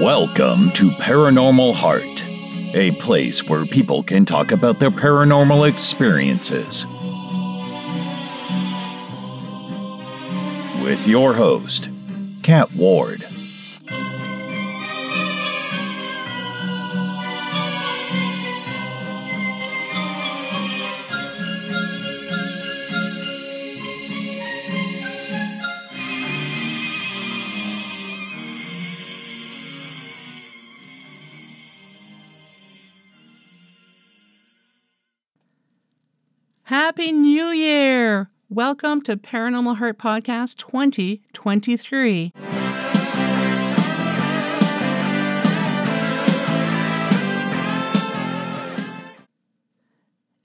[0.00, 2.24] Welcome to Paranormal Heart,
[2.74, 6.86] a place where people can talk about their paranormal experiences.
[10.82, 11.90] With your host,
[12.42, 13.19] Kat Ward.
[38.82, 42.32] Welcome to Paranormal Heart Podcast 2023.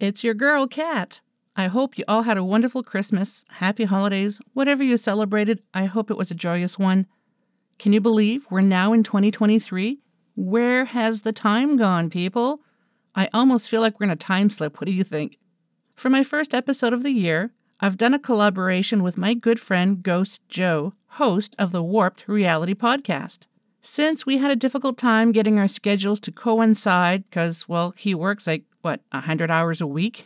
[0.01, 1.21] It's your girl, Kat.
[1.55, 5.61] I hope you all had a wonderful Christmas, happy holidays, whatever you celebrated.
[5.73, 7.07] I hope it was a joyous one.
[7.79, 10.01] Can you believe we're now in 2023?
[10.35, 12.59] Where has the time gone, people?
[13.15, 14.81] I almost feel like we're in a time slip.
[14.81, 15.37] What do you think?
[15.95, 20.01] For my first episode of the year, I've done a collaboration with my good friend
[20.01, 23.47] Ghost Joe, host of the Warped Reality Podcast.
[23.81, 28.47] Since we had a difficult time getting our schedules to coincide, because, well, he works
[28.47, 30.25] like, what, 100 hours a week?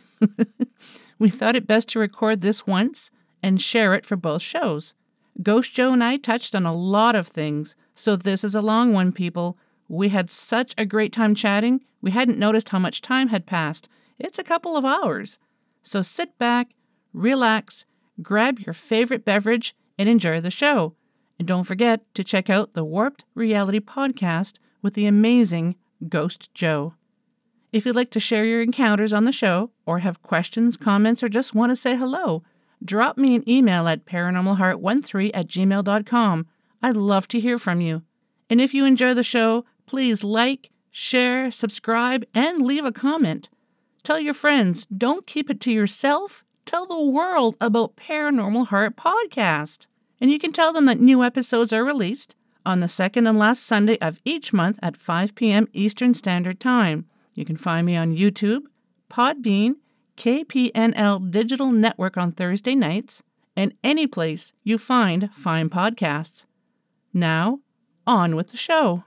[1.18, 3.10] we thought it best to record this once
[3.42, 4.94] and share it for both shows.
[5.42, 8.92] Ghost Joe and I touched on a lot of things, so this is a long
[8.92, 9.58] one, people.
[9.88, 13.88] We had such a great time chatting, we hadn't noticed how much time had passed.
[14.20, 15.38] It's a couple of hours.
[15.82, 16.70] So sit back,
[17.12, 17.84] relax,
[18.22, 20.94] grab your favorite beverage, and enjoy the show.
[21.38, 25.76] And don't forget to check out the Warped Reality podcast with the amazing
[26.08, 26.94] Ghost Joe.
[27.72, 31.28] If you'd like to share your encounters on the show, or have questions, comments, or
[31.28, 32.42] just want to say hello,
[32.84, 36.46] drop me an email at paranormalheart13 at gmail.com.
[36.82, 38.02] I'd love to hear from you.
[38.48, 43.48] And if you enjoy the show, please like, share, subscribe, and leave a comment.
[44.02, 44.86] Tell your friends.
[44.86, 46.44] Don't keep it to yourself.
[46.70, 49.88] Tell the world about Paranormal Heart Podcast.
[50.20, 53.66] And you can tell them that new episodes are released on the second and last
[53.66, 55.66] Sunday of each month at 5 p.m.
[55.72, 57.06] Eastern Standard Time.
[57.34, 58.66] You can find me on YouTube,
[59.10, 59.78] Podbean,
[60.16, 63.24] KPNL Digital Network on Thursday nights,
[63.56, 66.44] and any place you find fine podcasts.
[67.12, 67.58] Now,
[68.06, 69.02] on with the show.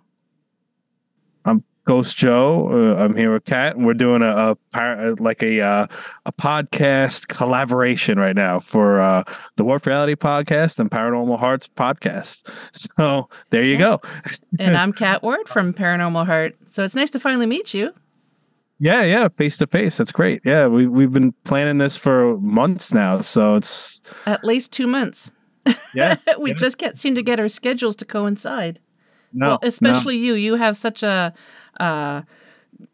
[1.86, 2.70] Ghost Joe.
[2.70, 5.88] Uh, I'm here with Kat, and we're doing a, a like a uh,
[6.26, 9.24] a podcast collaboration right now for uh,
[9.58, 12.50] the Warped Reality podcast and Paranormal Hearts podcast.
[12.98, 14.02] So there you go.
[14.60, 16.56] and I'm Kat Ward from Paranormal Heart.
[16.72, 17.94] So it's nice to finally meet you.
[18.80, 19.98] Yeah, yeah, face to face.
[19.98, 20.42] That's great.
[20.44, 25.32] Yeah, we we've been planning this for months now, so it's at least two months.
[25.94, 26.56] Yeah, we yeah.
[26.56, 28.80] just can't seem to get our schedules to coincide.
[29.32, 30.24] no, well, especially no.
[30.24, 30.34] you.
[30.34, 31.34] You have such a
[31.80, 32.22] uh,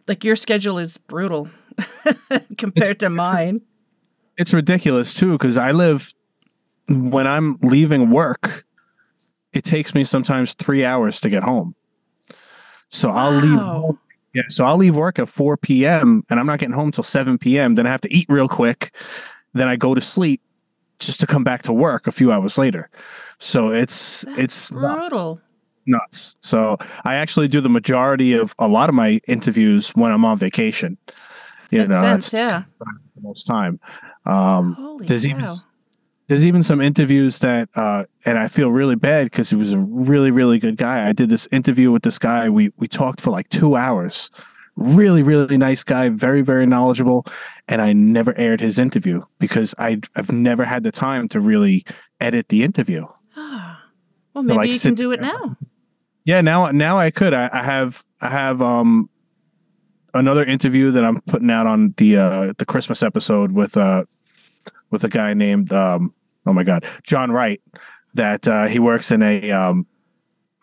[0.08, 1.50] like your schedule is brutal
[2.58, 3.62] compared to it's- mine.
[4.38, 6.14] it's ridiculous too because I live
[6.88, 8.66] when I'm leaving work,
[9.54, 11.76] it takes me sometimes three hours to get home.
[12.90, 13.96] So I'll leave.
[14.34, 16.24] Yeah, so I'll leave work at 4 p.m.
[16.30, 17.76] and I'm not getting home till 7 p.m.
[17.76, 18.94] Then I have to eat real quick.
[19.54, 20.42] Then I go to sleep
[21.00, 22.90] just to come back to work a few hours later.
[23.40, 25.36] So it's That's it's brutal.
[25.36, 25.42] nuts.
[26.42, 30.38] So I actually do the majority of a lot of my interviews when I'm on
[30.38, 30.98] vacation.
[31.72, 32.30] You Makes know, sense.
[32.32, 32.64] that's Yeah.
[33.16, 33.80] the most time.
[34.26, 35.30] Um, Holy there's cow.
[35.32, 35.48] even
[36.28, 39.80] there's even some interviews that uh and I feel really bad because he was a
[39.80, 41.08] really really good guy.
[41.08, 42.50] I did this interview with this guy.
[42.50, 44.30] We we talked for like 2 hours.
[44.76, 47.26] Really really nice guy, very very knowledgeable,
[47.68, 51.84] and I never aired his interview because I I've never had the time to really
[52.22, 53.06] edit the interview.
[53.36, 53.84] Ah.
[54.34, 55.38] well, maybe like, you can do it now.
[56.26, 57.34] Yeah, now now I could.
[57.34, 59.10] I, I have I have um
[60.14, 64.06] another interview that I'm putting out on the uh the Christmas episode with uh
[64.92, 66.14] with a guy named um
[66.46, 67.62] oh my god John Wright
[68.16, 69.86] that uh he works in a um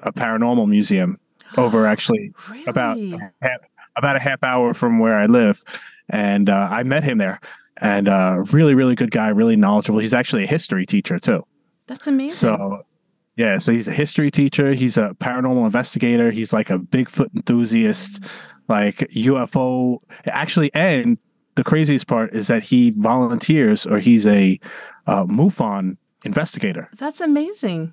[0.00, 1.19] a paranormal museum
[1.56, 2.64] over actually Really?
[2.67, 2.99] about
[3.41, 3.61] half,
[3.97, 5.62] about a half hour from where I live
[6.11, 7.41] and uh I met him there
[7.79, 11.44] and uh really really good guy really knowledgeable he's actually a history teacher too
[11.87, 12.37] That's amazing.
[12.37, 12.82] so,
[13.37, 14.73] yeah, so he's a history teacher.
[14.73, 16.31] He's a paranormal investigator.
[16.31, 18.25] He's like a Bigfoot enthusiast,
[18.69, 19.99] like UFO.
[20.27, 21.19] Actually, and
[21.55, 24.59] the craziest part is that he volunteers or he's a
[25.06, 26.88] uh, MUFON investigator.
[26.99, 27.93] That's amazing.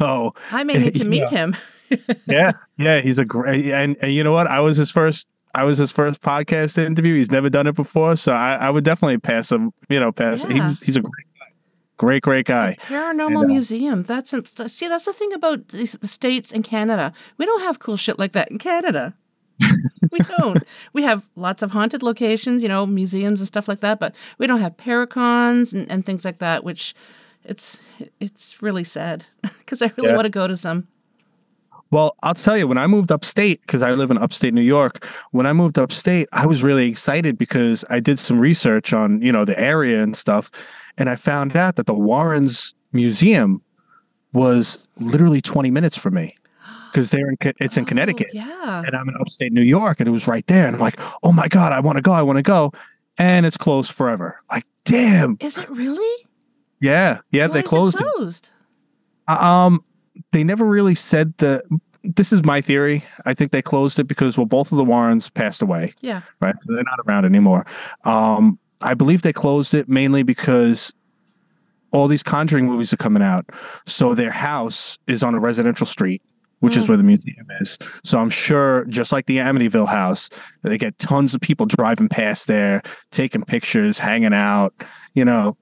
[0.00, 1.28] So, I may need to meet Yeah.
[1.30, 1.56] him.
[2.26, 3.66] yeah, yeah, he's a great.
[3.66, 4.46] And, and you know what?
[4.46, 5.28] I was his first.
[5.56, 7.14] I was his first podcast interview.
[7.14, 9.70] He's never done it before, so I, I would definitely pass him.
[9.88, 10.42] You know, pass.
[10.42, 10.68] He Yeah.
[10.68, 11.23] was, he's a great.
[11.96, 12.76] Great, great guy.
[12.82, 14.02] Paranormal And, uh, museum.
[14.02, 14.88] That's in, see.
[14.88, 17.12] That's the thing about the, the states and Canada.
[17.38, 19.14] We don't have cool shit like that in Canada.
[20.10, 20.64] we don't.
[20.92, 24.48] We have lots of haunted locations, you know, museums and stuff like that, but we
[24.48, 26.64] don't have paracons and, and things like that.
[26.64, 26.94] Which
[27.44, 27.78] it's
[28.18, 30.16] it's really sad because I really Yeah.
[30.16, 30.88] want to go to some.
[31.90, 35.06] Well, I'll tell you, when I moved upstate, because I live in upstate New York,
[35.30, 39.30] when I moved upstate, I was really excited because I did some research on, you
[39.30, 40.50] know, the area and stuff.
[40.98, 43.60] And I found out that the Warrens Museum
[44.32, 46.36] was literally 20 minutes from me
[46.92, 48.28] because they're in, it's in Oh, Connecticut.
[48.32, 48.82] Yeah.
[48.86, 50.66] And I'm in upstate New York and it was right there.
[50.66, 52.12] And I'm like, oh my God, I want to go.
[52.12, 52.72] I want to go.
[53.18, 54.40] And it's closed forever.
[54.50, 55.36] Like, damn.
[55.40, 56.26] Is it really?
[56.80, 57.18] Yeah.
[57.30, 57.46] Yeah.
[57.48, 58.06] Why they is it closed it.
[58.16, 58.50] closed?
[59.28, 59.84] Um,
[60.32, 61.62] they never really said the.
[62.02, 63.02] This is my theory.
[63.24, 66.20] I think they closed it because well, both of the Warrens passed away, Yeah.
[66.40, 66.54] right?
[66.60, 67.64] So they're not around anymore.
[68.04, 70.92] Um, I believe they closed it mainly because
[71.92, 73.46] all these Conjuring movies are coming out,
[73.86, 76.20] so their house is on a residential street,
[76.58, 76.88] which is Mm.
[76.88, 77.78] where the museum is.
[78.02, 80.28] So I'm sure, just like the Amityville house,
[80.62, 82.82] they get tons of people driving past there,
[83.12, 84.74] taking pictures, hanging out,
[85.14, 85.56] you know.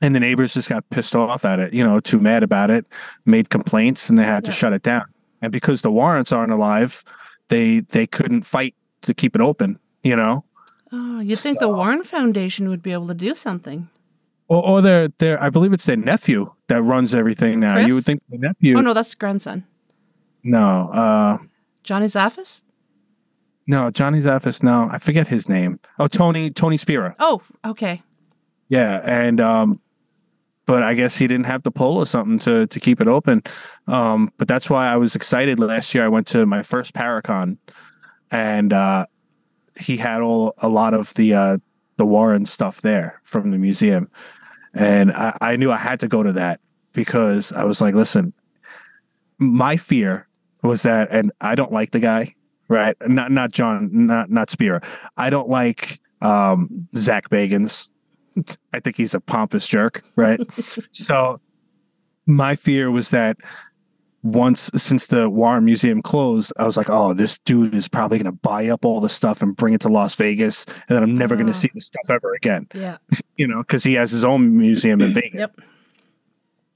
[0.00, 2.86] And the neighbors just got pissed off at it, you know, too mad about it,
[3.26, 5.06] made complaints, and they had to shut it down.
[5.42, 7.02] And because the Warrens aren't alive,
[7.48, 10.44] they they couldn't fight to keep it open, you know.
[10.92, 13.88] Oh, you'd think the Warren Foundation would be able to do something.
[14.48, 17.76] Or, or their their I believe it's their nephew that runs everything now.
[17.78, 18.76] You would think the nephew.
[18.78, 19.66] Oh no, that's grandson.
[20.42, 21.38] no, uh,
[21.84, 22.62] Johnny Zaffis?
[23.66, 24.62] no, Johnny Zaffis.
[24.62, 25.78] No, I forget his name.
[25.98, 27.14] Oh, Tony Tony Spera.
[27.18, 28.02] Oh, okay.
[28.70, 29.80] Yeah, and um,
[30.64, 33.42] but I guess he didn't have the pull or something to to keep it open.
[33.86, 36.04] Um, but that's why I was excited last year.
[36.04, 37.58] I went to my first Paracon,
[38.30, 39.04] and uh,
[39.78, 41.58] he had all a lot of the uh,
[41.96, 44.10] the Warren stuff there from the museum,
[44.74, 46.60] and I, I knew I had to go to that
[46.92, 48.32] because I was like, listen,
[49.38, 50.26] my fear
[50.62, 52.34] was that, and I don't like the guy,
[52.68, 52.96] right?
[53.06, 54.82] Not not John, not not Spera.
[55.16, 57.88] I don't like um, Zach Bagans.
[58.72, 60.40] I think he's a pompous jerk, right?
[60.92, 61.40] so
[62.26, 63.36] my fear was that
[64.22, 68.26] once since the Warren Museum closed, I was like, oh, this dude is probably going
[68.32, 71.16] to buy up all the stuff and bring it to Las Vegas, and then I'm
[71.16, 71.52] never going Ah.
[71.52, 72.98] to see this stuff ever again, Yeah.
[73.36, 75.38] you know, because he has his own museum in Vegas.
[75.40, 75.60] Yep.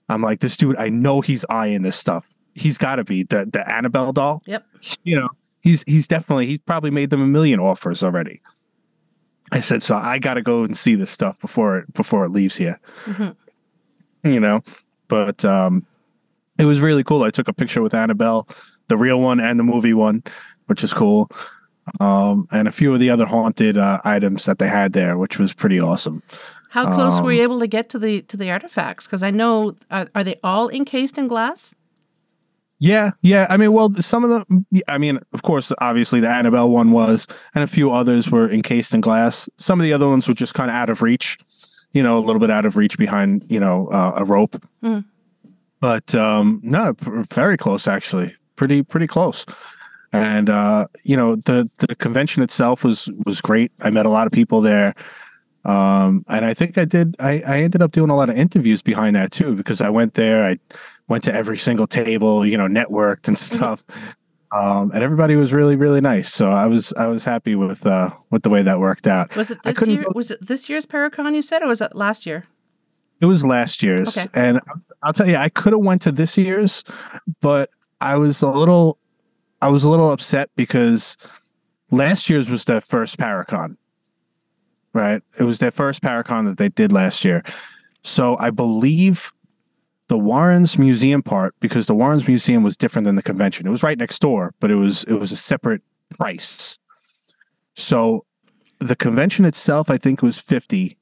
[0.08, 2.26] I'm like, this dude, I know he's eyeing this stuff.
[2.54, 4.42] He's got to be the the Annabelle doll.
[4.46, 4.64] Yep.
[5.04, 5.28] You know,
[5.62, 8.40] he's he's definitely he's probably made them a million offers already.
[9.52, 12.30] I said, so I got to go and see this stuff before it before it
[12.30, 12.78] leaves here.
[13.06, 13.34] Mhm.
[14.24, 14.62] You know,
[15.08, 15.86] but um,
[16.58, 17.22] it was really cool.
[17.22, 18.48] I took a picture with Annabelle,
[18.88, 20.22] the real one and the movie one,
[20.66, 21.30] which is cool.
[22.00, 25.38] Um, and a few of the other haunted uh, items that they had there, which
[25.38, 26.22] was pretty awesome.
[26.70, 29.06] How close were Um, you able to get to the to the artifacts?
[29.06, 31.74] Because I know, uh, are they all encased in glass?
[32.78, 33.46] Yeah, yeah.
[33.50, 34.66] I mean, well, some of them.
[34.88, 38.94] I mean, of course, obviously the Annabelle one was, and a few others were encased
[38.94, 39.48] in glass.
[39.56, 41.36] Some of the other ones were just kind of out of reach.
[41.92, 44.56] You know, a little bit out of reach behind, you know, uh, a rope.
[44.82, 45.04] Mhm.
[45.82, 46.94] But um, no,
[47.34, 48.36] very close actually.
[48.54, 49.44] Pretty, pretty close.
[50.12, 53.72] And uh, you know, the the convention itself was was great.
[53.80, 54.94] I met a lot of people there.
[55.64, 57.16] Um, and I think I did.
[57.18, 60.14] I, I ended up doing a lot of interviews behind that too because I went
[60.14, 60.44] there.
[60.44, 60.58] I
[61.08, 63.84] went to every single table, you know, networked and stuff.
[64.52, 66.32] Um, and everybody was really, really nice.
[66.32, 69.34] So I was, I was happy with, uh, with the way that worked out.
[69.34, 70.02] Was it this year?
[70.02, 72.44] go- Was it this year's Paracon you said, or was it last year?
[73.22, 74.28] It was last year's, Okay.
[74.34, 76.82] and I'll, I'll tell you, I could have went to this year's,
[77.40, 78.98] but I was a little,
[79.62, 81.16] I was a little upset because
[81.92, 83.76] last year's was their first Paracon,
[84.92, 85.22] right?
[85.38, 87.44] It was their first Paracon that they did last year.
[88.02, 89.32] So I believe
[90.08, 93.68] the Warrens Museum part, because the Warrens Museum was different than the convention.
[93.68, 95.80] It was right next door, but it was it was a separate
[96.18, 96.76] price.
[97.76, 98.26] So
[98.80, 100.98] the convention itself, I think, was fifty,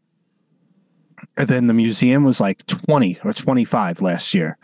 [1.36, 4.56] and then the museum was like twenty or twenty five last year.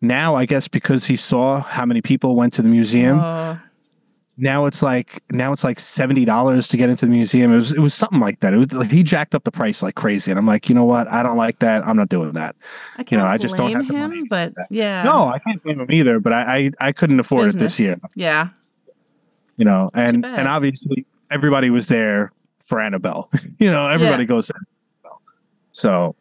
[0.00, 3.58] Now, I guess because he saw how many people went to the museum, Oh,
[4.36, 7.52] now it's like now it's like seventy dollars to get into the museum.
[7.52, 8.52] It was it was something like that.
[8.54, 10.84] It was like he jacked up the price like crazy, and I'm like, you know
[10.84, 11.06] what?
[11.08, 11.86] I don't like that.
[11.86, 12.56] I'm not doing that.
[12.94, 15.38] I can't You know, I just don't have the him, money but yeah, No, I
[15.38, 16.18] can't blame him either.
[16.18, 17.96] But I I, I couldn't afford it this year.
[18.16, 18.48] yeah,
[19.56, 23.30] You know, and and obviously everybody was there for Annabelle.
[23.58, 24.71] you know, everybody goes to Annabelle.
[25.82, 26.14] So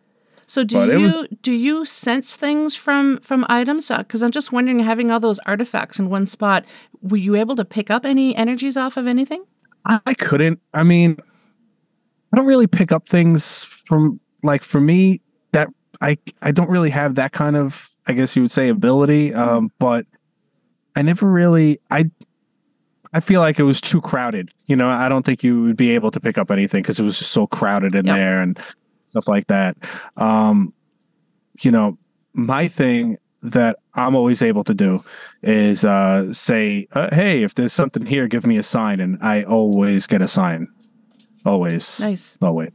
[0.47, 3.89] So do you was- do you sense things from from items?
[3.89, 6.65] Because I'm just wondering, having all those artifacts in one spot,
[7.01, 9.43] were you able to pick up any energies off of anything?
[9.85, 10.59] I, couldn't.
[10.75, 11.17] I mean,
[12.31, 15.21] I don't really pick up things from like for me
[15.53, 15.69] that
[16.01, 19.33] I I don't really have that kind of I guess you would say ability.
[19.33, 20.05] Um, but
[20.95, 22.09] I never really I
[23.13, 24.51] I feel like it was too crowded.
[24.67, 27.03] You know, I don't think you would be able to pick up anything because it
[27.03, 28.15] was just so crowded in Yep.
[28.15, 28.57] there and
[29.11, 29.77] stuff like that.
[30.17, 30.73] Um,
[31.61, 31.97] you know,
[32.33, 35.03] my thing that I'm always able to do
[35.43, 39.43] is uh, say, uh, "Hey, if there's something here, give me a sign," and I
[39.43, 40.67] always get a sign.
[41.45, 42.37] Always, Nice.
[42.41, 42.69] always.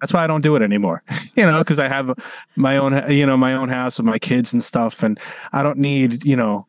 [0.00, 1.02] That's why I don't do it anymore.
[1.36, 2.12] you know, because I have
[2.56, 5.18] my own, you know, my own house with my kids and stuff, and
[5.52, 6.66] I don't need, you know,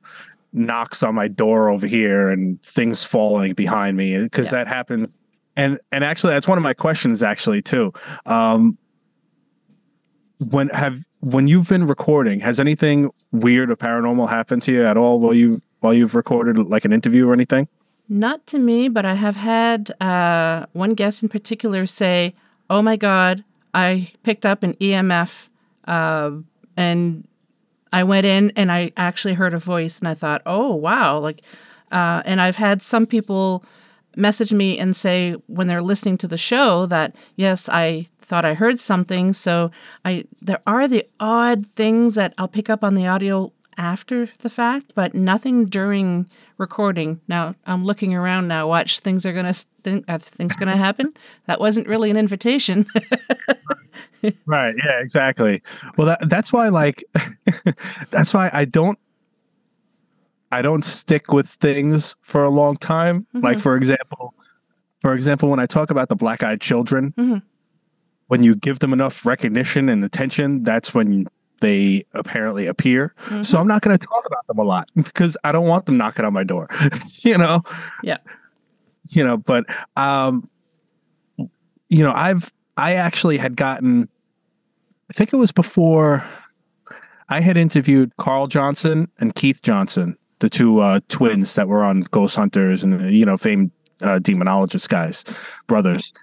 [0.53, 4.51] knocks on my door over here and things falling behind me because Yeah.
[4.63, 5.17] that happens.
[5.55, 7.91] And and actually, that's one of my questions actually too.
[8.25, 8.77] Um,
[10.39, 14.97] when have when you've been recording, has anything weird or paranormal happened to you at
[14.97, 17.67] all while you while you've recorded like an interview or anything?
[18.09, 22.35] Not to me, but I have had uh, one guest in particular say,
[22.69, 25.49] "Oh my God, I picked up an EMF,
[25.85, 26.31] uh,
[26.75, 27.27] and
[27.91, 31.41] I went in and I actually heard a voice, and I thought, oh wow!" Like,
[31.91, 33.63] uh, and I've had some people
[34.17, 38.53] message me and say when they're listening to the show that yes, I thought I
[38.53, 39.33] heard something.
[39.33, 39.71] So
[40.03, 44.49] I there are the odd things that I'll pick up on the audio after the
[44.49, 47.21] fact, but nothing during recording.
[47.27, 48.67] Now I'm looking around now.
[48.67, 51.13] Watch things are gonna think uh, things gonna happen.
[51.45, 52.87] That wasn't really an invitation.
[54.45, 54.75] Right.
[54.77, 55.61] Yeah, exactly.
[55.97, 57.03] Well, that, that's why, like,
[58.09, 58.97] that's why I don't,
[60.51, 63.27] I don't stick with things for a long time.
[63.33, 64.33] Like, for example,
[65.01, 67.41] for example, when I talk about the black-eyed children, Mhm.
[68.27, 71.27] when you give them enough recognition and attention, that's when
[71.59, 73.13] they apparently appear.
[73.41, 75.97] So I'm not going to talk about them a lot because I don't want them
[75.97, 76.69] knocking on my door.
[77.19, 77.61] you know.
[78.03, 78.17] Yeah.
[79.11, 80.49] You know, but um,
[81.89, 84.09] you know, I've I actually had gotten
[85.09, 86.23] I think it was before
[87.29, 92.01] I had interviewed Carl Johnson and Keith Johnson, the two uh, twins that were on
[92.01, 95.23] Ghost Hunters and you know famed uh, demonologist guys,
[95.67, 96.13] brothers,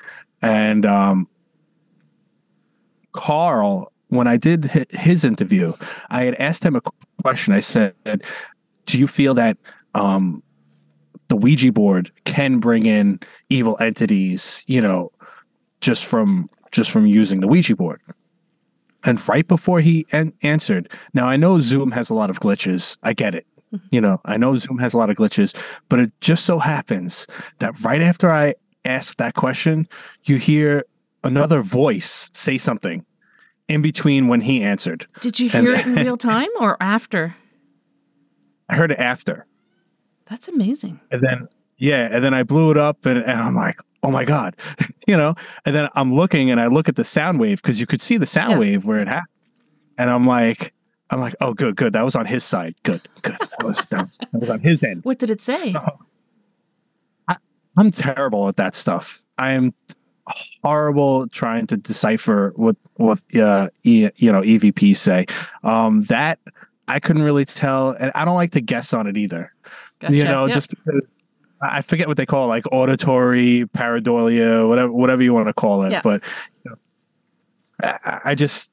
[0.42, 1.28] and um,
[3.12, 3.90] Carl.
[4.09, 5.73] When I did his interview,
[6.11, 6.83] I had asked him a
[7.23, 7.52] question.
[7.52, 7.94] I said,
[8.87, 9.56] "Do you feel that
[9.94, 10.40] um,
[11.28, 13.18] the Ouija board can bring in
[13.49, 14.62] evil entities?
[14.68, 15.11] You know,
[15.80, 18.00] just from just from using the Ouija board?"
[19.04, 22.97] And right before he an- answered, now I know Zoom has a lot of glitches.
[23.02, 23.47] I get it.
[23.90, 25.57] You know, I know Zoom has a lot of glitches,
[25.88, 27.26] but it just so happens
[27.59, 28.54] that right after I
[28.85, 29.88] asked that question,
[30.25, 30.85] you hear
[31.23, 33.04] another voice say something
[33.69, 35.07] in between when he answered.
[35.21, 37.35] Did you And- hear it in real time or after?
[38.69, 39.47] I heard it after.
[40.26, 41.00] That's amazing.
[41.11, 44.25] And then, yeah, and then I blew it up and, and I'm like, oh my
[44.25, 44.54] God,
[45.07, 45.35] you know?
[45.64, 48.16] And then I'm looking and I look at the sound wave because you could see
[48.16, 48.59] the sound Yeah.
[48.59, 49.28] wave where it happened.
[49.99, 50.73] And I'm like,
[51.11, 51.92] I'm like, oh, good, good.
[51.92, 52.75] That was on his side.
[52.82, 53.37] Good, good.
[53.38, 55.04] That was, that was, that was on his end.
[55.04, 55.73] What did it say?
[55.73, 55.99] So,
[57.28, 57.37] I,
[57.76, 59.23] I'm terrible at that stuff.
[59.38, 59.75] I am
[60.26, 65.26] horrible trying to decipher what what uh, e, you know EVP say.
[65.62, 66.38] Um, that
[66.88, 69.52] I couldn't really tell, and I don't like to guess on it either.
[70.00, 70.14] Gotcha.
[70.16, 70.54] You know, Yep.
[70.54, 71.02] just because
[71.61, 75.54] I I forget what they call it, like auditory pareidolia, whatever whatever you want to
[75.54, 75.92] call it.
[75.92, 76.00] Yeah.
[76.02, 76.25] But
[76.64, 76.76] you know,
[77.82, 78.70] I, I just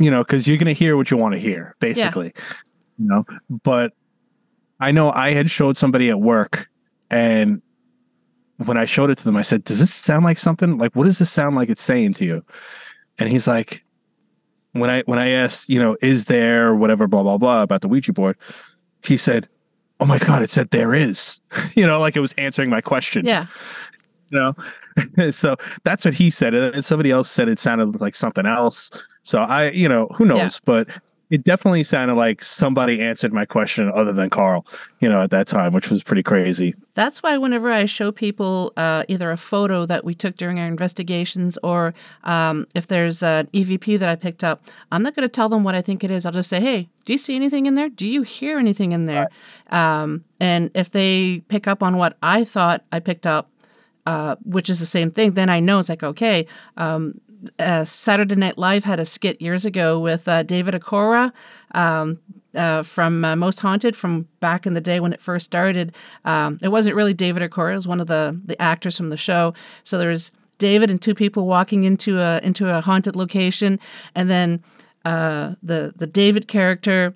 [0.00, 2.32] you know because you're gonna hear what you want to hear, basically.
[2.34, 2.42] Yeah.
[2.98, 3.24] You know,
[3.62, 3.92] but
[4.80, 6.68] I know I had showed somebody at work,
[7.10, 7.62] and
[8.56, 10.78] when I showed it to them, I said, "Does this sound like something?
[10.78, 12.44] Like, what does this sound like it's saying to you?"
[13.18, 13.84] And he's like,
[14.72, 17.88] "When I when I asked, you know, is there whatever blah blah blah about the
[17.88, 18.36] Ouija board?"
[19.04, 19.48] He said,
[20.00, 21.40] "Oh my god, it said there is."
[21.74, 23.26] you know, like it was answering my question.
[23.26, 23.46] yeah.
[24.30, 28.46] You know, so that's what he said, and somebody else said it sounded like something
[28.46, 28.90] else.
[29.30, 30.38] So I, you know, who knows?
[30.38, 30.58] Yeah.
[30.64, 30.88] But
[31.30, 34.66] it definitely sounded like somebody answered my question other than Carl.
[34.98, 36.74] You know, at that time, which was pretty crazy.
[36.94, 40.66] That's why whenever I show people uh, either a photo that we took during our
[40.66, 41.94] investigations or
[42.24, 45.62] um, if there's an EVP that I picked up, I'm not going to tell them
[45.62, 46.26] what I think it is.
[46.26, 47.88] I'll just say, hey, do you see anything in there?
[47.88, 49.28] Do you hear anything in there?
[49.70, 53.48] Um, and if they pick up on what I thought I picked up,
[54.06, 56.46] uh, which is the same thing, then I know it's like, okay.
[56.76, 57.20] Um,
[57.58, 61.32] uh, Saturday Night Live had a skit years ago with uh, David Acorah
[61.72, 62.18] um,
[62.54, 65.94] uh, from uh, Most Haunted from back in the day when it first started.
[66.24, 69.16] Um, it wasn't really David Acorah; it was one of the the actors from the
[69.16, 69.54] show.
[69.84, 73.80] So there was David and two people walking into a into a haunted location,
[74.14, 74.62] and then
[75.04, 77.14] uh, the the David character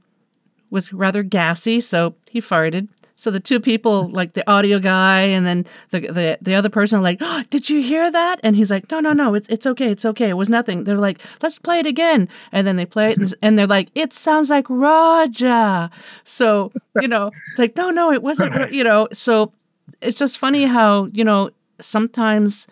[0.71, 2.89] was rather gassy, so he farted.
[3.17, 7.03] So the two people, like the audio guy and then the the, the other person,
[7.03, 9.35] like, oh, "Did you hear that?" And he's like, "No, no, no.
[9.35, 9.91] It's it's okay.
[9.91, 10.29] It's okay.
[10.31, 13.57] It was nothing." They're like, "Let's play it again." And then they play it, and
[13.59, 15.91] they're like, "It sounds like Roger."
[16.25, 19.53] So you know, it's like, "No, no, it wasn't." You know, so
[20.01, 22.67] it's just funny how you know sometimes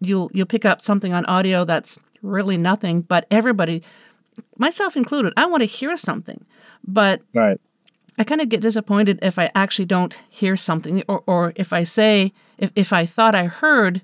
[0.00, 3.82] you'll you'll pick up something on audio that's really nothing, but everybody,
[4.58, 6.44] myself included, I want to hear something,
[6.86, 7.60] but Right.
[8.18, 11.82] I kind of get disappointed if I actually don't hear something, or, or if I
[11.84, 14.02] say, if, if I thought I heard,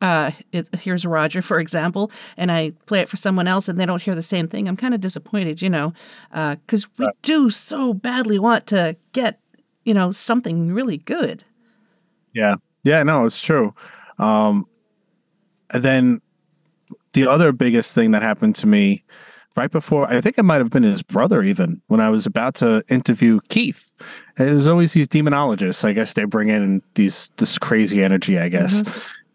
[0.00, 3.86] uh, it, here's Roger, for example, and I play it for someone else and they
[3.86, 5.92] don't hear the same thing, I'm kind of disappointed, you know,
[6.30, 9.40] because we do so badly want to get,
[9.84, 11.44] you know, something really good.
[12.32, 12.56] Yeah.
[12.82, 13.74] Yeah, no, it's true.
[14.18, 14.66] Um
[15.70, 16.20] and then
[17.14, 19.04] the other biggest thing that happened to me
[19.56, 22.54] right before I think it might have been his brother even when I was about
[22.56, 23.92] to interview Keith.
[24.36, 25.84] There's always these demonologists.
[25.84, 28.82] I guess they bring in these this crazy energy, I guess.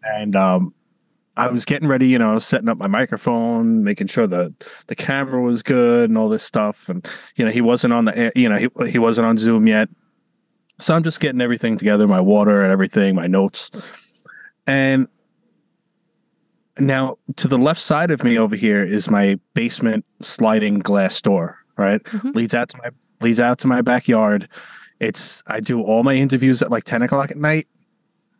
[0.02, 0.74] And um
[1.36, 4.52] I was getting ready, you know, setting up my microphone, making sure the
[4.88, 6.88] the camera was good and all this stuff.
[6.88, 9.66] And you know, he wasn't on the, air- you know, he he wasn't on Zoom
[9.66, 9.88] yet.
[10.78, 13.70] So I'm just getting everything together, my water and everything, my notes.
[14.66, 15.08] And
[16.80, 21.56] now to the left side of me over here is my basement sliding glass door,
[21.76, 22.02] right?
[22.04, 22.34] Mhm.
[22.34, 24.48] Leads out to my leads out to my backyard.
[24.98, 27.66] It's I do all my interviews at like 10 o'clock at night.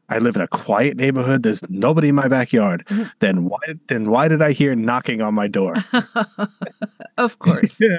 [0.08, 1.42] I live in a quiet neighborhood.
[1.44, 2.84] There's nobody in my backyard.
[2.88, 3.10] Mhm.
[3.20, 5.74] Then why then why did I hear knocking on my door?
[7.18, 7.80] of course.
[7.80, 7.98] yeah.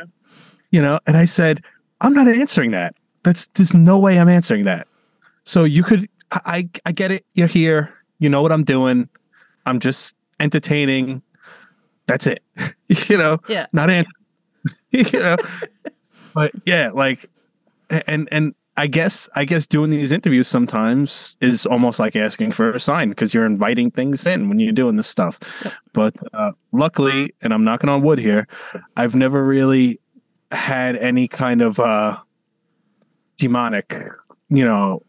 [0.72, 1.64] You know, and I said,
[2.02, 2.96] I'm not answering that.
[3.24, 4.88] That's there's no way I'm answering that.
[5.44, 7.26] So you could I I get it.
[7.34, 7.94] You're here.
[8.20, 9.10] You know what I'm doing.
[9.66, 11.22] I'm just entertaining.
[12.08, 12.44] That's it.
[13.10, 13.68] you know, Yeah.
[13.72, 14.14] not answering.
[14.92, 15.38] you know.
[16.34, 17.26] but yeah, like
[18.08, 22.72] and and I guess I guess doing these interviews sometimes is almost like asking for
[22.72, 25.40] a sign because you're inviting things in when you're doing this stuff.
[25.64, 25.74] Yep.
[25.94, 28.48] But uh, luckily, and I'm knocking on wood here,
[28.98, 30.00] I've never really
[30.52, 32.18] had any kind of uh,
[33.38, 33.94] demonic,
[34.50, 35.02] you know,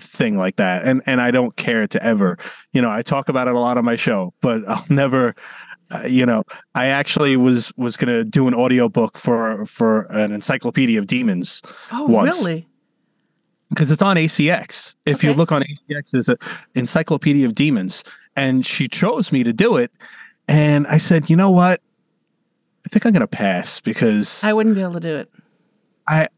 [0.00, 2.38] thing like that, and and I don't care to ever,
[2.72, 5.34] you know, I talk about it a lot on my show, but I'll never.
[5.90, 6.42] Uh, you know,
[6.74, 11.60] I actually was was gonna do an audiobook for for an encyclopedia of demons
[11.92, 12.38] Oh, Once.
[12.42, 12.66] really?
[13.68, 14.94] because it's on ACX.
[15.06, 16.36] If you look on ACX, there's an
[16.74, 18.04] encyclopedia of demons,
[18.36, 19.90] and she chose me to do it.
[20.48, 21.80] And I said, you know what?
[22.84, 25.30] I think I'm gonna pass because I wouldn't be able to do it.
[26.08, 26.28] I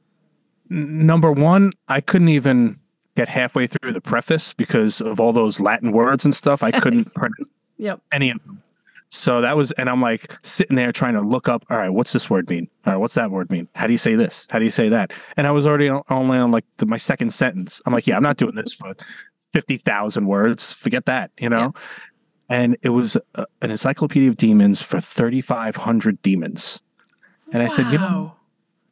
[0.68, 2.78] number one, I couldn't even
[3.16, 6.62] get halfway through the preface because of all those Latin words and stuff.
[6.62, 8.00] I couldn't pronounce Yep.
[8.12, 8.62] any of them.
[9.09, 11.64] So that was, and I'm like sitting there trying to look up.
[11.70, 12.68] All right, what's this word mean?
[12.85, 13.68] All right, what's that word mean?
[13.74, 14.46] How do you say this?
[14.50, 15.12] How do you say that?
[15.37, 17.81] And I was already on, only on like the, my second sentence.
[17.87, 18.94] I'm like, yeah, I'm not doing this for
[19.53, 20.72] fifty thousand words.
[20.72, 21.74] Forget that, you know.
[22.48, 26.83] And it was an encyclopedia of demons for thirty five hundred demons.
[27.53, 28.35] And I said, you know,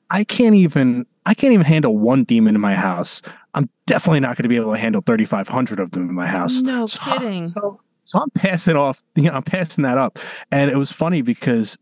[0.09, 3.23] I can't even I can't even handle one demon in my house.
[3.55, 6.61] I'm definitely not going to be able to handle 3,500 of them in my house.
[6.62, 7.49] No So- kidding.
[7.49, 10.19] So, so I'm passing off, you know, I'm passing that up.
[10.51, 11.77] And it was funny because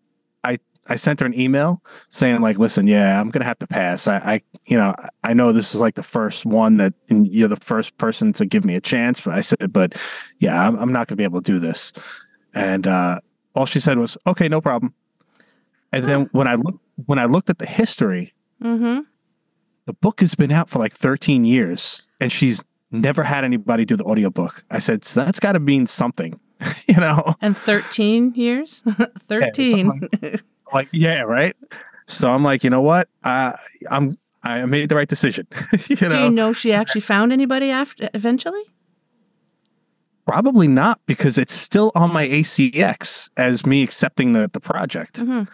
[0.44, 4.08] I I sent her an email saying like, listen, yeah, I'm gonna have to pass.
[4.08, 7.46] I, I you know, I know this is like the first one that and you're
[7.48, 9.94] the first person to give me a chance, but I said, but
[10.38, 11.92] yeah, I'm, I'm not gonna be able to do this.
[12.54, 13.20] And uh,
[13.54, 14.92] all she said was, okay, no problem.
[15.92, 19.00] And then when I looked when I looked at the history, Mm-hmm.
[19.86, 23.96] The book has been out for like 13 years and she's never had anybody do
[23.96, 24.64] the audiobook.
[24.70, 26.38] I said, so that's got to mean something,
[26.86, 27.34] you know?
[27.40, 28.82] And 13 years?
[29.28, 30.00] 13.
[30.72, 31.56] Like, yeah, right.
[32.06, 33.08] So I'm like, you know what?
[33.24, 33.52] Uh,
[33.90, 35.46] I'm, I made the right decision,
[35.88, 36.24] you Do know?
[36.24, 38.62] you know she actually found anybody after eventually?
[40.26, 45.18] Probably not because it's still on my ACX as me accepting the, the project.
[45.20, 45.48] Mhm.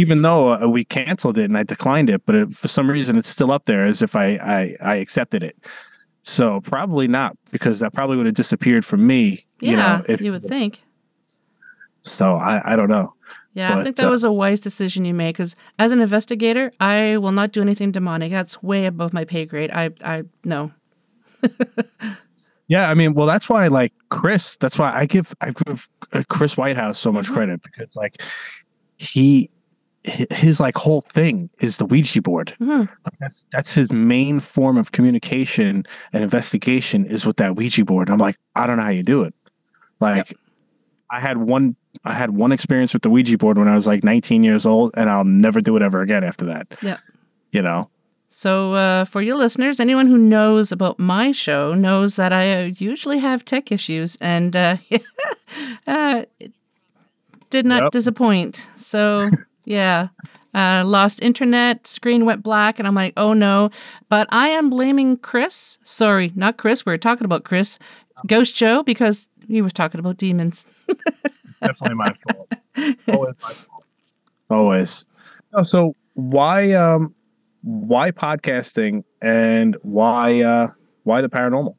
[0.00, 3.18] Even though uh, we canceled it and I declined it, but it, for some reason
[3.18, 5.56] it's still up there as if I, I, I accepted it.
[6.22, 9.44] So probably not because that probably would have disappeared from me.
[9.60, 10.82] Yeah, you know, if, you would think.
[12.02, 13.12] So I, I don't know.
[13.52, 16.72] Yeah, I think that uh, was a wise decision you made because as an investigator,
[16.80, 18.30] I will not do anything demonic.
[18.30, 19.70] That's way above my pay grade.
[19.70, 20.72] I, I, no.
[22.70, 24.56] Yeah, I mean, well, that's why like Chris.
[24.56, 27.34] That's why I give I give uh, Chris Whitehouse so much Mhm.
[27.34, 28.22] credit because like
[28.96, 29.50] he
[30.04, 32.54] his like whole thing is the Ouija board.
[32.60, 32.88] Mhm.
[33.04, 38.08] Like, that's that's his main form of communication and investigation is with that Ouija board.
[38.10, 39.34] I'm like, I don't know how you do it.
[40.00, 40.32] Like,
[41.10, 44.02] I had one I had one experience with the Ouija board when I was like
[44.04, 46.66] 19 years old, and I'll never do it ever again after that.
[46.82, 46.98] Yeah.
[47.52, 47.90] you know.
[48.32, 52.70] So, uh, for you listeners, anyone who knows about my show knows that I uh,
[52.78, 54.76] usually have tech issues, and uh,
[55.88, 56.24] uh,
[57.50, 57.92] did not Yep.
[57.92, 58.66] disappoint.
[58.76, 59.28] So,
[59.70, 60.08] yeah,
[60.52, 63.70] uh, lost internet, screen went black, and I'm like, oh no.
[64.08, 65.78] But I am blaming Chris.
[65.84, 66.84] Sorry, not Chris.
[66.84, 67.78] We are talking about Chris,
[68.26, 70.66] Ghost Joe, because he was talking about demons.
[71.60, 72.52] Definitely my fault.
[73.08, 73.84] Always my fault.
[74.50, 75.06] Always.
[75.62, 77.14] So why um
[77.62, 80.66] why podcasting and why uh
[81.04, 81.76] why the paranormal?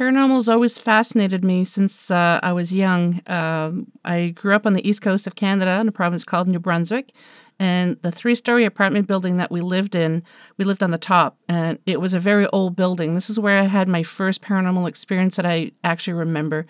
[0.00, 3.20] Paranormal's always fascinated me since uh, I was young.
[3.26, 6.58] Um, I grew up on the east coast of Canada in a province called New
[6.58, 7.12] Brunswick.
[7.58, 10.22] And the three story apartment building that we lived in,
[10.56, 13.14] we lived on the top, and it was a very old building.
[13.14, 16.64] This is where I had my first paranormal experience that I actually remember.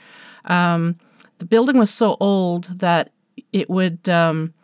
[0.46, 0.98] Um,
[1.38, 3.10] the building was so old that
[3.52, 4.54] it would, um,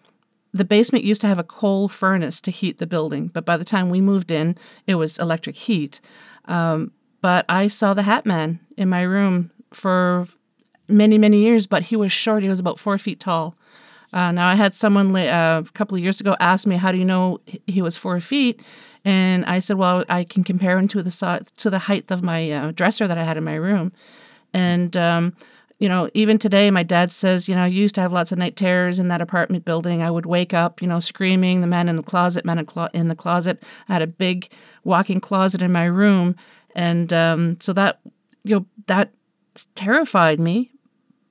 [0.52, 3.64] the basement used to have a coal furnace to heat the building, but by the
[3.64, 6.00] time we moved in, it was electric heat.
[6.46, 10.26] Um, but I saw the Hat Man in my room for
[10.88, 12.42] many, many years, but he was short.
[12.42, 13.56] He was about four feet tall.
[14.12, 16.98] Uh, now, I had someone uh, a couple of years ago ask me, "How do
[16.98, 18.60] you know he was four feet?"
[19.04, 22.22] And I said, "Well, I can compare him to the si- to the height of
[22.22, 23.92] my uh, dresser that I had in my room."
[24.54, 25.34] And um,
[25.78, 28.38] you know, even today, my dad says, you know, I used to have lots of
[28.38, 30.00] night terrors in that apartment building.
[30.02, 32.44] I would wake up, you know, screaming, "The man in the closet!
[32.44, 34.48] Man in clo- in the closet!" I had a big
[34.84, 36.36] walk-in closet in my room,
[36.76, 37.98] and um, so that
[38.44, 39.12] you know that
[39.74, 40.70] terrified me,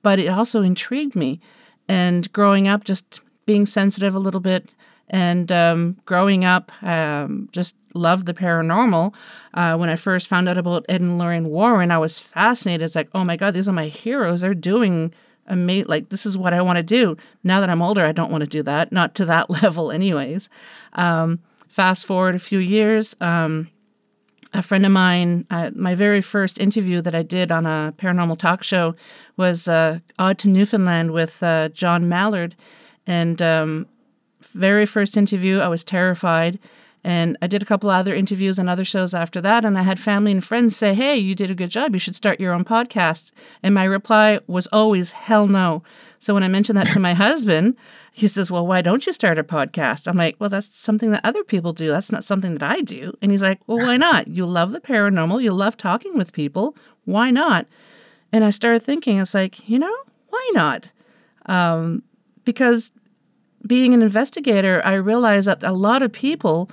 [0.02, 1.40] but it also intrigued me.
[1.88, 4.74] And growing up, just being sensitive a little bit,
[5.08, 9.14] and um, growing up, um, just loved the paranormal.
[9.54, 12.84] Uh, when I first found out about Ed and Lorraine Warren, I was fascinated.
[12.84, 14.40] It's like, oh my God, these are my heroes.
[14.40, 15.14] They're doing
[15.46, 15.88] amazing.
[15.88, 17.16] Like, this is what I want to do.
[17.44, 18.90] Now that I'm older, I don't want to do that.
[18.90, 20.48] Not to that level, anyways.
[20.94, 23.14] Um, fast forward a few years.
[23.20, 23.68] Um,
[24.56, 28.38] a friend of mine, uh, my very first interview that I did on a paranormal
[28.38, 28.94] talk show
[29.36, 32.56] was uh, Odd to Newfoundland with uh, John Mallard.
[33.06, 33.86] And um,
[34.52, 36.58] very first interview, I was terrified.
[37.06, 39.64] And I did a couple other interviews and other shows after that.
[39.64, 41.94] And I had family and friends say, Hey, you did a good job.
[41.94, 43.30] You should start your own podcast.
[43.62, 45.84] And my reply was always, Hell no.
[46.18, 47.76] So when I mentioned that to my husband,
[48.10, 50.08] he says, Well, why don't you start a podcast?
[50.08, 51.90] I'm like, Well, that's something that other people do.
[51.90, 53.16] That's not something that I do.
[53.22, 54.26] And he's like, Well, why not?
[54.26, 55.40] You love the paranormal.
[55.40, 56.76] You love talking with people.
[57.04, 57.68] Why not?
[58.32, 59.96] And I started thinking, it's like, you know,
[60.30, 60.90] why not?
[61.46, 62.02] Um,
[62.44, 62.90] because
[63.64, 66.68] being an investigator, I realized that a lot of people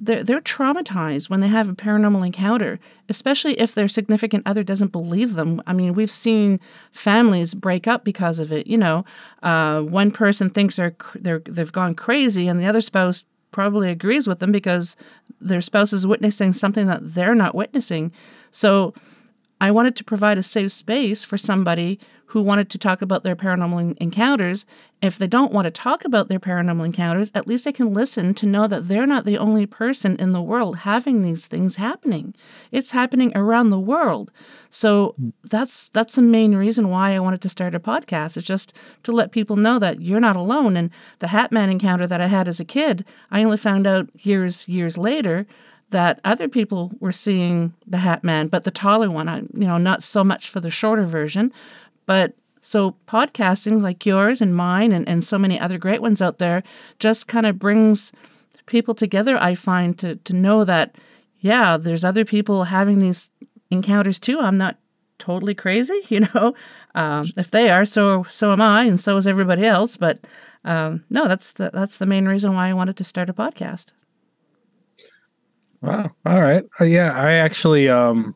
[0.00, 2.78] they're, they're traumatized when they have a paranormal encounter,
[3.08, 5.62] especially if their significant other doesn't believe them.
[5.66, 6.60] I mean, we've seen
[6.92, 8.66] families break up because of it.
[8.66, 9.04] You know,
[9.42, 14.26] uh, one person thinks they're they're they've gone crazy, and the other spouse probably agrees
[14.26, 14.96] with them because
[15.40, 18.12] their spouse is witnessing something that they're not witnessing.
[18.50, 18.94] So,
[19.60, 21.98] I wanted to provide a safe space for somebody
[22.34, 24.66] who wanted to talk about their paranormal encounters.
[25.00, 28.34] If they don't want to talk about their paranormal encounters, at least they can listen
[28.34, 32.34] to know that they're not the only person in the world having these things happening.
[32.72, 34.32] It's happening around the world.
[34.68, 35.28] So hmm.
[35.44, 38.36] that's that's the main reason why I wanted to start a podcast.
[38.36, 38.72] Is just
[39.04, 40.76] to let people know that you're not alone.
[40.76, 40.90] And
[41.20, 44.66] the Hat Man encounter that I had as a kid, I only found out years
[44.68, 45.46] years later
[45.94, 49.28] that other people were seeing the Hat Man, but the taller one.
[49.28, 51.52] I, you know, not so much for the shorter version,
[52.04, 56.40] but so podcasting like yours and mine and, and so many other great ones out
[56.40, 56.64] there
[56.98, 58.10] just kind of brings
[58.66, 60.96] people together, I find, to to know that,
[61.38, 63.30] yeah, there's other people having these
[63.70, 64.40] encounters too.
[64.40, 64.76] I'm not
[65.20, 66.54] totally crazy, you know.
[66.96, 69.96] Um, if they are, so so am I, and so is everybody else.
[69.96, 70.26] But
[70.64, 73.92] um, no, that's the that's the main reason why I wanted to start a podcast.
[75.84, 76.10] Wow.
[76.24, 76.64] All right.
[76.80, 78.34] Uh, yeah, I actually um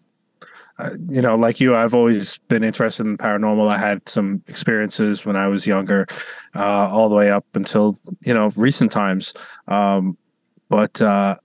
[0.78, 3.68] uh, you know, like you, I've always been interested in paranormal.
[3.68, 6.06] I had some experiences when I was younger,
[6.54, 9.34] uh, all the way up until you know recent times.
[9.66, 10.16] Um,
[10.68, 11.36] but uh,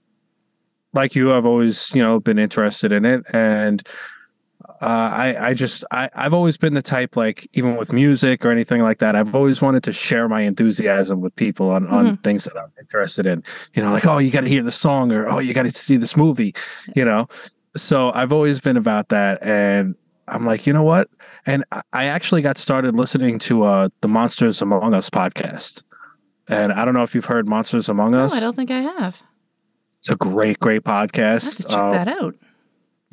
[0.92, 3.82] like you, I've always you know been interested in it, and
[4.84, 8.50] uh, I I just I I've always been the type like even with music or
[8.50, 9.16] anything like that.
[9.16, 13.24] I've always wanted to share my enthusiasm with people on on things that I'm interested
[13.26, 13.42] in.
[13.74, 15.70] You know, like oh, you got to hear the song, or oh, you got to
[15.70, 16.54] see this movie.
[16.94, 17.28] You know,
[17.76, 19.94] so I've always been about that, and
[20.28, 21.08] I'm like, you know what?
[21.46, 25.82] And I- actually got started listening to uh the Monsters Among Us podcast.
[26.46, 28.34] And I don't know if you've heard Monsters Among No, Us.
[28.34, 29.22] I don't think I have.
[29.98, 31.56] It's a great, great podcast.
[31.56, 32.34] to check Uh, that out.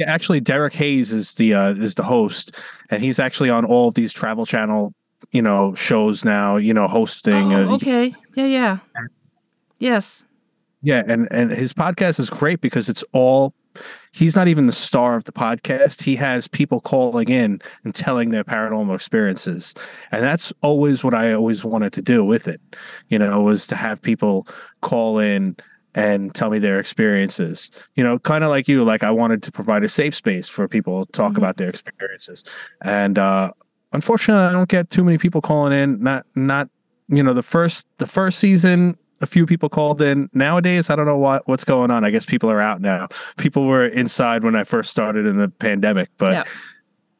[0.08, 2.58] Actually, Derek Hayes is the uh, is the host,
[2.90, 4.94] and he's actually on all of these Travel Channel,
[5.32, 6.58] you know, shows now.
[6.58, 7.54] You know, hosting.
[7.54, 8.14] Oh, uh, okay.
[8.36, 8.78] Yeah, yeah.
[9.80, 10.24] Yes.
[10.82, 13.54] Yeah, and and his podcast is great because it's all
[14.12, 16.02] he's not even the star of the podcast.
[16.02, 19.74] He has people calling in and telling their paranormal experiences.
[20.12, 22.62] And that's always what I always wanted to do with it.
[23.10, 24.48] You know, was to have people
[24.82, 25.56] call in
[25.95, 27.71] and tell me their experiences.
[27.95, 30.67] You know, kind of like you, like I wanted to provide a safe space for
[30.67, 31.38] people to talk Mhm.
[31.38, 32.43] about their experiences.
[32.82, 33.51] And uh
[33.93, 35.99] unfortunately, I don't get too many people calling in.
[36.01, 36.69] Not not
[37.08, 40.30] you know, the first the first season a few people called in.
[40.34, 42.04] Nowadays, I don't know what what's going on.
[42.06, 43.08] I guess people are out now.
[43.38, 46.43] People were inside when I first started in the pandemic, but Yeah.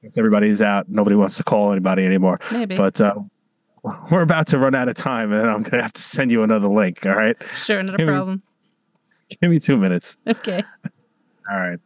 [0.01, 2.39] since everybody's out, nobody wants to call anybody anymore.
[2.51, 2.75] Maybe.
[2.75, 3.15] But uh,
[4.10, 6.67] we're about to run out of time, and I'm gonna have to send you another
[6.69, 7.05] link.
[7.05, 8.41] All right, sure, not a problem.
[9.41, 10.17] give me two minutes.
[10.28, 10.62] Okay.
[11.50, 11.80] All right.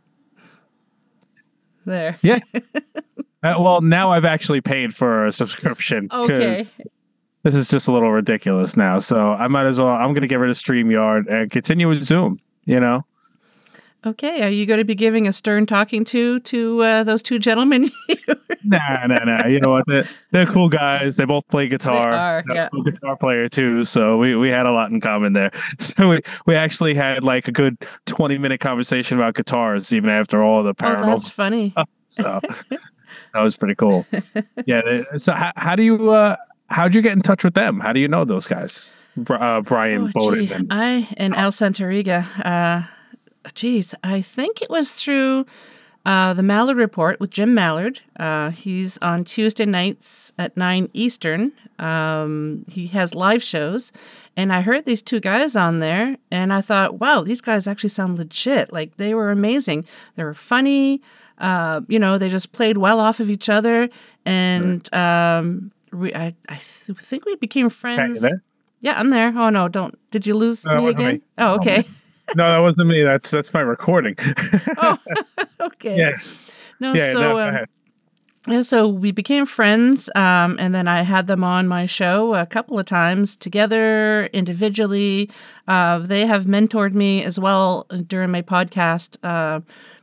[1.86, 2.18] There.
[2.22, 2.40] Yeah.
[3.44, 6.08] Uh, well, now I've actually paid for a subscription.
[6.12, 6.66] Okay.
[7.44, 8.98] This is just a little ridiculous now.
[8.98, 9.90] So I might as well.
[9.90, 12.40] I'm going to get rid of StreamYard and continue with Zoom.
[12.64, 13.06] You know.
[14.06, 14.44] Okay.
[14.44, 17.90] Are you going to be giving a stern talking to to uh, those two gentlemen?
[18.68, 19.46] Nah, nah, nah.
[19.46, 19.84] You know what?
[19.86, 21.18] They're, they're cool guys.
[21.18, 22.12] They both play guitar.
[22.12, 22.68] are, yeah.
[22.84, 23.84] guitar player too.
[23.84, 25.52] So we, we had a lot in common there.
[25.80, 30.42] So we, we actually had like a good 20 minute conversation about guitars, even after
[30.42, 31.06] all the oh, paranormal.
[31.06, 31.76] that's funny.
[32.08, 32.40] so
[33.34, 34.04] that was pretty cool.
[34.66, 34.82] Yeah.
[34.84, 36.36] they- So how, how do you, uh,
[36.68, 37.80] how'd you get in touch with them?
[37.80, 38.96] How do you know those guys?
[39.30, 40.52] Uh, Brian Oh, Bowden.
[40.52, 42.88] and- I and Al Santariga.
[43.54, 45.46] Geez, I think it was through
[46.06, 48.02] uh, the Mallard Report with Jim Mallard.
[48.20, 51.52] Uh, he's on Tuesday nights at nine Eastern.
[51.80, 53.92] Um, he has live shows,
[54.38, 57.90] and I heard these two guys on there, and I thought, wow, these guys actually
[57.90, 58.72] sound legit.
[58.72, 59.86] Like they were amazing.
[60.16, 61.02] They were funny.
[61.38, 63.90] Uh, you know, they just played well off of each other,
[64.26, 68.26] and um, we, I, I th- think we became friends.
[68.80, 69.34] Yeah, I'm there.
[69.36, 69.98] Oh no, don't.
[70.12, 71.14] Did you lose No, me again?
[71.16, 71.22] me.
[71.38, 71.84] Oh, okay.
[72.36, 73.04] No, that wasn't me.
[73.04, 74.16] That's, that's my recording.
[74.78, 74.98] oh,
[75.62, 75.98] okay.
[75.98, 76.18] yeah.
[76.80, 77.14] No, Yeah.
[77.14, 77.70] so no, go um, ahead.
[78.48, 82.46] yeah, so we became friends, um, and then I had them on my show a
[82.46, 85.30] couple of times together, individually.
[85.68, 89.18] Uh, they have mentored me as well during my podcast.
[89.24, 89.62] Uh,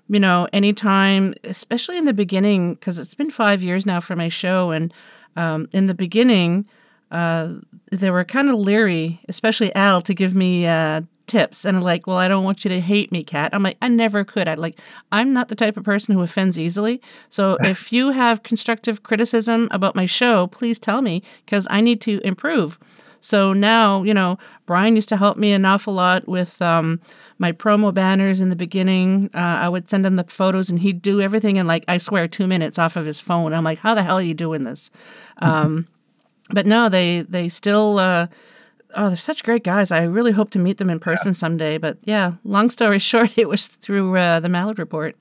[0.09, 4.29] you know, anytime, especially in the beginning, because it's been five years now for my
[4.29, 4.93] show, and
[5.37, 6.67] um, in the beginning,
[7.11, 7.49] uh,
[7.91, 11.65] they were kind of leery, especially Al, to give me uh, tips.
[11.65, 13.55] And like, well, I don't want you to hate me, Kat.
[13.55, 14.49] I'm like, I never could.
[14.49, 14.79] I like,
[15.11, 17.01] I'm not the type of person who offends easily.
[17.31, 22.03] So if you have constructive criticism about my show, please tell me because I need
[22.03, 22.79] to improve.
[23.23, 27.01] So now, you know, Brian used to help me an awful lot with um,
[27.39, 29.31] my promo banners in the beginning.
[29.33, 32.29] Uh, I would send him the photos and he'd do everything in like, I swear,
[32.29, 33.55] two minutes off of his phone.
[33.55, 34.91] I'm like, how the hell are you doing this?
[35.39, 35.87] Um,
[36.51, 37.99] but no, they they still.
[37.99, 38.27] Uh,
[38.97, 39.93] oh, they're such great guys.
[39.93, 41.79] I really hope to meet them in person someday.
[41.79, 45.15] But yeah, long story short, it was through uh, the Mallard Report.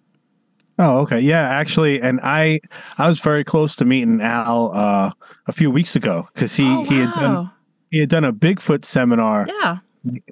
[0.80, 1.20] Oh, okay.
[1.20, 2.60] Yeah, actually, and I
[2.98, 5.12] I was very close to meeting Al uh,
[5.48, 7.52] a few weeks ago because he oh, he had done
[7.92, 9.78] he had done a Bigfoot seminar Yeah,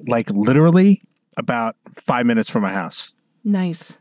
[0.07, 1.03] like literally
[1.37, 3.13] about five minutes from my house.
[3.43, 3.98] nice.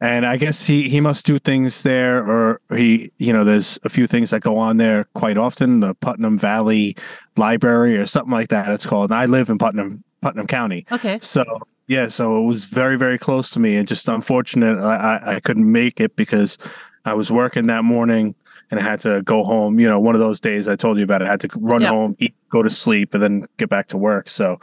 [0.00, 3.88] And I guess he he must do things there, or he you know there's a
[3.88, 5.80] few things that go on there quite often.
[5.80, 6.96] The Putnam Valley
[7.36, 8.68] Library or something like that.
[8.68, 9.10] It's called.
[9.10, 11.18] And I live in Putnam Putnam County, Okay.
[11.20, 11.44] so
[11.88, 15.40] yeah, so it was very, very close to me, and just unfortunate I, I, I
[15.40, 16.58] couldn't make it because
[17.04, 18.34] I was working that morning
[18.70, 19.78] and I had to go home.
[19.78, 21.28] You know, one of those days I told you about it.
[21.28, 21.90] I had to run Yep.
[21.90, 24.28] home, eat, go to sleep, and then get back to work.
[24.28, 24.58] So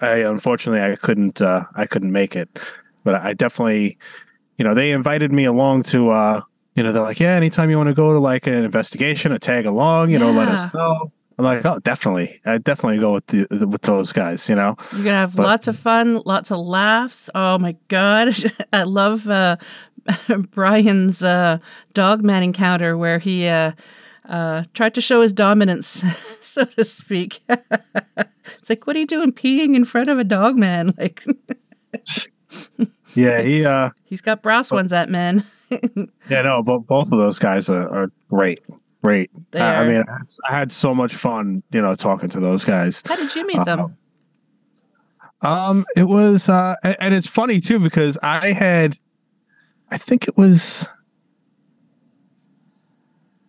[0.00, 2.50] I unfortunately I couldn't uh, I couldn't make it,
[3.02, 3.96] but I definitely,
[4.58, 6.10] you know, they invited me along to.
[6.10, 6.40] uh
[6.74, 9.38] you know, they're like, yeah, anytime you want to go to like an investigation or
[9.38, 10.70] tag along, you know, let us Yeah.
[10.78, 11.10] know.
[11.38, 14.46] I'm like, oh, definitely, I definitely go with the with those guys.
[14.50, 17.30] You know, You're gonna have But- lots of fun, lots of laughs.
[17.34, 18.34] Oh my god,
[18.74, 19.56] I love uh,
[20.50, 21.58] Brian's uh,
[21.94, 23.72] dogman encounter where he uh,
[24.28, 26.04] uh, tried to show his dominance,
[26.42, 27.40] so to speak.
[27.48, 30.92] it's like, what are you doing, peeing in front of a dogman?
[30.98, 31.24] Like
[33.16, 35.44] yeah, he uh he's got brass ones, at man.
[36.30, 38.60] Yeah, no, but both of those guys are, are great,
[39.02, 39.30] great.
[39.50, 40.04] They I, mean,
[40.48, 43.02] I had- so much fun, you know, talking to those guys.
[43.04, 43.96] How did you meet them?
[45.42, 48.96] Um, it was, uh, and it's funny too because I had,
[49.90, 50.88] I think it was,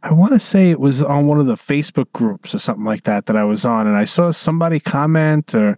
[0.09, 3.03] I want to say it was on one of the Facebook groups or something like
[3.03, 5.75] that that I was on, and I saw somebody comment or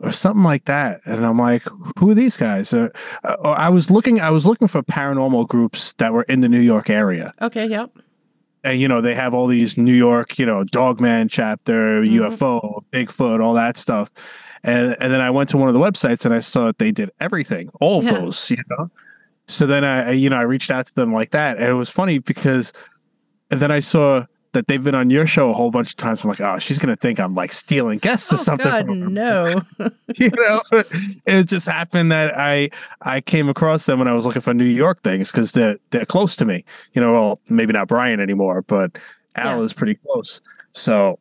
[0.00, 1.62] or something like that, and I'm like,
[1.98, 2.72] who are these guys?
[2.74, 2.88] Uh,
[3.24, 6.60] uh, I was looking, I was looking for paranormal groups that were in the New
[6.60, 7.32] York area.
[7.40, 7.90] Okay, yep.
[8.64, 12.12] and you know they have all these New York, you know, Dogman chapter, Mhm.
[12.30, 14.10] UFO, Bigfoot, all that stuff.
[14.64, 16.90] and and then I went to one of the websites and I saw that they
[16.92, 18.14] did everything, all of Yeah.
[18.14, 18.90] those, you know.
[19.48, 21.74] So then I, I, you know, I reached out to them like that, and it
[21.74, 22.72] was funny because,
[23.50, 26.24] and then I saw that they've been on your show a whole bunch of times.
[26.24, 28.66] I'm like, oh, she's gonna think I'm like stealing guests or Oh something.
[28.70, 29.60] God, no.
[30.14, 30.60] you know
[31.26, 32.70] it just happened that i
[33.02, 36.06] i came across them when i was looking for new york things because they're they're
[36.06, 38.96] close to me you know well maybe not brian anymore but
[39.34, 39.64] al Yeah.
[39.64, 40.40] is pretty close
[40.72, 41.18] so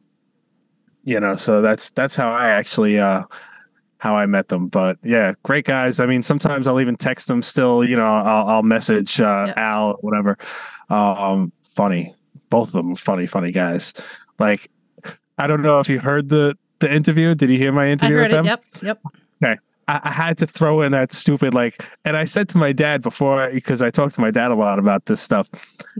[1.03, 3.23] you know so that's that's how i actually uh
[3.97, 7.41] how i met them but yeah great guys i mean sometimes i'll even text them
[7.41, 9.57] still you know i'll, I'll message uh Yep.
[9.57, 10.37] al or whatever
[10.89, 12.14] um funny
[12.49, 13.93] both of them funny funny guys
[14.39, 14.69] like
[15.37, 18.15] i don't know if you heard the the interview did you hear my I interview
[18.17, 18.35] heard with it.
[18.35, 18.63] them Yep.
[18.81, 18.99] Yep.
[19.87, 23.03] I, I had to throw in that stupid like, and I said to my dad
[23.03, 25.47] before because I talked to my dad a lot about this stuff,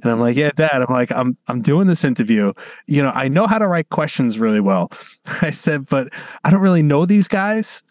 [0.02, 2.52] and I'm like, yeah, dad, I'm like, I'm I'm doing this interview.
[2.88, 4.92] You know, I know how to write questions really well.
[5.44, 6.12] I said, but
[6.44, 7.84] I don't really know these guys.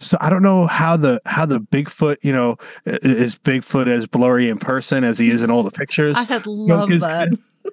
[0.00, 4.48] So I don't know how the how the Bigfoot, you know, is Bigfoot as blurry
[4.48, 6.16] in person as he is in all the pictures.
[6.16, 7.28] I had loved 'cause- that.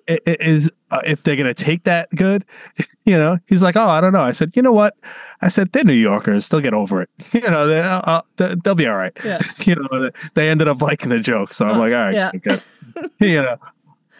[0.08, 2.46] Is uh, if they're gonna take that good,
[3.06, 3.40] you know.
[3.48, 4.22] He's like, oh, I don't know.
[4.24, 4.96] I said, you know what?
[5.42, 6.50] I said they're New Yorkers.
[6.50, 7.10] They'll get over it.
[7.34, 9.18] You know, they, uh, uh, they- they'll be all right.
[9.24, 9.40] Yeah.
[9.66, 12.32] You know, they- ended up liking the joke, so I'm Oh, like, all right, yeah.
[12.32, 12.62] good.
[13.20, 13.58] you know,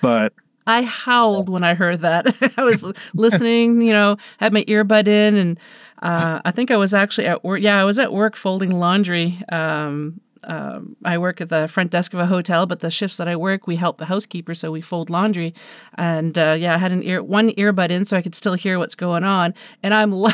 [0.02, 0.34] but
[0.66, 2.26] I howled when I heard that.
[2.58, 2.84] I was
[3.14, 5.60] listening, you know, had my earbud in, and
[6.02, 7.62] uh, I think I was actually at work.
[7.62, 9.42] Yeah, I was at work folding laundry.
[9.52, 13.28] Um, um, I work at the front desk of a hotel, but the shifts that
[13.28, 15.54] I work, we help the housekeeper, so we fold laundry.
[15.96, 18.80] And uh, yeah, I had an ear, one earbud in, so I could still hear
[18.80, 20.32] what's going on, and I'm la-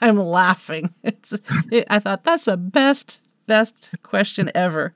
[0.00, 0.92] I'm, laughing.
[1.02, 1.34] It's,
[1.70, 4.94] it, I thought that's the best best question ever.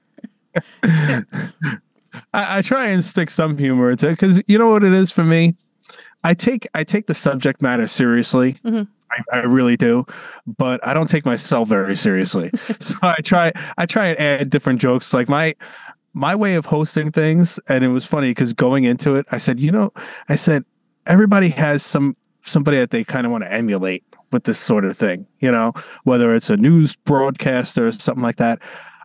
[0.83, 1.65] I,
[2.33, 5.25] I try and stick some humor into it because you know what it is for
[5.25, 5.55] me.
[6.25, 8.55] I take I take the subject matter seriously.
[8.65, 8.89] Mhm.
[9.13, 10.05] I, I really do,
[10.47, 12.51] but I don't take myself very seriously.
[12.81, 15.13] so I try I try and add different jokes.
[15.13, 15.55] Like my
[16.13, 19.61] my way of hosting things, and it was funny because going into it, I said,
[19.61, 19.93] you know,
[20.29, 20.65] I said
[21.07, 24.97] everybody has some somebody that they kind of want to emulate with this sort of
[24.97, 25.27] thing.
[25.39, 25.73] You know,
[26.05, 28.61] whether it's a news broadcaster or something like that.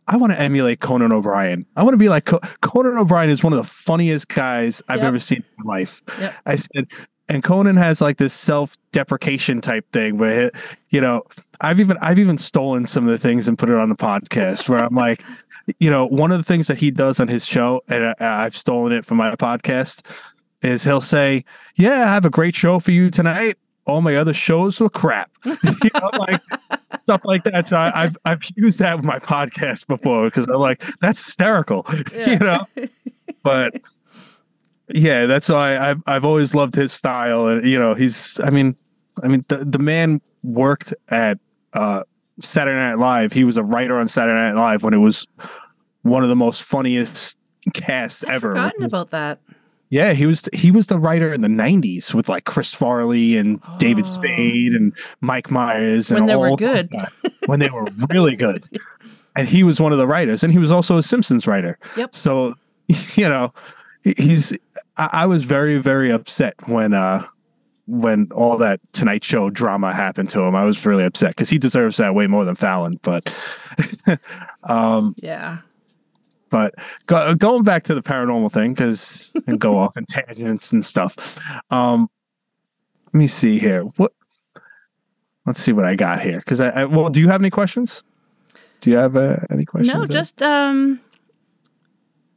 [0.08, 1.66] I want to emulate Conan O'Brien.
[1.74, 4.98] I want to be like Co- Conan O'Brien is one of the funniest guys I've
[4.98, 5.04] Yep.
[5.08, 6.00] ever seen in my life.
[6.20, 6.34] Yep.
[6.46, 6.86] I said,
[7.28, 10.50] and Conan has like this self-deprecation type thing where
[10.90, 11.22] you know
[11.60, 14.68] I've even I've even stolen some of the things and put it on the podcast
[14.68, 15.22] where I'm like,
[15.80, 18.56] you know, one of the things that he does on his show, and I, I've
[18.56, 20.04] stolen it from my podcast,
[20.62, 21.44] is he'll say,
[21.76, 25.30] "Yeah, I have a great show for you tonight." All my other shows were crap,
[25.44, 25.54] you
[25.94, 26.42] know, like
[27.02, 27.68] stuff like that.
[27.68, 31.86] So I, I've I've used that with my podcast before because I'm like, that's hysterical,
[32.26, 32.66] you know.
[33.44, 33.80] But
[34.94, 38.76] yeah, that's why I've I've always loved his style, and you know, he's I mean,
[39.22, 41.38] I mean, the the man worked at
[41.72, 42.02] uh,
[42.40, 43.32] Saturday Night Live.
[43.32, 45.26] He was a writer on Saturday Night Live when it was
[46.02, 47.36] one of the most funniest
[47.74, 48.50] casts I've ever.
[48.50, 49.40] forgotten about that.
[49.88, 53.60] Yeah, he was he was the writer in the '90s with like Chris Farley and
[53.78, 54.08] David Oh.
[54.08, 56.88] Spade and Mike Myers and When they were good.
[57.46, 58.64] when they were really good,
[59.36, 61.78] and he was one of the writers, and he was also a Simpsons writer.
[61.96, 62.14] Yep.
[62.16, 62.54] So,
[62.88, 63.52] you know,
[64.16, 64.56] he's.
[64.98, 67.26] I, was very very upset when uh
[67.86, 70.54] when all that Tonight Show drama happened to him.
[70.54, 72.98] I was really upset because he deserves that way more than Fallon.
[73.02, 73.32] But,
[74.64, 75.58] um, Yeah.
[76.50, 76.74] but
[77.06, 81.38] go, going back to the paranormal thing because and go off in tangents and stuff
[81.70, 82.08] um
[83.12, 84.12] let me see here what
[85.44, 88.02] let's see what i got here because I, I well do you have any questions
[88.80, 90.08] do you have uh, any questions No, there?
[90.08, 91.00] just um,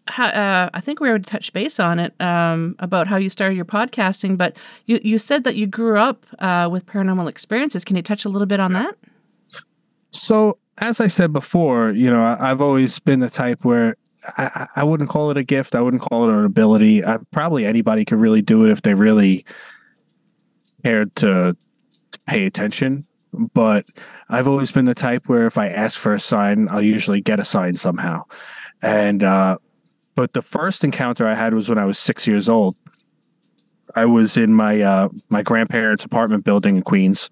[0.09, 3.55] how, uh, I think we already touched base on it um, about how you started
[3.55, 7.83] your podcasting, but you you said that you grew up uh, with paranormal experiences.
[7.85, 8.95] Can you touch a little bit on that?
[10.11, 13.95] so as i said before you know i've always been the type where
[14.37, 17.17] I, I I wouldn't call it a gift i wouldn't call it an ability I,
[17.31, 19.45] probably anybody could really do it if they really
[20.83, 21.55] cared to
[22.27, 23.85] pay attention but
[24.29, 27.39] I've always been the type where if I ask for a sign, I'll usually get
[27.39, 28.23] a sign somehow.
[28.81, 29.59] And uh
[30.15, 32.75] but the first encounter I had was when I was 6 years old.
[33.95, 37.29] I was in my uh my grandparents' apartment building in Queens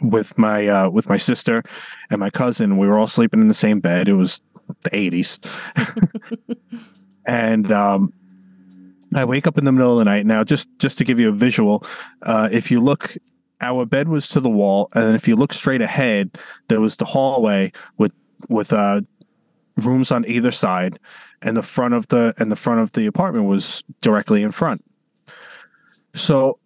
[0.00, 1.62] with my uh with my sister
[2.08, 2.78] and my cousin.
[2.78, 4.08] We were all sleeping in the same bed.
[4.08, 4.42] It was
[4.84, 5.38] the 80s.
[7.26, 8.12] and um
[9.14, 10.24] I wake up in the middle of the night.
[10.26, 11.84] Now, just just to give you a visual,
[12.22, 13.16] uh, if you look
[13.60, 17.04] our bed was to the wall, and if you look straight ahead, there was the
[17.04, 18.12] hallway with
[18.48, 19.00] with uh,
[19.84, 20.98] rooms on either side,
[21.42, 24.84] and the front of the and the front of the apartment was directly in front.
[26.14, 26.58] So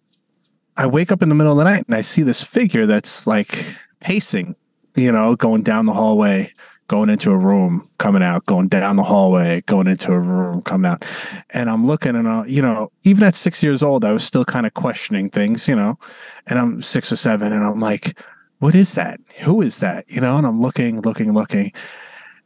[0.77, 3.25] I wake up in the middle of the night and I see this figure that's
[3.25, 3.65] like
[3.99, 4.55] pacing
[4.95, 6.51] you know, going down the hallway,
[6.87, 10.89] going into a room, coming out, going down the hallway, going into a room, coming
[10.89, 11.03] out.
[11.51, 14.45] And I'm looking and, uh, you know, even at six years old, I was still
[14.45, 15.99] kind of questioning things, you know,
[16.47, 18.19] and I'm six or seven and I'm like,
[18.59, 19.19] what is that?
[19.41, 20.09] Who is that?
[20.09, 21.73] You know, and I'm looking, looking, looking.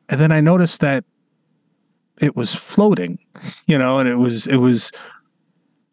[0.10, 1.06] And then I noticed that
[2.20, 3.20] it was floating,
[3.66, 4.92] you know, and it was, it was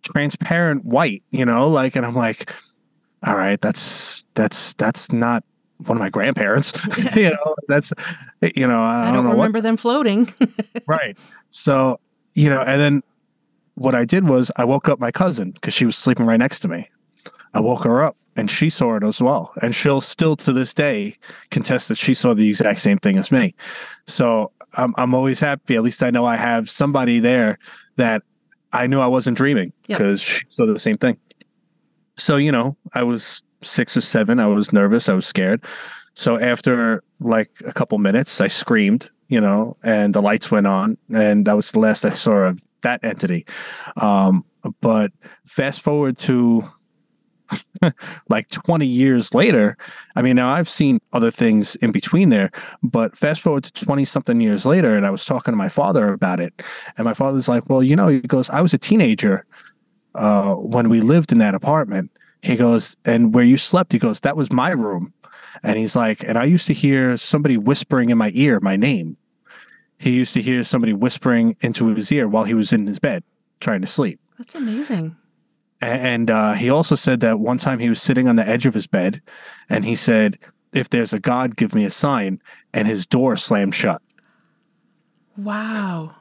[0.02, 2.52] transparent white, you know, like, and I'm like,
[3.24, 5.44] all right, that's, that's, that's not
[5.86, 6.72] one of my grandparents.
[7.16, 7.92] you know, that's
[8.54, 10.32] you know, I, I don't, know remember what, them floating.
[10.86, 11.16] right.
[11.50, 12.00] So,
[12.34, 13.02] you know, and then
[13.74, 16.60] what I did was I woke up my cousin because she was sleeping right next
[16.60, 16.88] to me.
[17.54, 19.52] I woke her up and she saw it as well.
[19.62, 21.16] And she'll still to this day
[21.50, 23.54] contest that she saw the exact same thing as me.
[24.06, 25.76] So I'm I'm always happy.
[25.76, 27.58] At least I know I have somebody there
[27.96, 28.22] that
[28.72, 31.16] I knew I wasn't dreaming because she saw the same thing.
[32.18, 34.40] So, you know, I was six or seven.
[34.40, 35.08] I was nervous.
[35.08, 35.64] I was scared.
[36.14, 40.96] So after like a couple minutes, I screamed, you know, and the lights went on,
[41.12, 43.46] and that was the last I saw of that entity.
[43.96, 44.44] Um,
[44.80, 45.12] but
[45.46, 46.64] fast forward to
[48.28, 49.76] like 20 years later,
[50.14, 52.50] I mean, now I've seen other things in between there,
[52.82, 56.12] but fast forward to 20 something years later, and I was talking to my father
[56.12, 56.62] about it.
[56.96, 59.44] And my father's like, Well, you know, he goes, I was a teenager
[60.14, 62.10] uh, when we lived in that apartment.
[62.42, 65.12] He goes, And where you slept, he goes, That was my room.
[65.62, 69.16] And he's like, And I used to hear somebody whispering in my ear my name.
[69.98, 73.24] He used to hear somebody whispering into his ear while he was in his bed
[73.60, 74.20] trying to sleep.
[74.38, 75.16] That's amazing.
[75.80, 78.74] And uh, he also said that one time he was sitting on the edge of
[78.74, 79.20] his bed
[79.68, 80.38] and he said,
[80.72, 82.40] If there's a God, give me a sign.
[82.72, 84.00] And his door slammed shut.
[85.36, 86.14] Wow.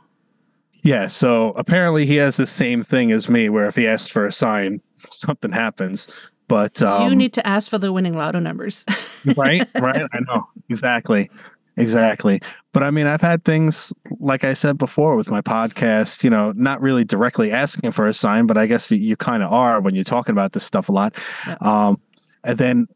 [0.81, 1.07] Yeah.
[1.07, 4.31] So apparently he has the same thing as me, where if he asks for a
[4.31, 6.07] sign, something happens.
[6.47, 8.85] But um, you need to ask for the winning lotto numbers.
[9.35, 10.01] right, right.
[10.01, 11.29] I know exactly,
[11.77, 12.41] exactly.
[12.73, 16.23] But I mean, I've had things like I said before with my podcast.
[16.23, 19.43] You know, not really directly asking for a sign, but I guess you, you kind
[19.43, 21.15] of are when you're talking about this stuff a lot.
[21.47, 21.57] Yeah.
[21.61, 21.99] Um,
[22.43, 22.87] and then,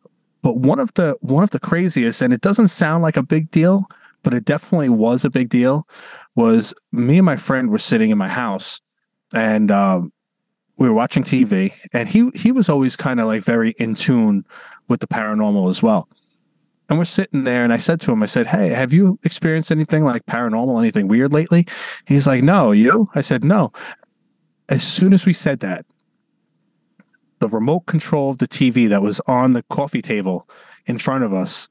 [0.42, 3.52] but one of the one of the craziest, and it doesn't sound like a big
[3.52, 3.86] deal,
[4.24, 5.88] but it definitely was a big deal.
[6.36, 8.80] Was me and my friend were sitting in my house,
[9.34, 10.12] and um,
[10.78, 14.46] we were watching TV, and he he was always kind of like very in tune
[14.88, 16.08] with the paranormal as well.
[16.90, 19.72] And we're sitting there, and I said to him, I said, Hey, have you experienced
[19.72, 21.68] anything like paranormal, anything weird lately?
[22.08, 23.08] He's like, No, you?
[23.16, 23.72] I said, No.
[24.70, 25.86] As soon as we said that,
[27.40, 30.50] the remote control of the TV that was on the coffee table
[30.88, 31.70] in front of us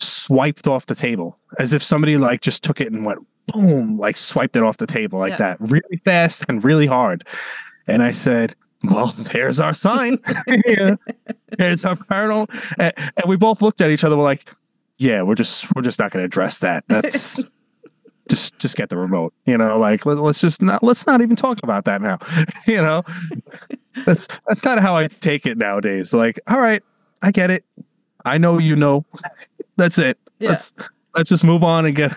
[0.00, 4.16] swiped off the table as if somebody like just took it and went boom, like
[4.16, 5.36] swiped it off the table like Yeah.
[5.38, 7.26] that really fast and really hard.
[7.86, 8.54] And I said,
[8.84, 10.18] well, there's our sign.
[10.66, 10.96] yeah.
[11.58, 12.48] It's our paranormal.
[12.78, 14.16] And, and we both looked at each other.
[14.16, 14.48] We're like,
[14.98, 16.84] yeah, we're just we're just not going to address that.
[16.88, 17.44] That's
[18.28, 19.34] just just get the remote.
[19.44, 22.18] You know, like let, let's just not let's not even talk about that now.
[22.66, 23.02] you know,
[24.06, 26.12] that's that's kind of how I take it nowadays.
[26.14, 26.82] Like, all right,
[27.22, 27.64] I get it.
[28.24, 29.04] I know you know.
[29.76, 30.18] That's it.
[30.38, 30.50] Yeah.
[30.50, 30.72] Let's
[31.14, 32.16] let's just move on and get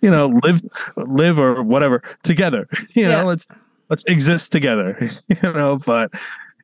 [0.00, 0.62] you know live
[0.96, 2.68] live or whatever together.
[2.94, 3.20] You Yeah.
[3.22, 3.46] know, let's
[3.90, 5.10] let's exist together.
[5.28, 6.12] you know, but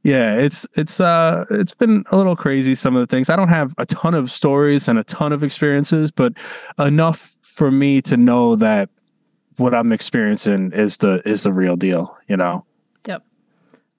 [0.03, 3.29] yeah, it's it's uh it's been a little crazy some of the things.
[3.29, 6.33] I don't have a ton of stories and a ton of experiences, but
[6.79, 8.89] enough for me to know that
[9.57, 12.65] what I'm experiencing is the is the real deal, you know.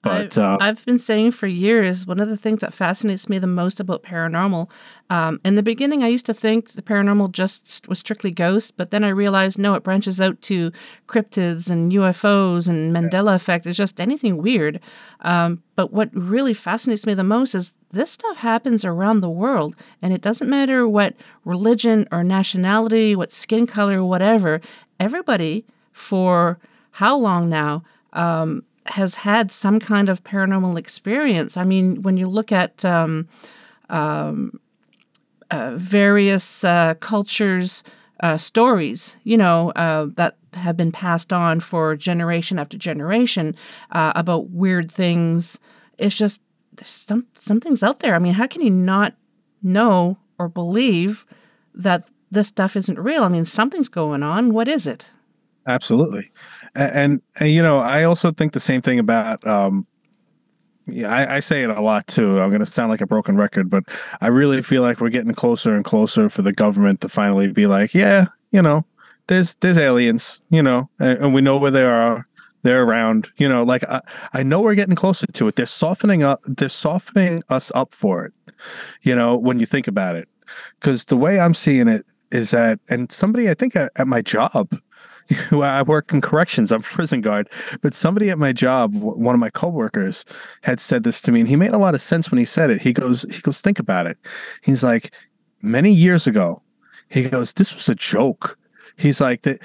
[0.02, 3.38] But I've, uh I've been saying for years, one of the things that fascinates me
[3.38, 4.68] the most about paranormal.
[5.10, 8.90] Um, in the beginning, I used to think the paranormal just was strictly ghosts, but
[8.90, 10.72] then I realized no, it branches out to
[11.06, 13.64] cryptids and UFOs and Mandela effect.
[13.64, 14.80] It's just anything weird.
[15.20, 19.76] Um, but what really fascinates me the most is this stuff happens around the world,
[20.00, 24.60] and it doesn't matter what religion or nationality, what skin color, whatever.
[24.98, 26.58] Everybody, for
[26.92, 27.84] how long now?
[28.14, 31.56] Um, has had some kind of paranormal experience.
[31.56, 33.26] I mean, when you look at um,
[33.88, 34.60] um,
[35.50, 37.82] uh, various uh, cultures'
[38.20, 43.56] uh, stories, you know, uh, that have been passed on for generation after generation
[43.92, 45.58] uh, about weird things,
[45.96, 46.42] it's just
[46.74, 48.14] there's some something's out there.
[48.14, 49.14] I mean, how can you not
[49.62, 51.24] know or believe
[51.74, 53.24] that this stuff isn't real?
[53.24, 54.52] I mean, something's going on.
[54.52, 55.10] What is it?
[55.66, 56.30] Absolutely,
[56.74, 59.46] and, and you know, I also think the same thing about.
[59.46, 59.86] um
[60.86, 62.40] yeah, I, I say it a lot too.
[62.40, 63.84] I'm going to sound like a broken record, but
[64.20, 67.66] I really feel like we're getting closer and closer for the government to finally be
[67.66, 68.84] like, yeah, you know,
[69.28, 72.26] there's there's aliens, you know, and, and we know where they are.
[72.62, 73.64] They're around, you know.
[73.64, 74.00] Like I,
[74.32, 75.56] I know we're getting closer to it.
[75.56, 76.40] They're softening up.
[76.44, 78.32] They're softening us up for it.
[79.02, 80.28] You know, when you think about it,
[80.80, 84.22] because the way I'm seeing it is that, and somebody I think at, at my
[84.22, 84.78] job,
[85.52, 87.48] I work in corrections, I'm a prison guard,
[87.80, 90.24] but somebody at my job, one of my coworkers,
[90.62, 92.70] had said this to me, and he made a lot of sense when he said
[92.70, 92.80] it.
[92.80, 94.18] He goes, he goes, think about it.
[94.62, 95.12] He's like,
[95.62, 96.62] many years ago,
[97.08, 98.58] he goes, this was a joke.
[98.96, 99.58] He's like that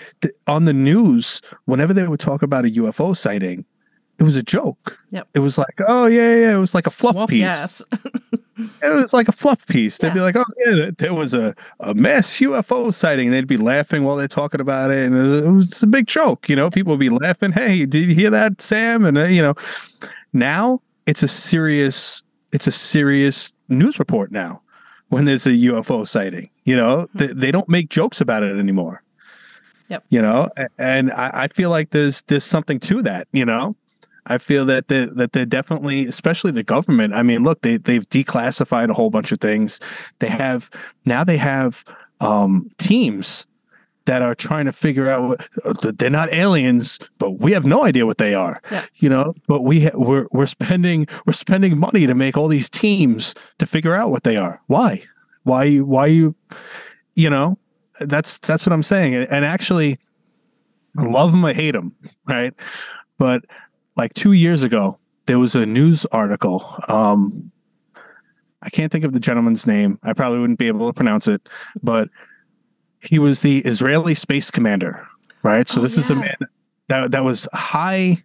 [0.47, 3.65] on the news, whenever they would talk about a UFO sighting,
[4.19, 4.99] it was a joke.
[5.11, 5.27] Yep.
[5.35, 7.41] It was like, oh yeah, yeah, it was like a fluff Swamp piece.
[7.41, 7.83] gas.
[8.57, 9.97] It was like a fluff piece.
[9.99, 10.13] They'd Yeah.
[10.15, 13.31] be like, oh yeah, there was a, a mass UFO sighting.
[13.31, 16.49] They'd be laughing while they're talking about it, and it was, a big joke.
[16.49, 17.51] You know, people would be laughing.
[17.51, 19.05] Hey, did you hear that, Sam?
[19.05, 19.53] And uh, you know,
[20.33, 24.61] now it's a serious, it's a serious news report now.
[25.09, 29.01] When there's a UFO sighting, you know, they, they don't make jokes about it anymore.
[29.87, 30.03] Yep.
[30.09, 33.27] You know, and I, I feel like there's there's something to that.
[33.31, 33.75] You know,
[34.27, 37.13] I feel that they, that they're definitely, especially the government.
[37.13, 39.79] I mean, look, they they've declassified a whole bunch of things.
[40.19, 40.69] They have
[41.05, 41.83] now they have
[42.19, 43.47] um, teams
[44.05, 47.83] that are trying to figure out what uh, they're not aliens, but we have no
[47.83, 48.61] idea what they are.
[48.71, 48.85] Yeah.
[48.95, 52.69] You know, but we ha- we're we're spending we're spending money to make all these
[52.69, 54.61] teams to figure out what they are.
[54.67, 55.03] Why?
[55.43, 56.35] Why you why you
[57.15, 57.57] you know
[57.99, 59.15] that's that's what I'm saying.
[59.15, 59.99] And, and actually,
[60.97, 62.53] I love them or hate them, right?
[63.17, 63.43] But
[63.97, 66.63] like two years ago, there was a news article.
[66.87, 67.51] Um,
[68.61, 69.99] I can't think of the gentleman's name.
[70.03, 71.47] I probably wouldn't be able to pronounce it,
[71.83, 72.09] but
[73.01, 75.05] he was the Israeli space commander,
[75.43, 75.67] right?
[75.67, 76.35] So Oh, this is a man
[76.87, 78.23] that that was high,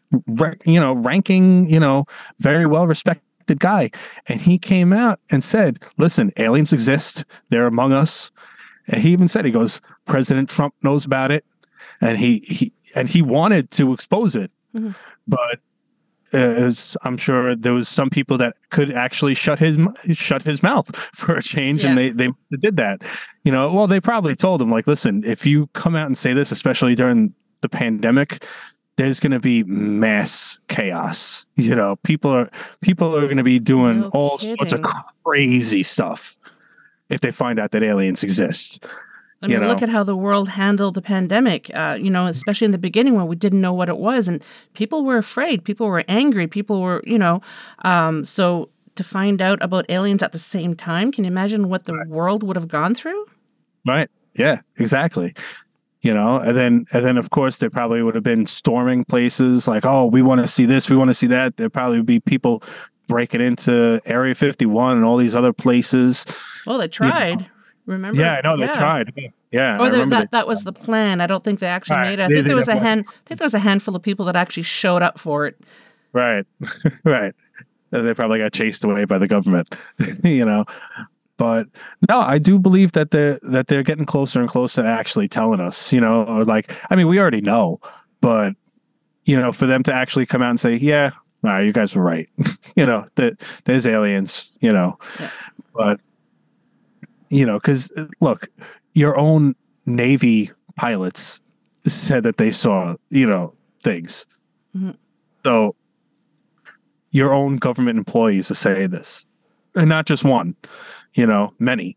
[0.64, 2.06] you know, ranking, you know,
[2.38, 3.22] very well respected
[3.58, 3.90] guy,
[4.28, 7.24] and he came out and said, "Listen, aliens exist.
[7.50, 8.30] They're among us."
[8.88, 11.44] And he even said, "He goes, President Trump knows about it,
[12.00, 14.94] and he he and he wanted to expose it, Mhm.
[15.26, 15.60] But."
[16.34, 19.78] As I'm sure there was some people that could actually shut his
[20.14, 23.02] shut his mouth for a change, and they they did that.
[23.44, 26.32] You know, well, they probably told him like, listen, if you come out and say
[26.32, 28.46] this, especially during the pandemic,
[28.96, 31.46] there's going to be mass chaos.
[31.56, 32.50] You know, people are
[32.80, 34.82] people are going to be doing No all sorts of
[35.24, 36.38] crazy stuff
[37.08, 38.86] if they find out that aliens exist.
[39.42, 41.70] I you mean, look at how the world handled the pandemic.
[41.74, 44.42] Uh, you know, especially in the beginning when we didn't know what it was, and
[44.74, 47.40] people were afraid, people were angry, people were, you know,
[47.84, 51.84] um, so to find out about aliens at the same time, can you imagine what
[51.84, 53.26] the world would have gone through?
[53.86, 54.08] Right.
[54.34, 55.34] Yeah, exactly.
[56.02, 59.68] You know, and then and then of course there probably would have been storming places
[59.68, 61.56] like, oh, we want to see this, we want to see that.
[61.56, 62.62] there probably would be people
[63.08, 66.24] breaking into Area 51 and all these other places.
[66.66, 67.46] Well, they tried.
[67.86, 68.20] Remember?
[68.20, 68.78] Yeah, I know they Yeah.
[68.78, 69.32] tried.
[69.50, 69.76] Yeah.
[69.76, 71.20] Or oh, remember that, that was the plan.
[71.20, 72.10] I don't think they actually Right.
[72.10, 72.22] made it.
[72.24, 73.04] I They- think there was a hand.
[73.08, 75.60] I think there was a handful of people that actually showed up for it.
[76.12, 76.46] Right.
[77.04, 77.34] right.
[77.90, 79.74] They probably got chased away by the government,
[80.24, 80.64] you know.
[81.36, 81.66] But
[82.08, 85.60] no, I do believe that they're that they're getting closer and closer to actually telling
[85.60, 87.80] us, you know, or like I mean, we already know,
[88.20, 88.54] but
[89.24, 91.10] you know, for them to actually come out and say, Yeah,
[91.42, 92.28] nah, you guys were right.
[92.76, 94.98] you know, that there's aliens, you know.
[95.20, 95.30] Yeah.
[95.74, 96.00] But
[97.32, 98.48] you know, because look,
[98.92, 99.54] your own
[99.86, 101.40] Navy pilots
[101.86, 104.26] said that they saw, you know, things.
[104.76, 104.96] Mhm.
[105.44, 105.74] So
[107.10, 109.24] your own government employees are saying this,
[109.74, 110.54] and not just one,
[111.14, 111.96] you know, many.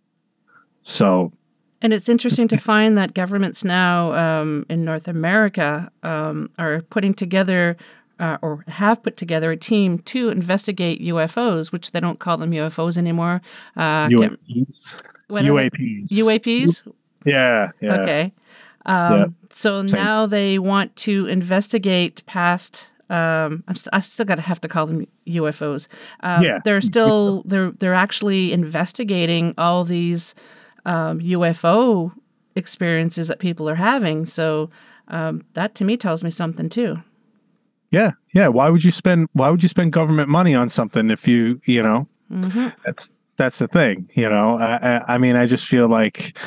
[0.84, 1.34] So
[1.82, 7.14] And it's interesting to find that governments now um, in North America um, are putting
[7.14, 7.76] together
[8.20, 12.52] uh, or have put together a team to investigate UFOs, which they don't call them
[12.52, 13.42] UFOs anymore.
[13.76, 16.84] Uh, UAPs, UAPs, UAPs?
[17.26, 18.34] Yeah, yeah, Okay.
[18.86, 19.26] Um, Yeah.
[19.50, 22.90] So now they want to investigate past.
[23.10, 25.88] Um, I'm st- I still got to have to call them UFOs.
[26.22, 26.60] Um, Yeah.
[26.64, 30.36] They're still they're they're actually investigating all these
[30.86, 32.12] um, UFO
[32.56, 34.26] experiences that people are having.
[34.26, 34.70] So
[35.08, 36.98] um, that to me tells me something too.
[37.92, 38.48] yeah, yeah.
[38.50, 39.30] Why would you spend?
[39.34, 43.60] Why would you spend government money on something if you, you know, hmm that's that's
[43.60, 46.38] the thing you know I, I, mean i just feel like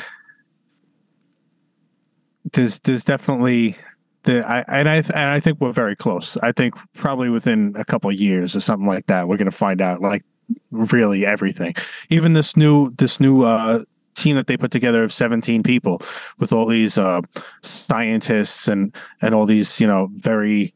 [2.53, 3.77] there's there's definitely
[4.23, 6.37] the I and I and I think we're very close.
[6.37, 9.81] I think probably within a couple years or something like that, we're going to find
[9.81, 10.23] out like
[10.71, 11.73] really everything.
[12.09, 13.83] Even this new this new uh,
[14.15, 16.01] team that they put together of 17 people
[16.37, 17.21] with all these uh,
[17.61, 20.73] scientists and and all these you know very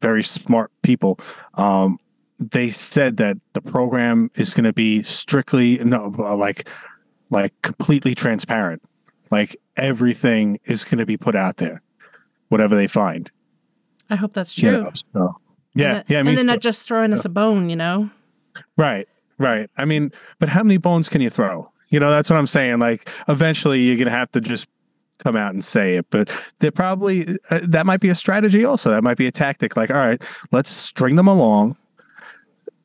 [0.00, 1.18] very smart people.
[1.54, 1.98] Um,
[2.38, 6.68] they said that the program is going to be strictly no like
[7.30, 8.82] like completely transparent.
[9.30, 11.82] Like everything is going to be put out there,
[12.48, 13.30] whatever they find.
[14.10, 14.82] I hope that's you true.
[14.82, 15.36] know, so-
[15.74, 16.16] yeah, and, yeah.
[16.16, 18.10] I and mean, they're not just throwing us a bone, you know.
[18.76, 19.08] right,
[19.38, 19.70] right.
[19.78, 21.70] I mean, but how many bones can you throw?
[21.88, 22.78] You know, that's what I'm saying.
[22.78, 24.68] Like, eventually, you're gonna have to just
[25.18, 26.06] come out and say it.
[26.10, 28.64] But they're probably uh, that might be a strategy.
[28.66, 29.74] Also, that might be a tactic.
[29.76, 31.76] Like, all right, let's string them along,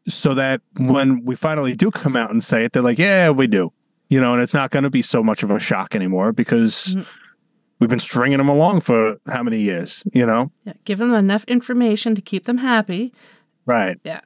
[0.08, 3.48] so that when we finally do come out and say it, they're like, yeah, we
[3.48, 3.72] do.
[4.10, 6.96] You know, and it's not going to be so much of a shock anymore because.
[6.96, 7.06] Mhm.
[7.80, 10.52] We've been stringing them along for how many years, you know?
[10.66, 13.14] Yeah, give them enough information to keep them happy.
[13.68, 14.00] Right.
[14.04, 14.22] Yeah.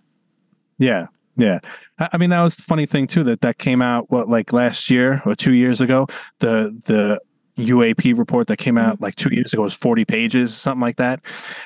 [0.78, 1.08] Yeah.
[1.36, 1.60] Yeah.
[2.00, 4.90] I mean, that was the funny thing too that that came out what like last
[4.90, 6.08] year or two years ago.
[6.40, 7.20] The the
[7.62, 11.20] UAP report that came out like two years ago was forty pages, something like that,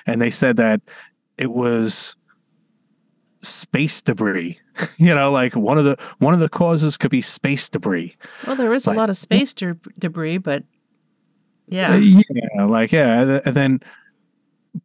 [0.08, 0.82] and they said that
[1.38, 2.16] it was
[3.48, 4.60] space debris.
[4.98, 8.16] you know, like one of the one of the causes could be space debris.
[8.46, 10.66] Well, there is Like- a lot of space de- debris, but Uh,
[11.68, 13.80] yeah, yeah, like yeah, and and then,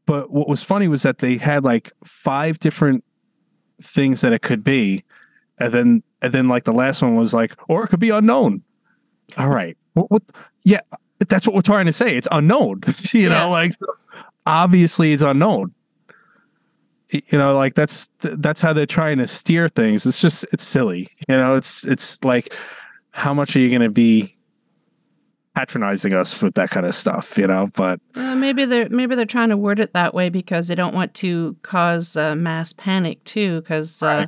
[0.07, 3.05] but what was funny was that they had like five different
[3.83, 5.05] things that it could be,
[5.59, 8.63] and then and then like the last one was like, or it could be unknown.
[9.37, 10.11] All right, what?
[10.11, 10.23] what
[10.65, 10.81] yeah,
[11.29, 12.17] that's what we're trying to say.
[12.17, 12.81] It's unknown.
[13.13, 13.29] you Yeah.
[13.29, 13.73] know, like
[14.47, 15.75] obviously it's unknown.
[17.13, 20.07] You know, like that's that's how they're trying to steer things.
[20.07, 21.09] It's just it's silly.
[21.29, 22.55] You know, it's it's like
[23.11, 24.33] how much are you going to be
[25.57, 27.69] patronizing us with that kind of stuff, you know.
[27.75, 30.95] But Uh, maybe they're maybe they're trying to word it that way because they don't
[30.95, 33.61] want to cause uh, mass panic too.
[33.61, 34.27] Because uh,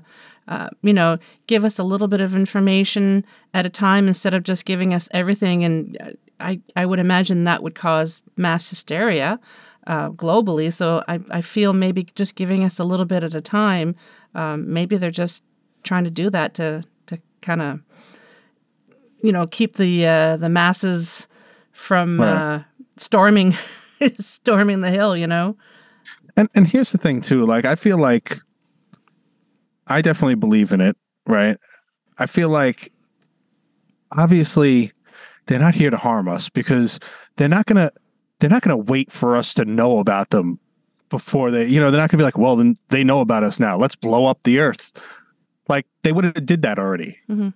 [0.48, 3.24] uh, you know, give us a little bit of information
[3.54, 5.64] at a time instead of just giving us everything.
[5.64, 6.10] And uh,
[6.40, 9.38] I I would imagine that would cause mass hysteria
[9.86, 10.72] uh, globally.
[10.72, 13.94] So I I feel maybe just giving us a little bit at a time.
[14.34, 15.42] Um, maybe they're just
[15.82, 17.80] trying to do that to to kind of
[19.22, 21.26] you know keep the uh, the masses
[21.72, 22.54] from Right.
[22.56, 22.62] uh,
[22.96, 23.54] storming
[24.18, 25.16] storming the hill.
[25.16, 25.56] You know.
[26.36, 27.44] and and here's the thing too.
[27.46, 28.38] Like I feel like
[29.88, 31.58] I definitely believe in it, right?
[32.18, 32.92] I feel like
[34.16, 34.92] obviously
[35.46, 37.00] they're not here to harm us because
[37.36, 37.90] they're not gonna
[38.42, 40.58] they're not gonna wait for us to know about them
[41.10, 43.60] before they you know they're not gonna be like well then they know about us
[43.60, 43.78] now.
[43.78, 44.92] Let's blow up the earth.
[45.68, 47.16] Like they would have did that already.
[47.30, 47.54] Mhm.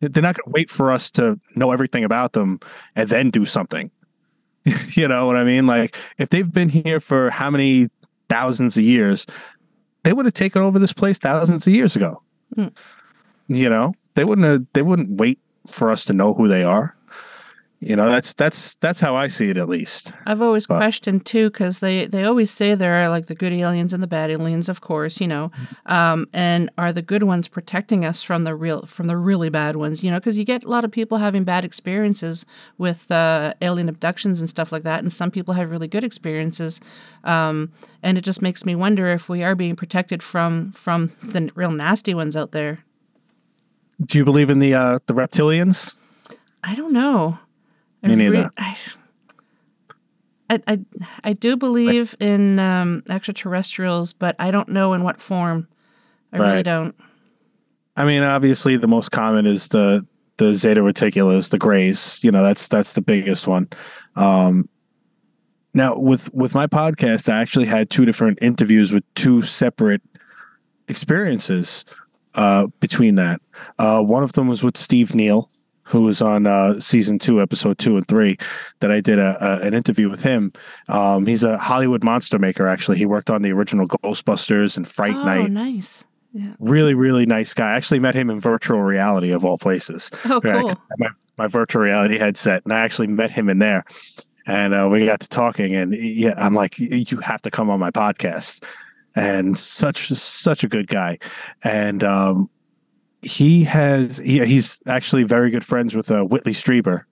[0.00, 2.60] they're not gonna wait for us to know everything about them
[2.94, 3.90] and then do something.
[4.94, 5.66] You know what i mean?
[5.66, 7.88] Like if they've been here for how many
[8.28, 9.24] thousands of years
[10.02, 12.22] they would have taken over this place thousands of years ago.
[12.56, 12.76] Mm.
[13.48, 13.94] you know?
[14.16, 16.95] They wouldn't have they wouldn't wait for us to know who they are
[17.80, 20.12] you know that's that's that's how i see it at least.
[20.24, 23.52] I've always But- questioned too because they they always say there are like the good
[23.52, 25.50] aliens and the bad aliens, of course, you know,
[25.84, 29.76] um, and are the good ones protecting us from the real from the really bad
[29.76, 32.46] ones, you know, because you get a lot of people having bad experiences
[32.78, 36.80] with uh, alien abductions and stuff like that, and some people have really good experiences,
[37.24, 37.70] um,
[38.02, 41.70] and it just makes me wonder if we are being protected from from the real
[41.70, 42.78] nasty ones out there.
[44.06, 45.98] do you believe in the uh the reptilians?
[46.64, 47.38] I don't know.
[48.02, 48.50] I Me neither.
[48.56, 48.76] I,
[50.48, 50.80] I, I,
[51.24, 55.68] I do believe in um, extraterrestrials, but I don't know in what form.
[56.32, 56.94] I really don't.
[57.96, 62.22] I mean, obviously, the most common is the the Zeta Reticulus, the Greys.
[62.22, 63.68] You know, that's that's the biggest one.
[64.16, 64.68] Um,
[65.72, 70.02] now, with with my podcast, I actually had two different interviews with two separate
[70.88, 71.84] experiences
[72.34, 73.40] uh, between that.
[73.78, 75.50] Uh, one of them was with Steve Neill,
[75.86, 78.36] who was on uh, season two, episode two and three.
[78.80, 80.52] That I did a, a an interview with him.
[80.88, 82.66] Um, he's a Hollywood monster maker.
[82.66, 86.04] Actually, he worked on the original Ghostbusters and Fright oh, Night nice.
[86.32, 86.52] Yeah.
[86.58, 90.38] really really nice guy i actually met him in virtual reality of all places Oh,
[90.42, 90.74] cool.
[90.98, 91.08] my,
[91.38, 93.84] my virtual reality headset and i actually met him in there
[94.46, 97.80] and uh, we got to talking and yeah i'm like you have to come on
[97.80, 98.62] my podcast
[99.14, 101.18] and such such a good guy
[101.64, 102.50] and um
[103.26, 107.04] he has he, he's actually very good friends with uh, whitley strieber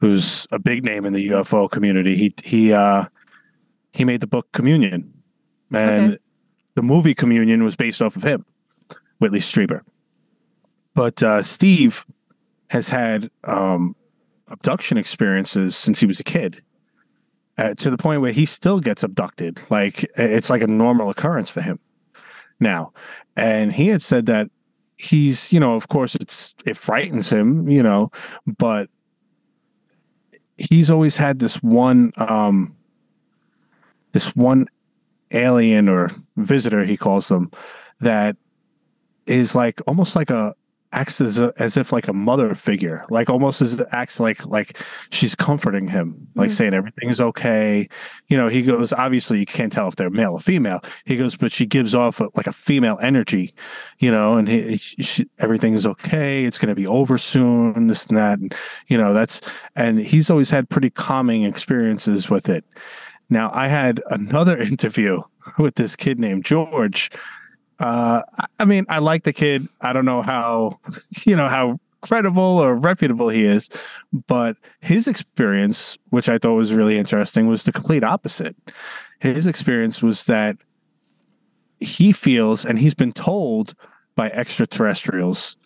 [0.00, 3.04] who's a big name in the ufo community he he uh
[3.92, 5.12] he made the book communion
[5.72, 6.18] and Okay.
[6.74, 8.44] the movie Communion was based off of him,
[9.18, 9.80] Whitley Strieber.
[10.94, 12.04] But uh, Steve
[12.70, 13.96] has had um,
[14.48, 16.62] abduction experiences since he was a kid,
[17.58, 19.60] uh, to the point where he still gets abducted.
[19.70, 21.80] Like it's like a normal occurrence for him
[22.60, 22.92] now.
[23.36, 24.50] And he had said that
[24.96, 28.10] he's, you know, of course, it's it frightens him, you know,
[28.46, 28.88] but
[30.56, 32.74] he's always had this one, um,
[34.12, 34.66] this one
[35.30, 37.50] alien or visitor he calls them
[38.00, 38.36] that
[39.26, 40.54] is like almost like a
[40.92, 44.78] acts as a, as if like a mother figure, like almost as acts like like
[45.10, 46.52] she's comforting him, like Mhm.
[46.52, 47.88] saying everything is okay.
[48.28, 48.92] You know, he goes.
[48.92, 50.80] Obviously, you can't tell if they're male or female.
[51.04, 53.52] He goes, but she gives off a, like a female energy,
[53.98, 56.44] you know, and he, she, everything is okay.
[56.44, 57.86] It's going to be over soon.
[57.88, 58.54] This and that, and
[58.88, 59.40] you know, that's
[59.74, 62.64] and he's always had pretty calming experiences with it.
[63.28, 65.22] Now, I had another interview
[65.58, 67.10] with this kid named George.
[67.78, 68.22] Uh,
[68.58, 69.68] I- mean, I like the kid.
[69.80, 70.80] I don't know how,
[71.26, 73.68] you know, how credible or reputable he is,
[74.26, 78.56] but his experience, which I thought was really interesting, was the complete opposite.
[79.20, 80.56] His experience was that
[81.80, 83.74] he feels, and he's been told
[84.14, 85.56] by extraterrestrials,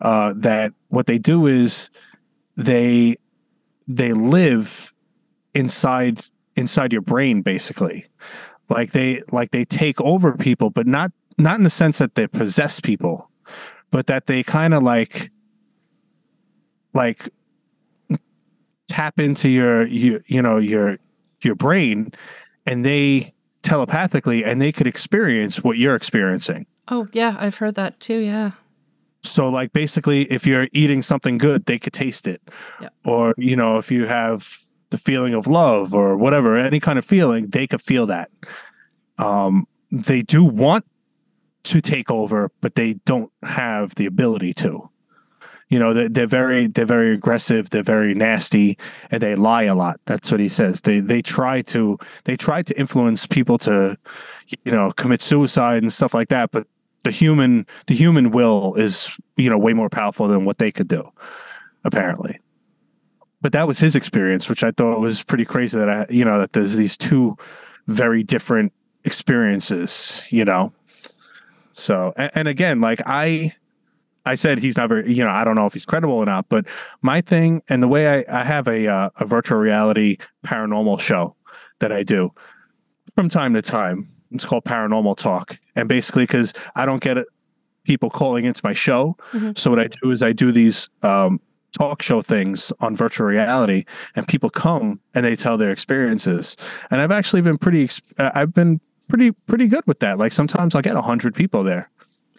[0.00, 1.90] uh, that what they do is
[2.56, 3.16] they
[3.86, 4.94] they live
[5.54, 6.20] inside
[6.56, 8.06] inside your brain basically
[8.68, 11.10] like they like they take over people but not
[11.40, 13.30] not in the sense that they possess people
[13.90, 15.30] but that they kind of like
[16.94, 17.28] like
[18.88, 20.96] tap into your you you know your
[21.42, 22.12] your brain
[22.66, 23.32] and they
[23.62, 28.18] telepathically and they could experience what you're experiencing Oh, yeah, I've heard that too.
[28.18, 28.50] Yeah.
[29.22, 32.42] so like basically if you're eating something good they could taste it
[32.80, 32.92] Yep.
[33.04, 34.58] or you know if you have
[34.90, 38.28] the feeling of love or whatever any kind of feeling they could feel that
[39.18, 40.84] um they do want
[41.64, 44.90] to take over but they don't have the ability to.
[45.70, 48.76] You know they're, they're very they're very aggressive they're very nasty
[49.10, 50.00] and they lie a lot.
[50.04, 50.80] That's what he says.
[50.80, 53.96] They they try to they try to influence people to
[54.64, 56.66] you know commit suicide and stuff like that but
[57.04, 60.88] the human the human will is you know way more powerful than what they could
[60.88, 61.08] do
[61.84, 62.38] apparently.
[63.40, 66.40] But that was his experience which i thought was pretty crazy that i you know
[66.40, 67.36] that there's these two
[67.86, 68.72] very different
[69.04, 70.72] experiences you know
[71.80, 73.52] so and, and again like i
[74.26, 76.48] i said he's not very you know i don't know if he's credible or not
[76.48, 76.66] but
[77.02, 81.34] my thing and the way i, I have a uh, a virtual reality paranormal show
[81.80, 82.32] that i do
[83.14, 85.58] from time to time it's called paranormal talk.
[85.74, 87.18] And basically because i don't get
[87.84, 89.16] people calling into my show.
[89.32, 89.56] Mhm.
[89.58, 91.40] so what i do is i do these um
[91.72, 93.84] talk show things on virtual reality
[94.16, 96.56] and people come and they tell their experiences.
[96.90, 98.80] And i've actually been pretty i've been
[99.10, 101.90] pretty pretty good with that like sometimes i'll get 100 people there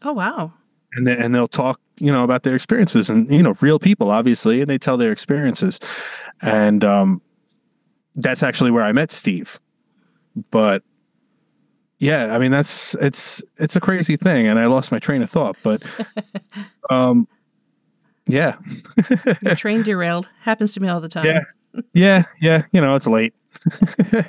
[0.03, 0.51] Oh, wow.
[0.93, 4.09] and then and they'll talk you know about their experiences and you know real people
[4.09, 5.79] obviously and they tell their experiences
[6.41, 7.21] and um
[8.15, 9.59] that's actually where i met steve
[10.49, 10.81] but
[11.99, 15.29] yeah i mean that's it's it's a crazy thing and i lost my train of
[15.29, 15.83] thought but
[16.89, 17.27] um
[18.27, 18.55] yeah
[19.41, 20.29] Your train derailed.
[20.41, 21.25] Happens to me all the time.
[21.25, 21.41] Yeah.
[21.93, 23.33] Yeah yeah you know it's late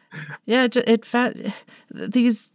[0.46, 1.36] Yeah, it, fat
[1.90, 2.52] these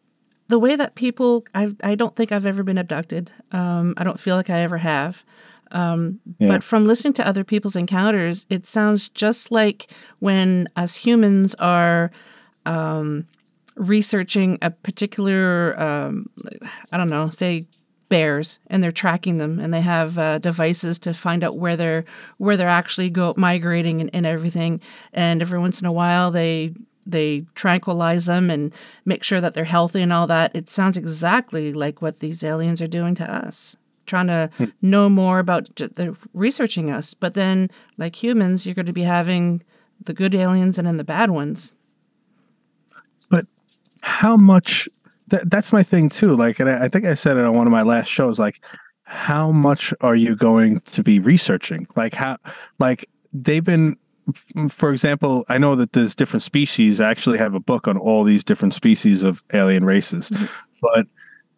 [0.47, 3.31] the way that people I I don't think I've ever been abducted.
[3.51, 5.23] Um, I don't feel like I ever have.
[5.71, 6.49] Um, Yeah.
[6.49, 12.11] But from listening to other people's encounters, it sounds just like when us humans are
[12.65, 13.27] um,
[13.75, 16.29] researching a particular um,
[16.91, 17.67] I don't know, say
[18.09, 22.05] bears and they're tracking them and they have uh, devices to find out where they're
[22.37, 24.79] where they're actually go migrating and, and everything.
[25.13, 26.73] And every once in a while they
[27.05, 28.73] they tranquilize them and
[29.05, 30.51] make sure that they're healthy and all that.
[30.53, 33.75] It sounds exactly like what these aliens are doing to us
[34.07, 34.49] trying to
[34.81, 37.13] know more about they're researching us.
[37.13, 39.63] But then like humans you're going to be having
[40.03, 41.73] the good aliens and then the bad ones.
[43.29, 43.45] But
[44.01, 44.87] how much
[45.28, 47.67] that, that's my thing too like and I, I think i said it on one
[47.67, 48.63] of my last shows like
[49.03, 51.88] how much are you going to be researching?
[51.95, 52.36] Like how
[52.78, 53.95] like they've been
[54.69, 56.99] for example i know that there's different species.
[56.99, 60.30] I actually have a book on all these different species of alien races
[60.82, 61.07] but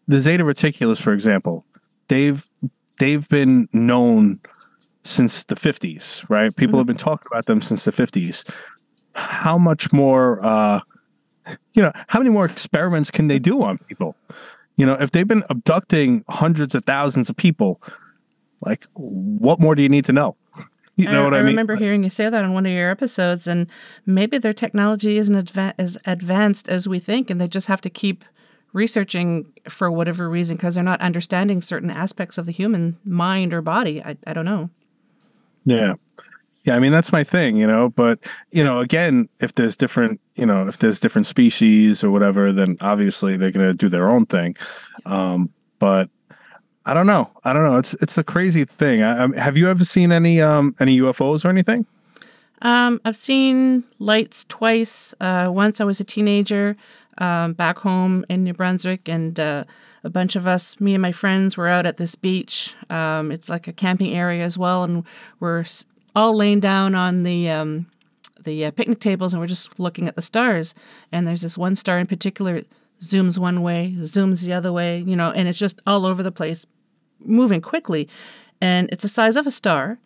[0.07, 1.65] the zeta reticulus for example
[2.07, 2.45] they've
[2.99, 4.39] they've been known
[5.03, 6.55] since the 50s right?
[6.55, 6.81] People Mhm.
[6.81, 8.47] have been talking about them since the 50s
[9.15, 10.81] how much more uh
[11.73, 14.15] you know how many more experiments can they do on people
[14.75, 17.81] you know if they've been abducting hundreds of thousands of people
[18.61, 20.35] like what more do you need to know
[20.95, 22.65] you know I, what i, I mean I remember hearing you say that on one
[22.65, 23.67] of your episodes, and
[24.05, 27.89] maybe their technology isn't adva- as advanced as we think, and they just have to
[27.89, 28.25] keep
[28.73, 33.61] researching for whatever reason because they're not understanding certain aspects of the human mind or
[33.61, 34.03] body.
[34.03, 34.69] I, I don't know.
[35.65, 35.93] yeah
[36.69, 38.19] yeah i mean that's my thing you know but
[38.51, 42.77] you know again if there's different you know if there's different species or whatever then
[42.79, 44.55] obviously they're going to do their own thing
[45.05, 45.49] um
[45.79, 46.09] but
[46.85, 49.67] i don't know i don't know it's it's a crazy thing I, I, have you
[49.67, 51.85] ever seen any um any ufos or anything
[52.61, 55.15] Um, I've seen lights twice.
[55.21, 56.75] Uh, once I was a teenager.
[57.19, 59.63] um, back home in New Brunswick, and uh,
[60.03, 62.73] a bunch of us, me and my friends, were out at this beach.
[62.89, 65.03] Um, it's like a camping area as well, and
[65.39, 65.65] we're
[66.15, 67.87] all laying down on the um,
[68.43, 70.73] the uh, picnic tables, and we're just looking at the stars.
[71.11, 72.61] And there's this one star in particular,
[73.01, 76.31] zooms one way, zooms the other way, you know, and it's just all over the
[76.31, 76.65] place,
[77.19, 78.07] moving quickly,
[78.61, 79.99] and it's the size of a star,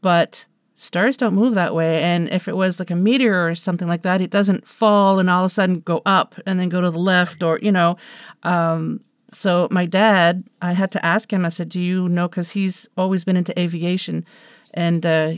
[0.00, 2.02] but stars don't move that way.
[2.02, 5.30] And if it was like a meteor or something like that, it doesn't fall and
[5.30, 7.96] all of a sudden go up and then go to the left or, you know.
[8.42, 9.00] Um,
[9.34, 12.28] so my dad, I had to ask him, I said, Do you know?
[12.28, 14.24] Because he's always been into aviation
[14.72, 15.34] and uh,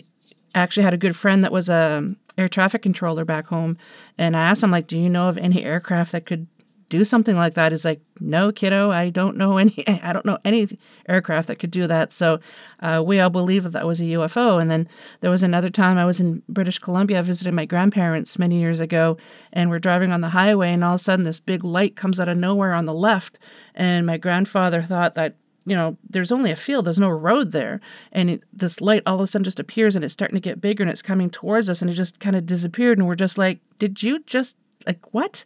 [0.55, 3.79] actually had a good friend that was a air traffic controller back home.
[4.19, 6.47] And I asked him, like, Do you know of any aircraft that could
[6.89, 10.39] do something like that is like no kiddo i don't know any i don't know
[10.45, 10.66] any
[11.09, 12.39] aircraft that could do that so
[12.80, 14.89] uh, we all believe that that was a ufo and then
[15.20, 19.16] there was another time i was in british columbia visiting my grandparents many years ago
[19.53, 22.20] and we're driving on the highway and all of a sudden this big light comes
[22.20, 23.39] out of nowhere on the left
[23.74, 27.80] and my grandfather thought that you know, there's only a field, there's no road there.
[28.12, 30.61] And it, this light all of a sudden just appears and it's starting to get
[30.61, 32.99] bigger and it's coming towards us and it just kind of disappeared.
[32.99, 34.57] And we're just like, did you just,
[34.87, 35.45] like, what?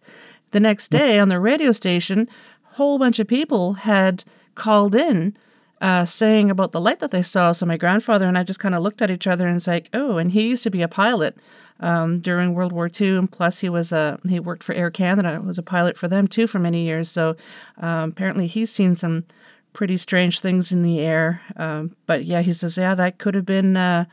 [0.50, 2.28] The next day on the radio station,
[2.70, 4.24] a whole bunch of people had
[4.54, 5.36] called in
[5.80, 7.52] uh, saying about the light that they saw.
[7.52, 9.88] So my grandfather and I just kind of looked at each other and it's like,
[9.94, 11.36] oh, and he used to be a pilot
[11.80, 15.40] um, during World War II, and plus he was a he worked for Air Canada,
[15.42, 17.10] was a pilot for them too for many years.
[17.10, 17.36] So
[17.78, 19.24] um, apparently he's seen some
[19.72, 21.40] pretty strange things in the air.
[21.56, 23.76] Um, but yeah, he says, yeah, that could have been.
[23.76, 24.04] Uh,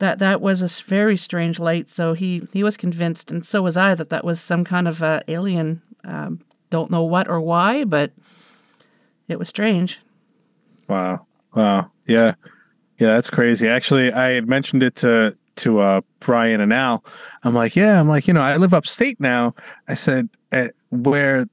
[0.00, 1.88] that that was a very strange light.
[1.88, 5.02] So he he was convinced, and so was I, that that was some kind of
[5.02, 5.80] uh, alien.
[6.04, 6.40] Um,
[6.70, 8.12] don't know what or why, but
[9.28, 10.00] it was strange.
[10.88, 11.26] Wow.
[11.54, 11.90] Wow.
[12.06, 12.34] Yeah.
[12.98, 13.68] Yeah, that's crazy.
[13.68, 17.04] Actually, I had mentioned it to to uh Brian and Al.
[17.44, 19.54] I'm like, yeah, I'm like, you know, I live upstate now.
[19.88, 21.46] I said uh, where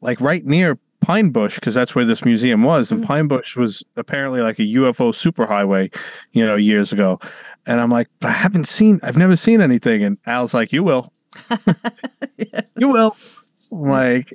[0.00, 3.06] like right near Pine Bush because that's where this museum was and Mhm.
[3.06, 5.94] Pine Bush was apparently like a UFO superhighway,
[6.32, 7.20] you know, years ago.
[7.66, 10.82] And I'm like, but I haven't seen I've never seen anything and Al's like, you
[10.82, 11.12] will.
[12.78, 13.16] You will.
[13.72, 14.34] I'm like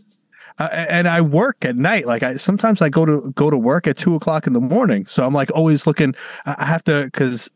[0.58, 2.06] uh, and I work at night.
[2.06, 5.06] Like I sometimes I go to go to work at two o'clock in the morning.
[5.08, 6.14] So I'm like always looking.
[6.46, 7.50] I I have to because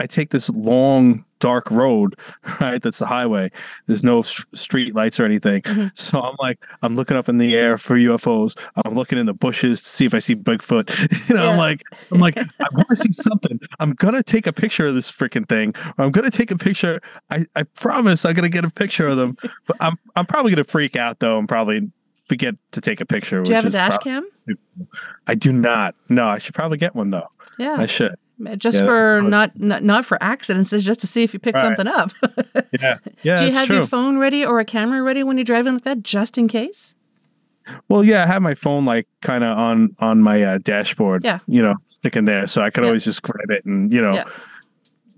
[0.00, 2.14] I take this long dark road,
[2.60, 2.80] right?
[2.82, 3.50] That's the highway.
[3.86, 5.62] There's no street lights or anything.
[5.62, 5.90] Mhm.
[5.98, 8.56] So I'm like I'm looking up in the air for UFOs.
[8.84, 10.88] I'm looking in the bushes to see if I see Bigfoot.
[11.28, 11.82] you know, I'm like
[12.12, 13.58] I'm like I want to see something.
[13.80, 15.74] I'm gonna take a picture of this freaking thing.
[15.98, 17.00] Or I'm gonna take a picture.
[17.30, 19.36] I I promise I'm gonna get a picture of them.
[19.66, 21.90] But I'm I'm probably gonna freak out though and probably
[22.28, 23.42] forget to take a picture.
[23.42, 24.28] Do you have a dash prob- cam?
[25.26, 25.94] I do not.
[26.08, 27.28] No, I should probably get one though.
[27.58, 28.14] Yeah, I should.
[28.56, 31.54] Just yeah, for not, not not for accidents, it's just to see if you pick
[31.54, 31.64] Right.
[31.64, 32.12] something up.
[32.80, 32.98] Yeah.
[33.22, 33.36] Yeah.
[33.36, 33.76] Do you have true.
[33.78, 36.94] your phone ready or a camera ready when you're driving like that, just in case?
[37.88, 41.24] well, yeah, I have my phone like kind of on on my uh, dashboard.
[41.24, 41.38] Yeah.
[41.46, 42.88] You know, sticking there, so I can Yeah.
[42.88, 44.14] always just grab it and you know.
[44.14, 44.24] Yeah.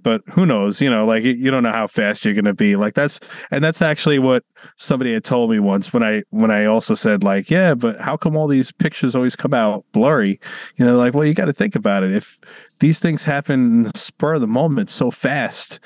[0.03, 0.81] But who knows?
[0.81, 2.77] You know, like you- don't know how fast you're gonna be.
[2.77, 3.21] Like that's
[3.51, 4.45] and that's actually what
[4.77, 8.17] somebody had told me once when I when I also said like, yeah, but how
[8.17, 10.41] come all these pictures always come out blurry?
[10.77, 12.13] You know, like well, you got to think about it.
[12.13, 12.39] If
[12.79, 15.81] these things happen in the spur of the moment so fast,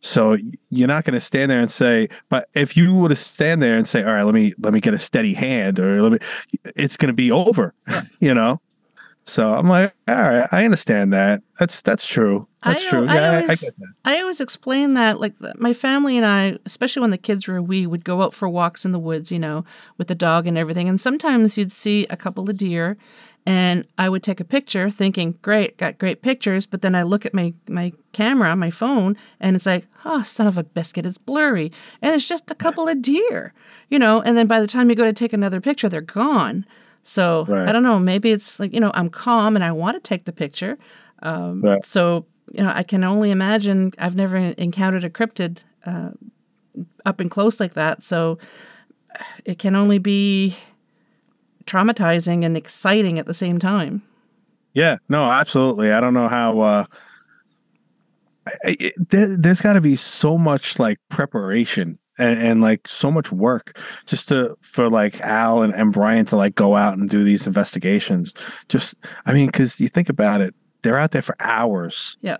[0.00, 0.36] so
[0.70, 3.76] you're not going to stand there and say, but if you were to stand there
[3.76, 6.18] and say, all right, let me let me get a steady hand, or let me,
[6.76, 7.74] it's going to be over.
[8.20, 8.60] you know.
[9.30, 11.42] So I'm like, all right, I understand that.
[11.60, 12.48] That's that's true.
[12.64, 13.06] That's I, true.
[13.06, 13.92] I Yeah, I, I always- get that.
[14.04, 17.62] I always explain that, like the, my family and I, especially when the kids were
[17.62, 19.64] wee, would go out for walks in the woods, you know,
[19.98, 20.88] with the dog and everything.
[20.88, 22.96] And sometimes you'd see a couple of deer,
[23.46, 27.24] and I would take a picture, thinking, "Great, got great pictures." But then I look
[27.24, 31.18] at my my camera, my phone, and it's like, "Oh, son of a biscuit, it's
[31.18, 31.70] blurry,"
[32.02, 33.52] and it's just a couple of deer,
[33.88, 34.20] you know.
[34.22, 36.66] And then by the time you go to take another picture, they're gone.
[37.02, 37.68] So Right.
[37.68, 37.98] I don't know.
[37.98, 40.78] Maybe it's like you know, I'm calm and I want to take the picture.
[41.22, 41.84] Um, Right.
[41.84, 43.92] So you know, I can only imagine.
[43.98, 46.10] I've never encountered a cryptid uh,
[47.06, 48.38] up and close like that, so
[49.44, 50.56] it can only be
[51.66, 54.02] traumatizing and exciting at the same time.
[54.74, 55.92] Yeah, no, absolutely.
[55.92, 56.60] I don't know how.
[56.60, 56.84] uh
[58.46, 62.86] I- I- it, there, There's got to be so much like preparation and, and like
[62.86, 66.96] so much work just to for like Al and, and Brian to like go out
[66.98, 68.34] and do these investigations.
[68.68, 68.96] Just,
[69.26, 72.16] I mean, because you think about it, they're out there for hours.
[72.20, 72.36] Yeah.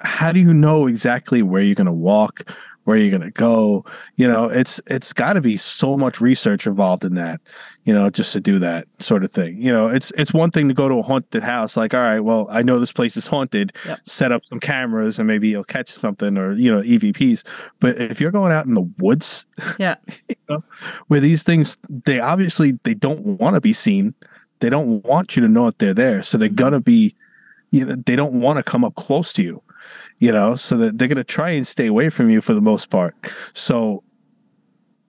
[0.00, 2.50] How do you know exactly where you're going to walk,
[2.84, 3.84] where you're going to go?
[4.16, 7.40] You know, it's it's got to be so much research involved in that
[7.84, 9.58] you know, just to do that sort of thing.
[9.58, 12.20] You know, it's it's one thing to go to a haunted house, like, all right,
[12.20, 14.00] well, I know this place is haunted, Yep.
[14.04, 17.44] set up some cameras and maybe you'll catch something or, you know, EVPs.
[17.80, 19.46] But if you're going out in the woods,
[19.78, 19.96] Yeah.
[21.08, 24.14] where these things they obviously they don't want to be seen
[24.60, 26.56] they don't want you to know that they're there so they're mm-hmm.
[26.56, 27.14] gonna be
[27.70, 29.62] you know they don't want to come up close to you
[30.18, 32.90] you know so that they're gonna try and stay away from you for the most
[32.90, 33.14] part
[33.52, 34.02] so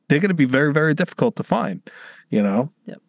[0.07, 1.81] they're gonna be very very difficult to find
[2.29, 2.99] you know Yep.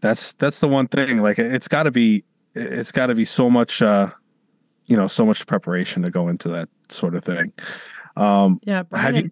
[0.00, 2.24] that's that's the one thing like it's got to be
[2.54, 4.10] it's got to be so much uh
[4.86, 7.52] you know so much preparation to go into that sort of thing
[8.16, 9.14] um Yeah, Brian.
[9.16, 9.30] you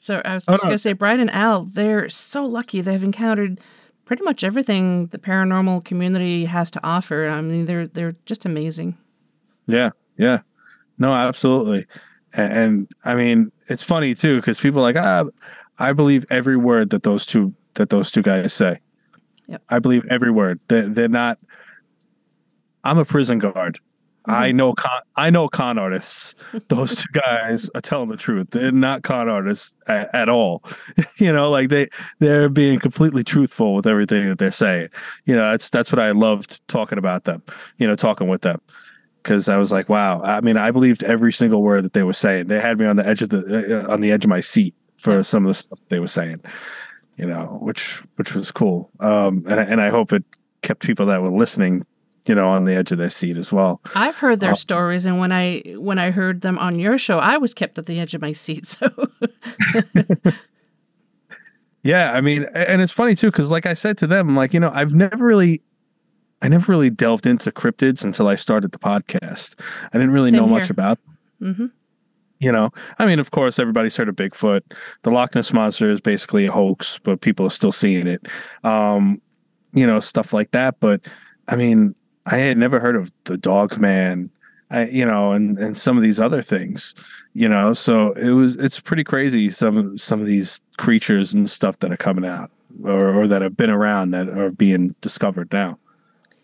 [0.00, 0.68] so I was Oh, just no.
[0.68, 2.80] gonna say, Brian and Al, they're so lucky.
[2.82, 3.60] They've encountered
[4.04, 7.26] pretty much everything the paranormal community has to offer.
[7.28, 8.98] I mean, they're they're just amazing.
[9.66, 10.40] Yeah, yeah,
[10.98, 11.86] no, absolutely,
[12.32, 15.24] and, and I mean it's funny too because people are like ah,
[15.78, 18.80] I believe every word that those two that those two guys say.
[19.46, 19.62] Yep.
[19.68, 20.60] I believe every word.
[20.68, 21.38] They they're not.
[22.82, 23.78] I'm a prison guard.
[24.26, 26.34] I know con I know con artists.
[26.68, 28.48] Those two guys are telling the truth.
[28.50, 30.62] They're not con artists at, at all.
[31.18, 31.88] you know, like they
[32.20, 34.88] they're being completely truthful with everything that they're saying.
[35.26, 37.42] You know, that's that's what I loved talking about them.
[37.76, 38.62] You know, talking with them
[39.24, 40.20] because I was like, wow.
[40.22, 42.46] I mean, I believed every single word that they were saying.
[42.46, 44.74] They had me on the edge of the uh, on the edge of my seat
[44.98, 45.22] for Yeah.
[45.22, 46.40] some of the stuff they were saying.
[47.16, 48.90] You know, which which was cool.
[49.00, 50.24] Um, and I- and I hope it
[50.62, 51.84] kept people that were listening,
[52.26, 53.80] you know, on the edge of their seat as well.
[53.94, 54.54] I've heard their Oh.
[54.54, 57.86] stories, and when I when I heard them on your show, I was kept at
[57.86, 58.66] the edge of my seat.
[58.80, 58.88] So
[61.82, 64.60] Yeah, I mean, and it's funny too because, like I said to them, like you
[64.60, 65.60] know, I've never really,
[66.42, 69.58] I never really delved into cryptids until I started the podcast.
[69.92, 70.72] I didn't really Same know much here.
[70.72, 70.98] about.
[71.40, 71.70] Mhm.
[72.40, 74.60] You know, I mean, of course, everybody's heard of Bigfoot.
[75.02, 78.26] The Loch Ness monster is basically a hoax, but people are still seeing it.
[78.64, 79.22] Um,
[79.72, 80.76] you know, stuff like that.
[80.80, 81.06] But
[81.48, 81.94] I mean,
[82.26, 84.30] I had never heard of the Dog Man.
[84.70, 86.94] I, you know, and and some of these other things,
[87.32, 87.72] you know.
[87.72, 91.96] So it was it's pretty crazy some some of these creatures and stuff that are
[91.96, 92.50] coming out
[92.82, 95.78] or, or that have been around that are being discovered now.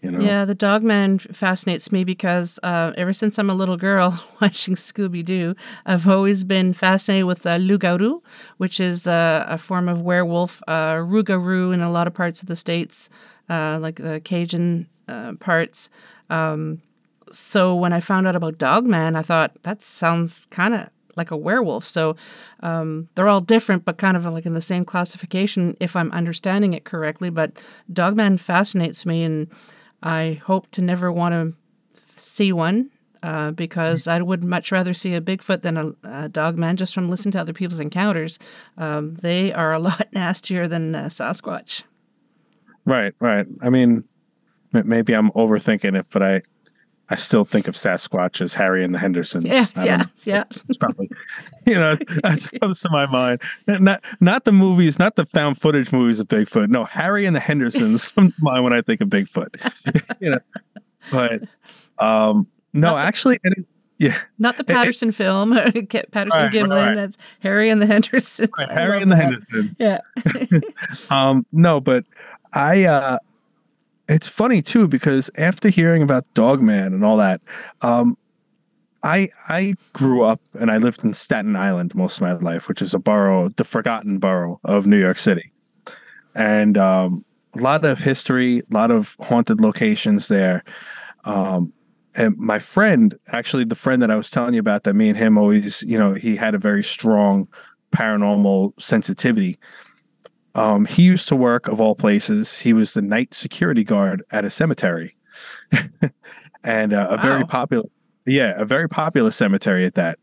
[0.02, 4.18] You know, yeah, the Dogman fascinates me because uh, ever since I'm a little girl
[4.40, 8.22] watching Scooby Doo, I've always been fascinated with uh, Loup-garou,
[8.56, 10.62] which is uh, a form of werewolf.
[10.66, 13.10] Uh, Rougarou in a lot of parts of the states,
[13.50, 15.90] uh, like the Cajun uh, parts.
[16.30, 16.80] Um,
[17.30, 21.36] so when I found out about Dogman, I thought that sounds kind of like a
[21.36, 21.86] werewolf.
[21.86, 22.16] So
[22.60, 26.72] um, they're all different, but kind of like in the same classification, if I'm understanding
[26.72, 27.28] it correctly.
[27.28, 29.48] But Dogman fascinates me, and
[30.02, 32.90] I hope to never want to see one
[33.22, 36.76] uh, because I would much rather see a Bigfoot than a, a Dogman.
[36.76, 38.38] Just from listening to other people's encounters,
[38.78, 41.82] um, they are a lot nastier than uh, Sasquatch.
[42.84, 43.46] right, right.
[43.60, 44.04] I mean,
[44.72, 46.42] maybe I'm overthinking it, but I
[47.10, 49.44] I still think of Sasquatch as Harry and the Hendersons.
[49.46, 50.04] Yeah, yeah, know.
[50.24, 50.44] yeah.
[50.68, 51.10] It's probably
[51.66, 53.42] you know that's, what comes to my mind.
[53.66, 56.68] Not not the movies, not the found footage movies of Bigfoot.
[56.68, 59.56] No, Harry and the Hendersons come to mind when I think of Bigfoot.
[60.20, 60.38] you know,
[61.10, 61.42] but
[61.98, 63.66] um, no, Not actually, and it-
[63.98, 66.86] yeah, Not the It- it- Patterson film, Patterson Right, right, Gimlin.
[66.86, 66.94] right.
[66.94, 68.48] That's Harry and the Hendersons.
[68.56, 69.22] I Harry and the that.
[69.24, 69.76] Hendersons.
[69.78, 70.00] Yeah.
[71.10, 72.04] Um, no, but
[72.52, 73.18] I uh
[74.10, 77.40] it's funny too because after hearing about Dogman and all that,
[77.82, 78.16] um
[79.02, 82.82] I I grew up and I lived in Staten Island most of my life, which
[82.82, 85.52] is a borough, the forgotten borough of New York City.
[86.34, 87.24] And um
[87.56, 90.64] a lot of history, a lot of haunted locations there.
[91.24, 91.72] Um
[92.16, 95.16] and my friend, actually the friend that I was telling you about that me and
[95.16, 97.46] him always, you know, he had a very strong
[97.92, 99.58] paranormal sensitivity
[100.54, 104.44] um, he used to work, of all places, he was the night security guard at
[104.44, 105.16] a cemetery,
[106.64, 107.84] and uh, a very popular,
[108.26, 110.18] yeah, a very popular cemetery at that.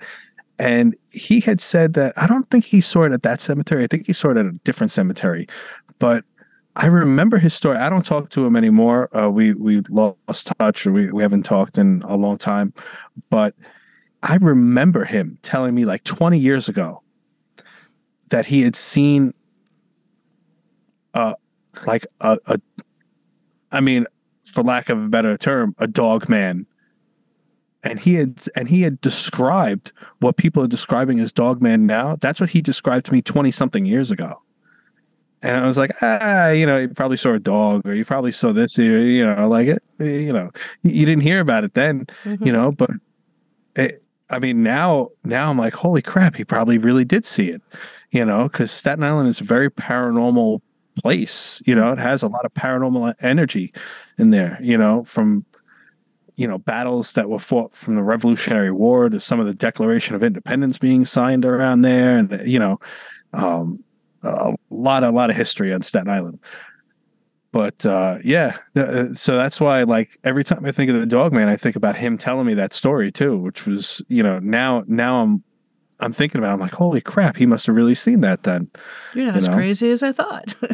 [0.59, 3.83] And he had said that I don't think he saw it at that cemetery.
[3.83, 5.47] I think he saw it at a different cemetery,
[5.99, 6.25] but
[6.75, 7.77] I remember his story.
[7.77, 9.15] I don't talk to him anymore.
[9.17, 12.73] Uh, we we lost touch, or we, we haven't talked in a long time.
[13.29, 13.55] But
[14.21, 17.01] I remember him telling me like 20 years ago
[18.29, 19.33] that he had seen
[21.13, 21.33] uh
[21.85, 22.59] like a, a
[23.71, 24.05] I mean,
[24.45, 26.65] for lack of a better term, a dog man.
[27.83, 32.15] And he had and he had described what people are describing as dog man now.
[32.19, 34.41] That's what he described to me 20 something years ago.
[35.43, 38.31] And I was like, ah, you know, you probably saw a dog or you probably
[38.31, 40.49] saw this, you you know, like it, you know,
[40.81, 42.45] you didn't hear about it then, Mhm.
[42.45, 42.89] you know, but
[43.75, 47.61] it, I mean, now, now I'm like, holy crap, he probably really did see it,
[48.11, 50.61] you know, because Staten Island is a very paranormal
[51.01, 51.61] place.
[51.65, 53.73] You know, it has a lot of paranormal energy
[54.17, 55.45] in there, you know, from,
[56.35, 60.15] you know, battles that were fought from the Revolutionary War to some of the Declaration
[60.15, 62.17] of Independence being signed around there.
[62.17, 62.79] And, you know,
[63.33, 63.83] um,
[64.23, 66.39] a lot, a lot of history on Staten Island.
[67.51, 68.57] But uh, yeah,
[69.15, 71.95] so that's why, like, every time I think of the dog man, I think about
[71.95, 75.43] him telling me that story too, which was, you know, now, now I'm,
[75.99, 76.51] I'm thinking about.
[76.51, 78.69] It, I'm like, holy crap, he must have really seen that then.
[79.13, 79.55] You're not You as know?
[79.55, 80.53] crazy as I thought.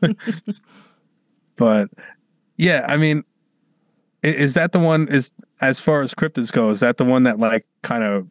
[1.56, 1.88] But
[2.56, 3.24] yeah, I mean,
[4.22, 5.08] is that the one?
[5.08, 8.28] Is as far as cryptids go, is that the one that like kind of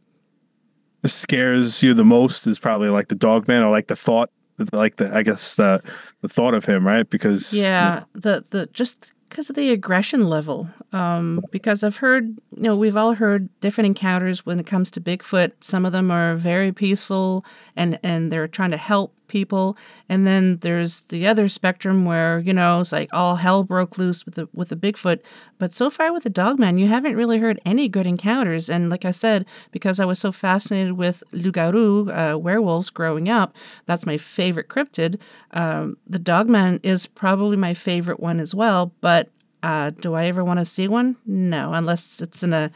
[1.06, 2.46] scares you the most?
[2.48, 4.30] Is probably like the dog man or like the thought,
[4.72, 5.82] like the I guess the
[6.22, 7.10] the thought of him, right?
[7.10, 10.70] Because yeah, the the just because of the aggression level.
[10.94, 15.02] Um, because I've heard, you know, we've all heard different encounters when it comes to
[15.02, 15.52] Bigfoot.
[15.60, 17.44] Some of them are very peaceful
[17.76, 19.78] and and they're trying to help people,
[20.10, 24.26] and then there's the other spectrum where you know it's like all hell broke loose
[24.26, 25.22] with the with the Bigfoot.
[25.58, 28.70] But so far with the Dogman, you haven't really heard any good encounters.
[28.70, 33.56] And like I said, because I was so fascinated with Loup-garou uh, werewolves growing up,
[33.86, 35.20] that's my favorite cryptid.
[35.52, 38.92] Um, the Dogman is probably my favorite one as well.
[39.02, 39.30] But
[39.64, 41.16] uh, do I ever want to see one?
[41.26, 42.72] No, unless it's in a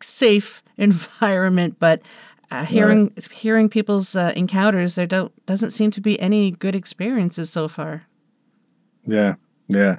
[0.00, 1.76] safe environment.
[1.78, 2.02] But
[2.50, 7.50] uh, hearing hearing people's uh, encounters, there don't doesn't seem to be any good experiences
[7.50, 8.04] so far.
[9.06, 9.34] yeah,
[9.66, 9.98] yeah,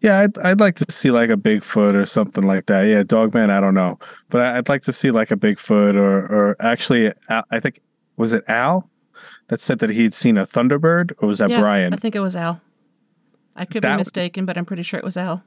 [0.00, 0.20] yeah.
[0.20, 2.82] I'd I'd like to see like a Bigfoot or something like that.
[2.82, 3.50] Yeah, Dogman.
[3.50, 7.60] I don't know, but I'd like to see like a Bigfoot or or actually, I
[7.60, 7.80] think
[8.16, 8.90] was it Al
[9.48, 11.94] that said that he'd seen a Thunderbird, or was that yeah, Brian?
[11.94, 12.60] I think it was Al.
[13.56, 15.42] I could That be mistaken, but I'm pretty sure it was Al.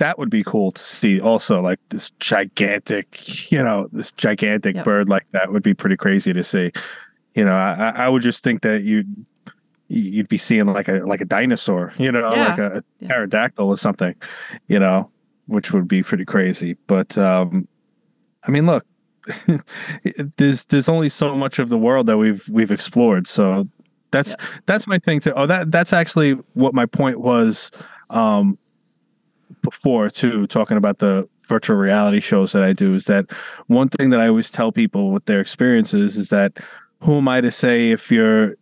[0.00, 4.84] That would be cool to see also like this gigantic you know this gigantic Yep.
[4.84, 6.72] bird like that would be pretty crazy to see
[7.34, 9.08] you know i, I- would just think that you'd
[9.88, 12.48] you'd be seeing like a like a dinosaur you know Yeah.
[12.48, 13.08] like a Yeah.
[13.08, 14.14] pterodactyl or something
[14.68, 15.10] you know
[15.46, 17.66] which would be pretty crazy but um
[18.46, 18.84] i mean look
[20.36, 23.68] there's there's only so much of the world that we've we've explored so
[24.12, 24.34] that's
[24.66, 27.70] that's my thing too oh that that's actually what my point was
[28.10, 28.58] um
[29.62, 33.30] before too talking about the virtual reality shows that I do is that
[33.66, 36.58] one thing that I always tell people with their experiences is that
[37.00, 38.54] who am I to say if you're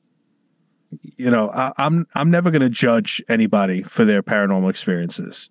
[1.17, 5.51] you know I, I'm I'm never going to judge anybody for their paranormal experiences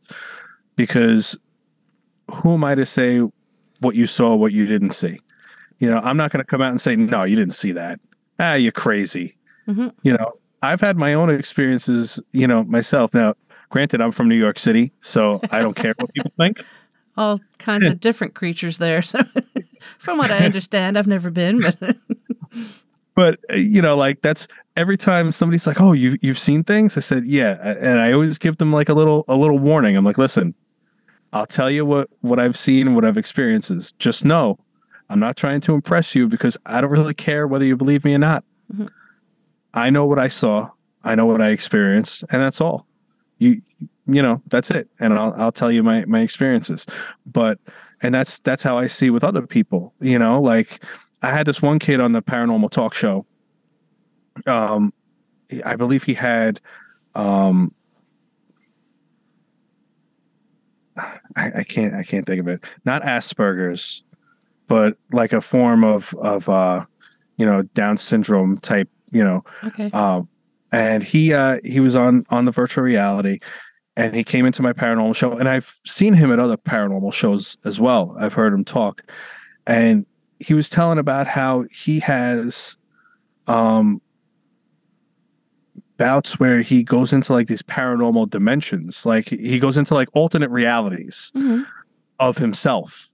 [0.76, 1.38] because
[2.32, 3.20] who am I to say
[3.82, 5.20] what you saw what you didn't see?
[5.80, 8.00] You know I'm not going to come out and say no you didn't see that.
[8.40, 9.38] Ah you're crazy.
[9.68, 9.94] Mhm.
[10.02, 10.32] you know
[10.64, 13.14] I've had my own experiences you know myself.
[13.14, 13.36] Now
[13.70, 16.64] granted i'm from new york city so i don't care what people think.
[17.18, 19.02] All kinds of different creatures there.
[19.02, 19.18] So,
[19.98, 21.76] from what I understand, I've never been, but
[23.16, 26.96] but you know like that's every time somebody's like oh you you've seen things?
[26.96, 29.98] I said yeah and i always give them like a little a little warning.
[29.98, 30.54] I'm like listen
[31.34, 34.58] i'll tell you what what i've seen what i've experiences just know
[35.10, 38.14] i'm not trying to impress you because i don't really care whether you believe me
[38.16, 38.46] or not.
[38.74, 38.90] Mhm.
[39.74, 40.70] i know what i saw.
[41.04, 42.87] I know what i experienced and that's all
[43.38, 43.62] you
[44.06, 44.90] you know that's it.
[45.00, 46.86] And i'll i'll tell you my my experiences.
[47.26, 47.60] But
[48.02, 50.84] and that's that's how i see with other people you know like
[51.24, 53.26] i had this one kid on the paranormal talk show.
[54.46, 54.94] Um
[55.66, 56.60] i believe he had
[57.16, 57.74] um
[61.36, 62.64] I, I can't i can't think of it.
[62.86, 64.04] Not asperger's
[64.68, 66.86] but like a form of of uh
[67.38, 69.90] you know down syndrome type you know okay.
[69.92, 70.28] um,
[70.72, 73.40] and he uh, he was on on the virtual reality,
[73.96, 77.58] and he came into my paranormal show, and I've seen him at other paranormal shows
[77.66, 78.16] as well.
[78.20, 79.02] I've heard him talk,
[79.66, 80.06] and
[80.40, 82.78] he was telling about how he has
[83.48, 84.02] um
[85.98, 90.52] bouts where he goes into like these paranormal dimensions like he goes into like alternate
[90.52, 91.66] realities Mhm.
[92.20, 93.12] of himself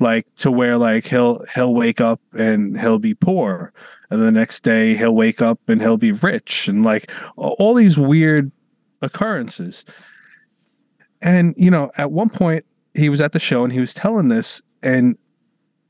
[0.00, 3.72] like to where like he'll he'll wake up and he'll be poor
[4.10, 7.98] and the next day he'll wake up and he'll be rich and like all these
[7.98, 8.50] weird
[9.02, 9.84] occurrences
[11.22, 12.64] and you know at one point
[12.94, 15.16] he was at the show and he was telling this and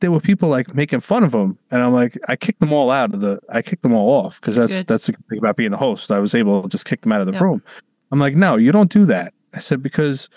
[0.01, 2.91] there were people like making fun of him and i'm like i kicked them all
[2.91, 4.87] out of the i kicked them all off because that's Good.
[4.87, 7.21] that's the thing about being the host i was able to just kick them out
[7.21, 7.43] of the Yeah.
[7.43, 7.63] room
[8.13, 10.29] i'm like no you don't do that i said because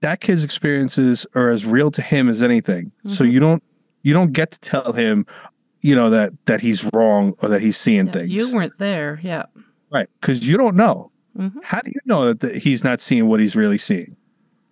[0.00, 3.32] that kid's experiences are as real to him as anything so Mhm.
[3.32, 3.62] you don't
[4.02, 5.26] you don't get to tell him
[5.80, 9.20] you know that that he's wrong or that he's seeing Yeah, things you weren't there.
[9.22, 9.44] Yeah.
[9.90, 11.52] right because you don't know Mhm.
[11.62, 14.16] how do you know that, he's not seeing what he's really seeing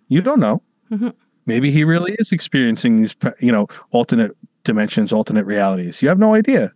[0.09, 1.13] you don't know Mhm.
[1.47, 4.33] maybe he really is experiencing these you know alternate
[4.65, 6.73] dimensions alternate realities you have no idea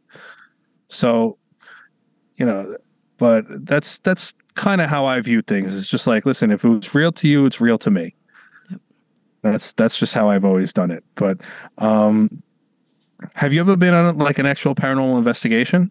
[0.89, 1.37] so
[2.37, 2.77] you know
[3.17, 6.69] but that's that's kind of how i view things it's just like listen if it
[6.69, 8.15] was real to you it's real to me
[8.71, 8.81] Yep.
[9.43, 11.41] that's that's just how i've always done it but
[11.79, 12.29] um
[13.35, 15.91] have you ever been on like an actual paranormal investigation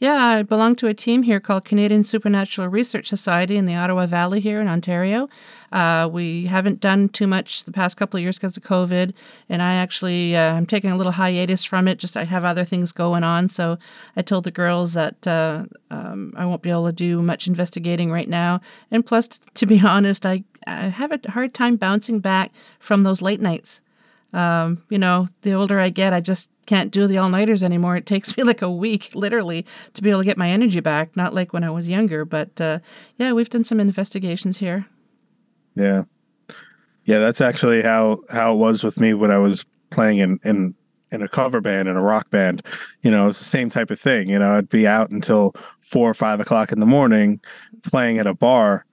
[0.00, 4.06] Yeah, I belong to a team here called Canadian Supernatural Research Society in the Ottawa
[4.06, 5.28] Valley here in Ontario.
[5.70, 9.12] Uh, we haven't done too much the past couple of years because of COVID,
[9.48, 11.98] and I actually uh, I'm taking a little hiatus from it.
[11.98, 13.78] Just I have other things going on, so
[14.16, 18.10] I told the girls that uh, um, I won't be able to do much investigating
[18.10, 18.60] right now.
[18.90, 23.22] And plus, to be honest, I, I have a hard time bouncing back from those
[23.22, 23.80] late nights.
[24.32, 27.96] Um, you know, the older I get, I just can't do the all nighters anymore.
[27.96, 31.16] It takes me like a week, literally, to be able to get my energy back.
[31.16, 32.78] Not like when I was younger, but uh,
[33.16, 34.86] yeah, we've done some investigations here.
[35.74, 36.04] Yeah,
[37.04, 40.74] yeah, that's actually how how it was with me when I was playing in in
[41.10, 42.62] in a cover band and a rock band.
[43.02, 44.28] You know, it's the same type of thing.
[44.28, 47.40] You know, I'd be out until four or five o'clock in the morning
[47.84, 48.86] playing at a bar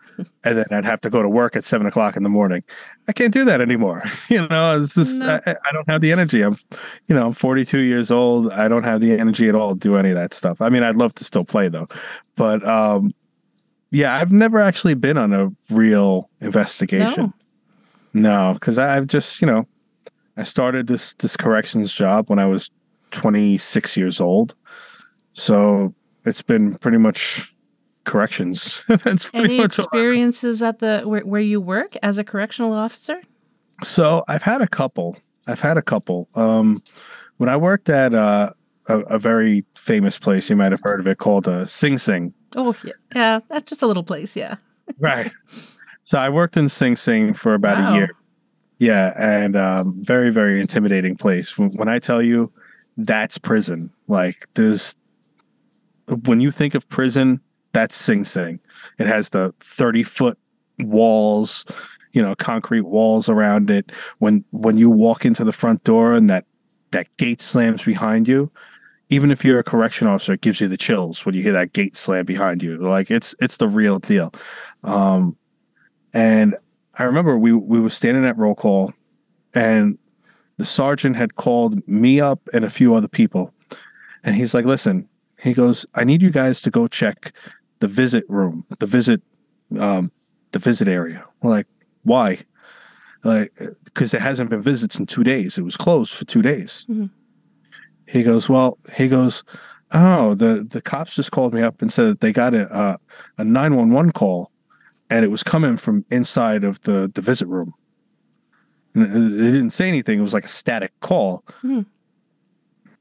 [0.44, 2.64] and then I'd have to go to work at seven o'clock in the morning.
[3.08, 4.04] I can't do that anymore.
[4.30, 5.42] You know, it's just no.
[5.46, 6.42] I, I, don't have the energy.
[6.42, 6.56] I'm,
[7.08, 8.50] you know, I'm 42 years old.
[8.52, 10.62] I don't have the energy at all to do any of that stuff.
[10.62, 11.90] I mean, I'd love to still play though,
[12.38, 13.14] but um,
[13.92, 17.34] yeah, I've never actually been on a real investigation.
[18.14, 19.68] No, because no, I've just, you know,
[20.38, 22.72] I started this this corrections job when I was
[23.12, 24.56] 26 years old,
[25.34, 25.94] so
[26.26, 27.51] it's been pretty much
[28.04, 28.84] corrections.
[28.88, 33.22] That's pretty Any much experiences at the where, where you work as a correctional officer?
[33.84, 35.18] So I've had a couple.
[35.48, 36.30] I've had a couple.
[36.36, 36.84] Um,
[37.38, 38.52] when I worked at uh,
[38.88, 42.34] a, a, very famous place, you might have heard of it, called uh, Sing Sing.
[42.56, 44.56] Oh yeah, yeah, that's just a little place, yeah.
[45.00, 45.32] right.
[46.04, 47.94] So I worked in Sing Sing for about wow.
[47.94, 48.12] a year.
[48.78, 51.58] Yeah, and um, very very intimidating place.
[51.58, 52.52] When, when I tell you,
[52.98, 53.92] that's prison.
[54.08, 54.96] Like there's
[56.26, 57.42] when you think of prison,
[57.74, 58.60] that's Sing Sing.
[58.98, 60.38] It has the 30 foot
[60.80, 61.66] walls,
[62.14, 63.92] you know, concrete walls around it.
[64.20, 66.46] When when you walk into the front door and that
[66.92, 68.52] that gate slams behind you,
[69.10, 71.74] even if you're a correction officer, it gives you the chills when you hear that
[71.74, 72.78] gate slam behind you.
[72.78, 74.32] Like it's it's the real deal.
[74.84, 75.38] Um,
[76.14, 76.56] and
[76.98, 78.94] I remember we we were standing at roll call,
[79.54, 79.98] and
[80.58, 83.54] the sergeant had called me up and a few other people,
[84.24, 85.08] and he's like, "Listen,"
[85.42, 87.34] he goes, "I need you guys to go check
[87.82, 89.22] the visit room, the visit,
[89.78, 90.12] um,
[90.52, 91.26] the visit area.
[91.42, 91.68] We're like,
[92.04, 92.40] why?
[93.24, 93.52] Like,
[93.84, 95.58] because it hasn't been visits in two days.
[95.58, 96.86] It was closed for two days.
[96.90, 97.08] Mm-hmm.
[98.08, 99.44] He goes, well, he goes,
[99.94, 102.98] oh, the the cops just called me up and said that they got a
[103.38, 104.52] a nine one one call,
[105.10, 107.74] and it was coming from inside of the the visit room.
[108.94, 110.20] And they didn't say anything.
[110.20, 111.44] It was like a static call.
[111.64, 111.82] Mm-hmm.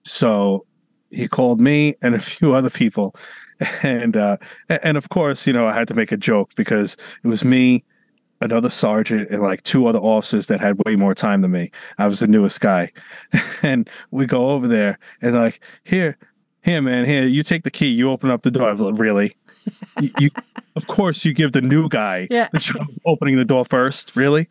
[0.04, 0.66] So
[1.10, 3.14] he called me and a few other people
[3.82, 4.36] and uh,
[4.68, 7.84] and of course, you know, I had to make a joke because it was me,
[8.40, 11.70] another sergeant, and like two other officers that had way more time than me.
[11.98, 12.92] I was the newest guy,
[13.62, 16.16] and we go over there and like, here,
[16.62, 18.74] here, man, here, you take the key, you open up the door.
[18.74, 19.36] Really?
[20.00, 20.30] you, you,
[20.76, 22.48] of course, you give the new guy yeah.
[22.52, 24.16] the job opening the door first.
[24.16, 24.48] Really,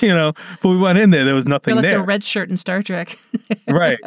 [0.00, 0.32] you know.
[0.60, 1.98] But we went in there, there was nothing like there.
[1.98, 3.18] The red shirt in Star Trek,
[3.68, 3.98] right?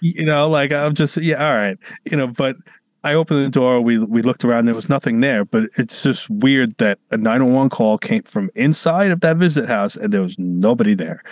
[0.00, 1.76] You know, like I'm just yeah, all right,
[2.10, 2.56] you know, but
[3.06, 3.80] I opened the door.
[3.80, 4.64] We we looked around.
[4.64, 9.12] There was nothing there, but it's just weird that a 911 call came from inside
[9.12, 11.22] of that visit house and there was nobody there.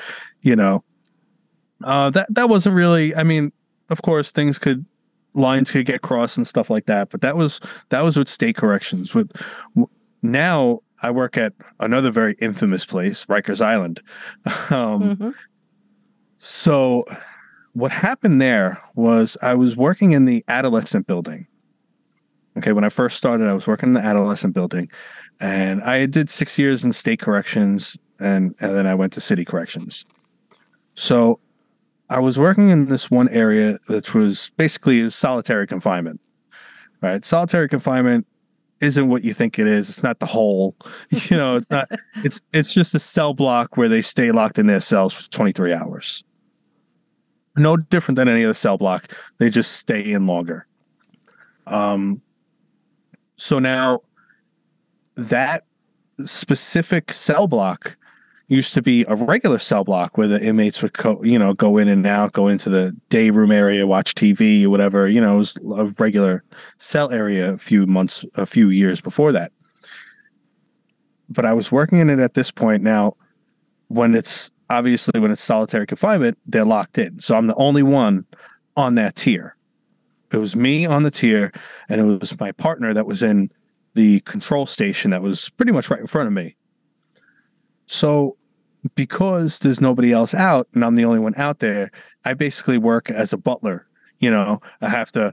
[0.43, 0.85] You know,
[1.83, 3.13] uh, that that wasn't really.
[3.17, 3.53] I mean,
[3.91, 4.87] of course, things could
[5.33, 8.55] lines could get crossed and stuff like that, but that was that was with state
[8.55, 9.13] corrections.
[9.13, 9.33] With
[10.23, 14.01] now, I work at another very infamous place, Rikers Island.
[14.71, 15.31] Um, mm-hmm.
[16.39, 17.05] So,
[17.73, 21.49] what happened there was I was working in the adolescent building
[22.57, 24.89] Okay, when I first started, I was working in the adolescent building,
[25.41, 29.45] and I did six years in state corrections, and and then I went to city
[29.45, 30.05] corrections.
[30.95, 31.41] So,
[32.09, 36.21] I was working in this one area that was basically solitary confinement.
[37.01, 38.27] Right, solitary confinement
[38.81, 39.89] isn't what you think it is.
[39.89, 40.77] It's not the whole,
[41.11, 41.57] you know.
[41.57, 41.91] It's not.
[42.23, 45.53] It's it's just a cell block where they stay locked in their cells for twenty
[45.53, 46.23] three hours.
[47.57, 49.13] No different than any other cell block.
[49.39, 50.67] They just stay in longer.
[51.67, 52.21] Um,
[53.37, 54.01] so now
[55.17, 55.65] that
[56.11, 57.97] specific cell block
[58.49, 61.79] used to be a regular cell block where the inmates would co- you know go
[61.79, 65.35] in and out go into the day room area watch tv or whatever you know
[65.35, 66.45] it was a regular
[66.79, 69.51] cell area a few months a few years before that.
[71.29, 72.83] But i was working in it at this point.
[72.83, 73.17] Now
[73.89, 77.19] when it's obviously when it's solitary confinement they're locked in.
[77.19, 78.27] So i'm the only one
[78.77, 79.57] on that tier
[80.35, 81.53] it was me on the tier,
[81.89, 83.51] and it was my partner that was in
[83.95, 86.57] the control station that was pretty much right in front of me.
[87.87, 88.37] So,
[88.95, 91.91] because there's nobody else out and I'm the only one out there,
[92.25, 93.87] I basically work as a butler.
[94.19, 95.33] You know, I have to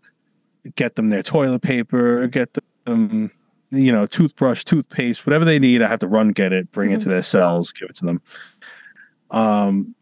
[0.75, 2.55] get them their toilet paper, get
[2.85, 3.31] them,
[3.71, 5.81] you know, toothbrush, toothpaste, whatever they need.
[5.81, 8.21] I have to run get it, bring it to their cells, give it to them.
[9.31, 9.95] Um,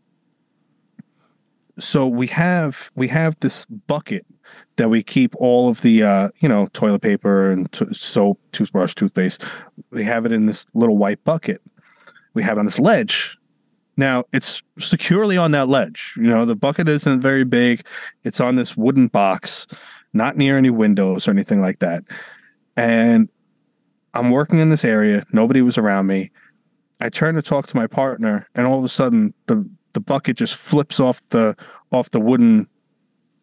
[1.80, 4.26] so we have we have this bucket
[4.77, 9.43] that we keep all of the uh, you know toilet paper and soap, toothbrush, toothpaste.
[9.91, 11.61] We have it in this little white bucket.
[12.34, 13.38] We have it on this ledge.
[13.97, 16.13] Now it's securely on that ledge.
[16.15, 17.85] You know the bucket isn't very big.
[18.23, 19.67] It's on this wooden box,
[20.13, 22.03] not near any windows or anything like that.
[22.77, 23.27] And
[24.13, 25.26] I'm working in this area.
[25.31, 26.31] Nobody was around me.
[27.01, 30.38] I turn to talk to my partner, and all of a sudden the the bucket
[30.38, 31.55] just flips off the
[31.91, 32.67] off the wooden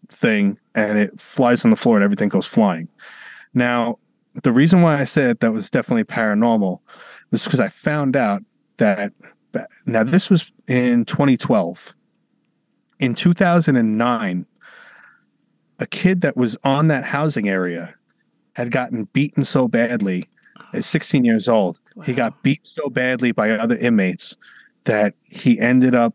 [0.09, 2.89] thing and it flies on the floor and everything goes flying.
[3.55, 3.99] Now,
[4.43, 6.79] the reason why I said that was definitely paranormal
[7.31, 8.43] was because I found out
[8.77, 9.13] that
[9.87, 11.97] now this was in 2012.
[12.99, 14.47] In 2009,
[15.79, 17.95] a kid that was on that housing area
[18.53, 20.29] had gotten beaten so badly
[20.73, 21.81] at 16 years old.
[21.95, 22.05] Wow.
[22.05, 24.37] He got beat so badly by other inmates
[24.85, 26.15] that he ended up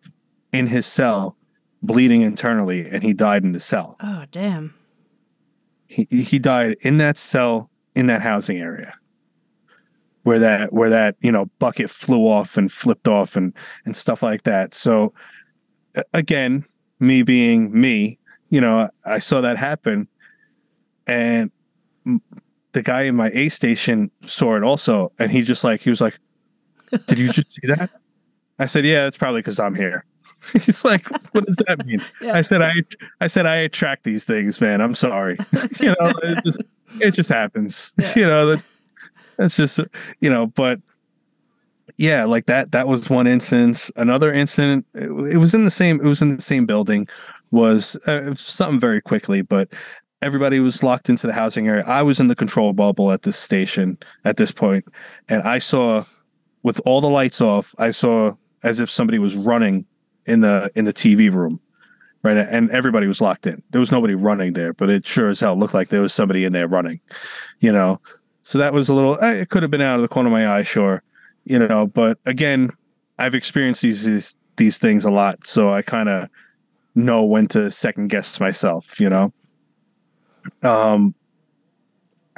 [0.53, 1.35] in his cell
[1.81, 3.97] bleeding internally and he died in the cell.
[4.01, 4.73] Oh, damn.
[5.87, 8.93] He he died in that cell in that housing area.
[10.23, 13.53] Where that where that, you know, bucket flew off and flipped off and
[13.85, 14.73] and stuff like that.
[14.73, 15.13] So
[16.13, 16.65] again,
[16.99, 20.07] me being me, you know, I saw that happen
[21.07, 21.51] and
[22.73, 25.99] the guy in my A station saw it also and he just like he was
[25.99, 26.17] like,
[27.07, 27.89] "Did you just see that?"
[28.59, 30.05] I said, "Yeah, it's probably cuz I'm here."
[30.53, 32.01] He's like, what does that mean?
[32.21, 32.37] yeah.
[32.37, 32.71] I said, I,
[33.19, 34.81] I said, I attract these things, man.
[34.81, 35.37] I'm sorry.
[35.79, 36.61] you know, it just,
[36.99, 37.93] it just happens.
[37.97, 38.13] Yeah.
[38.15, 38.63] You know, that,
[39.37, 39.79] that's just,
[40.19, 40.79] you know, but
[41.97, 43.91] yeah, like that, that was one instance.
[43.95, 47.07] Another incident, it, it was in the same, it was in the same building,
[47.51, 49.69] was uh, something very quickly, but
[50.21, 51.83] everybody was locked into the housing area.
[51.85, 54.85] I was in the control bubble at this station at this point,
[55.29, 56.05] and I saw,
[56.63, 59.85] with all the lights off, I saw as if somebody was running
[60.31, 61.59] in the in the TV room,
[62.23, 62.37] right?
[62.37, 63.61] And everybody was locked in.
[63.71, 66.45] There was nobody running there, but it sure as hell looked like there was somebody
[66.45, 67.01] in there running,
[67.59, 67.99] you know.
[68.43, 69.19] So that was a little.
[69.21, 71.03] Eh, it could have been out of the corner of my eye, sure,
[71.43, 71.85] you know.
[71.85, 72.71] But again,
[73.19, 76.29] I've experienced these these, these things a lot, so I kind of
[76.95, 79.33] know when to second guess myself, you know.
[80.63, 81.13] Um,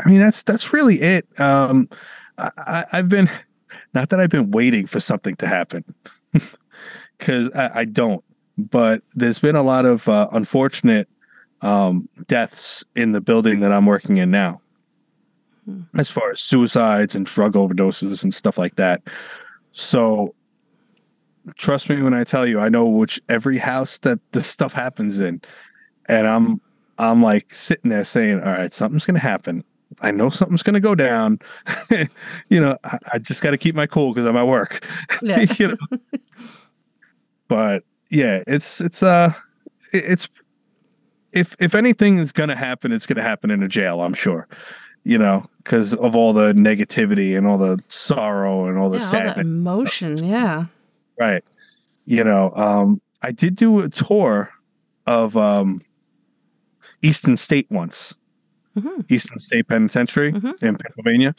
[0.03, 1.27] I mean that's that's really it.
[1.39, 1.87] Um,
[2.37, 3.29] I, I've been
[3.93, 5.83] not that I've been waiting for something to happen.
[7.23, 8.23] Because I, I, don't.
[8.57, 11.07] But there's been a lot of uh, unfortunate
[11.61, 14.61] um, deaths in the building that I'm working in now,
[15.65, 15.83] hmm.
[15.97, 19.01] as far as suicides and drug overdoses and stuff like that.
[19.71, 20.35] So,
[21.55, 25.19] trust me when I tell you, I know which every house that this stuff happens
[25.19, 25.41] in,
[26.07, 26.61] and I'm
[26.97, 29.63] I'm like sitting there saying, "All right, something's gonna happen."
[30.01, 31.39] I know something's going to go down.
[32.49, 34.85] you know, I, I just got to keep my cool because I'm at work.
[35.21, 35.45] Yeah.
[35.57, 35.97] you know?
[37.47, 39.33] but yeah, it's it's uh
[39.91, 40.29] it's
[41.31, 44.01] if if anything is gonna happen, it's gonna happen in a jail.
[44.01, 44.47] I'm sure,
[45.03, 49.05] you know, because of all the negativity and all the sorrow and all the yeah,
[49.05, 50.17] sadness, all emotion.
[50.23, 50.65] Yeah,
[51.19, 51.43] right.
[52.05, 54.51] You know, um, I did do a tour
[55.07, 55.81] of um,
[57.01, 58.17] Eastern State once,
[58.77, 59.01] mm-hmm.
[59.09, 60.65] Eastern State Penitentiary mm-hmm.
[60.65, 61.33] in Pennsylvania,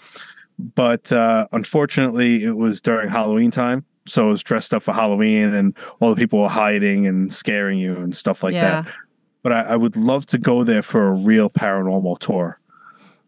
[0.58, 5.54] but uh, unfortunately, it was during Halloween time so it was dressed up for Halloween,
[5.54, 8.82] and all the people were hiding and scaring you and stuff like yeah.
[8.82, 8.94] that.
[9.42, 12.58] But I, I, would love to go there for a real paranormal tour.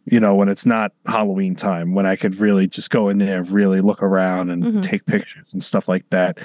[0.04, 3.38] You know, when it's not Halloween time, when I could really just go in there,
[3.38, 4.80] and really look around and mm-hmm.
[4.80, 6.38] take pictures and stuff like that.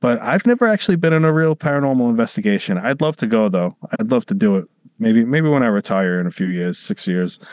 [0.00, 2.78] But I've never actually been in a real paranormal investigation.
[2.78, 3.76] I'd love to go though.
[3.98, 4.68] I'd love to do it.
[5.00, 7.40] Maybe maybe when I retire in a few years, six years.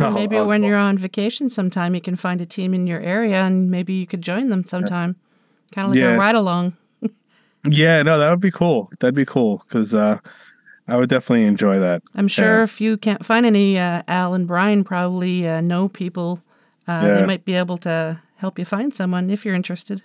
[0.00, 2.88] Well, maybe I'll, I'll when you're on vacation sometime, you can find a team in
[2.88, 5.14] your area, and maybe you could join them sometime.
[5.16, 5.27] Yeah
[5.72, 6.14] kind of like yeah.
[6.14, 6.76] a ride along.
[7.64, 8.90] yeah, no, that would be cool.
[9.00, 10.18] That'd be cool because uh,
[10.86, 12.02] I would definitely enjoy that.
[12.14, 16.42] I'm sure if you can't find any, uh, Al and Brian probably uh, know people.
[16.86, 17.14] Uh, yeah.
[17.20, 20.02] They might be able to help you find someone if you're interested.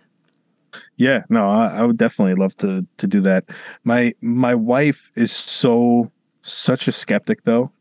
[0.97, 3.45] Yeah, no, I, I, would definitely love to to do that.
[3.83, 6.11] My my wife is so
[6.41, 7.71] such a skeptic though.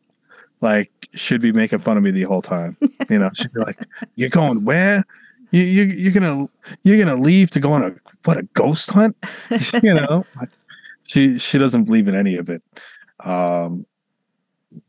[0.61, 2.77] Like should be making fun of me the whole time.
[3.11, 3.79] You know, she'd be like,
[4.15, 5.05] "You're going where?
[5.53, 6.49] You, you you're gonna
[6.83, 9.17] you're gonna leave to go on a what a ghost hunt
[9.83, 10.25] you know
[11.05, 12.63] she she doesn't believe in any of it
[13.21, 13.87] um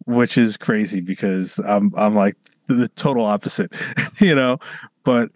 [0.06, 2.35] which is crazy because i'm i'm like
[2.68, 3.72] the total opposite
[4.19, 4.57] you know
[5.03, 5.30] but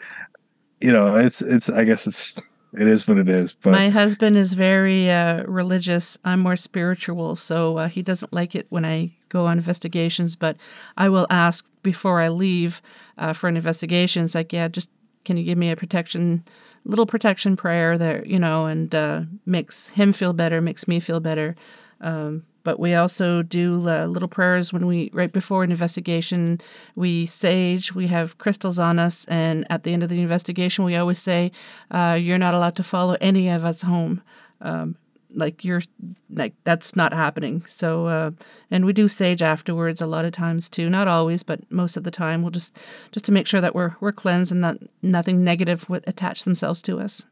[0.80, 2.40] you know it's it's i guess it's
[2.74, 3.56] it is what it is.
[3.56, 6.18] But My husband is very uh, religious.
[6.24, 10.36] I'm more spiritual, so uh, he doesn't like it when I go on investigations.
[10.36, 10.58] But
[10.98, 12.82] I will ask before I leave
[13.18, 14.26] uh, for an investigation.
[14.26, 14.90] It's like, yeah, just
[15.28, 16.44] can you give me a protection,
[16.86, 21.20] little protection prayer there, you know, and uh, makes him feel better, makes me feel
[21.20, 21.54] better.
[22.00, 26.62] Um, but we also do uh, little prayers when we right before an investigation.
[26.96, 27.94] We sage.
[27.94, 31.52] We have crystals on us, and at the end of the investigation, we always say,
[31.92, 34.22] uh, "You're not allowed to follow any of us home."
[34.62, 34.96] Um,
[35.34, 35.82] like you're
[36.30, 37.66] like that's not happening.
[37.66, 38.32] So, uh,
[38.72, 40.90] and we do sage afterwards a lot of times too.
[40.90, 42.78] Not always, but most of the time, we'll just
[43.12, 46.82] just to make sure that we're we're cleansed and that nothing negative would attach themselves
[46.84, 47.26] to us.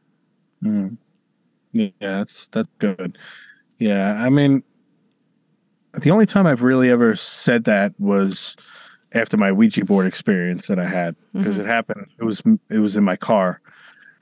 [0.62, 0.98] Mm.
[1.72, 3.18] Yeah, that's that's good.
[3.78, 4.62] Yeah, I mean,
[6.00, 8.56] the only time I've really ever said that was
[9.12, 12.06] after my Ouija board experience that I had because it happened.
[12.18, 13.60] It was it was in my car,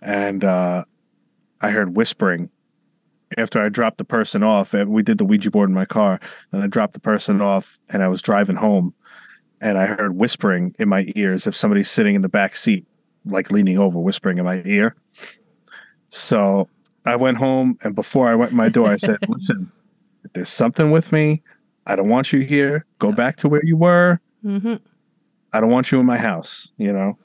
[0.00, 0.84] and uh,
[1.60, 2.50] I heard whispering
[3.38, 4.74] after I dropped the person off.
[4.74, 6.20] and We did the Ouija board in my car,
[6.52, 8.94] and I dropped the person off, and I was driving home,
[9.60, 12.86] and I heard whispering in my ears if somebody's sitting in the back seat,
[13.24, 14.96] like leaning over, whispering in my ear.
[16.08, 16.68] So
[17.04, 19.70] I went home, and before I went my door, I said, "Listen,
[20.24, 21.42] if there's something with me,
[21.86, 22.86] I don't want you here.
[22.98, 24.20] Go back to where you were.
[24.42, 24.74] hmm
[25.52, 26.72] I don't want you in my house.
[26.78, 27.16] You know,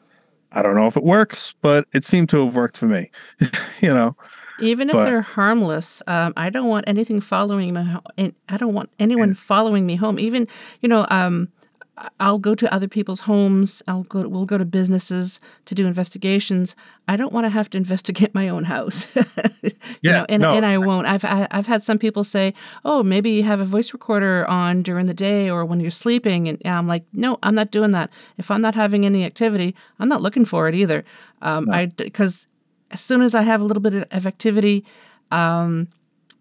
[0.52, 3.10] I don't know if it works, but it seemed to have worked for me.
[3.82, 4.16] you know,
[4.62, 7.84] Even if But- they're harmless, um, I don't want anything following me.
[7.84, 10.20] ho- I don't want anyone following me home.
[10.20, 10.48] Even
[10.82, 11.50] you know, um,
[11.98, 13.82] I- I'll go to other people's homes.
[13.88, 14.26] I'll go.
[14.28, 16.74] We'll go to businesses to do investigations.
[17.10, 19.08] I don't want to have to investigate my own house.
[19.62, 19.72] you
[20.02, 20.54] Yeah, know, and no.
[20.54, 21.08] and I won't.
[21.08, 22.54] I've I, I've had some people say,
[22.86, 26.48] "Oh, maybe you have a voice recorder on during the day or when you're sleeping,"
[26.48, 28.10] and I'm like, "No, I'm not doing that.
[28.38, 31.04] If I'm not having any activity, I'm not looking for it either.
[31.42, 32.48] Um, I because
[32.92, 34.86] as soon as I have a little bit of activity,
[35.32, 35.88] um,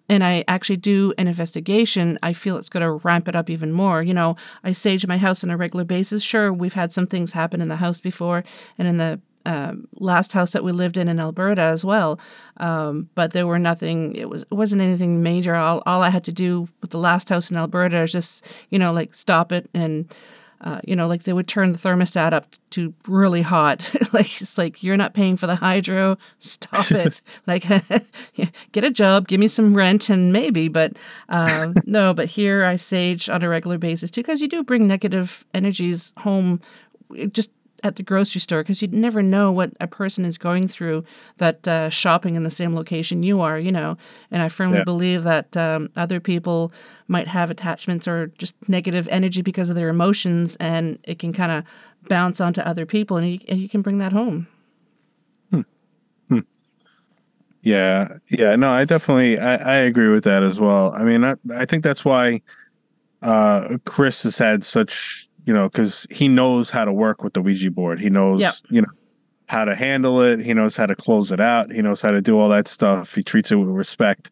[0.08, 3.72] and I actually do an investigation, I feel it's going to ramp it up even
[3.72, 4.02] more.
[4.02, 6.22] You know, I sage my house on a regular basis.
[6.22, 8.42] Sure, we've had some things happen in the house before,
[8.78, 12.18] and in the um, last house that we lived in in Alberta as well.
[12.58, 14.14] Um, but there were nothing.
[14.14, 15.54] It was it wasn't anything major.
[15.54, 18.78] All all I had to do with the last house in Alberta is just you
[18.78, 20.12] know like stop it and
[20.60, 23.88] uh, you know, like they would turn the thermostat up to really hot.
[24.12, 26.18] like it's like you're not paying for the hydro.
[26.40, 27.20] Stop it.
[27.46, 27.64] like
[28.72, 30.68] get a job, give me some rent, and maybe.
[30.68, 30.98] But
[31.28, 34.88] uh, no, but here I sage on a regular basis too, because you do bring
[34.88, 36.60] negative energies home.
[37.30, 37.50] Just
[37.82, 41.04] at the grocery store because you'd never know what a person is going through
[41.38, 43.96] that uh, shopping in the same location you are, you know.
[44.30, 44.84] And I firmly Yeah.
[44.84, 46.72] believe that um, other people
[47.06, 51.52] might have attachments or just negative energy because of their emotions, and it can kind
[51.52, 51.64] of
[52.08, 54.46] bounce onto other people, and you, and you can bring that home.
[56.28, 56.40] Hmm.
[57.62, 60.92] Yeah, yeah, no, I definitely I, I agree with that as well.
[60.92, 62.40] I mean, I, I think that's why
[63.22, 67.40] uh Chris has had such you know because he knows how to work with the
[67.42, 67.98] Ouija board.
[68.00, 68.54] He knows Yep.
[68.70, 68.92] you know
[69.46, 70.40] how to handle it.
[70.40, 71.72] He knows how to close it out.
[71.72, 73.14] He knows how to do all that stuff.
[73.14, 74.30] He treats it with respect.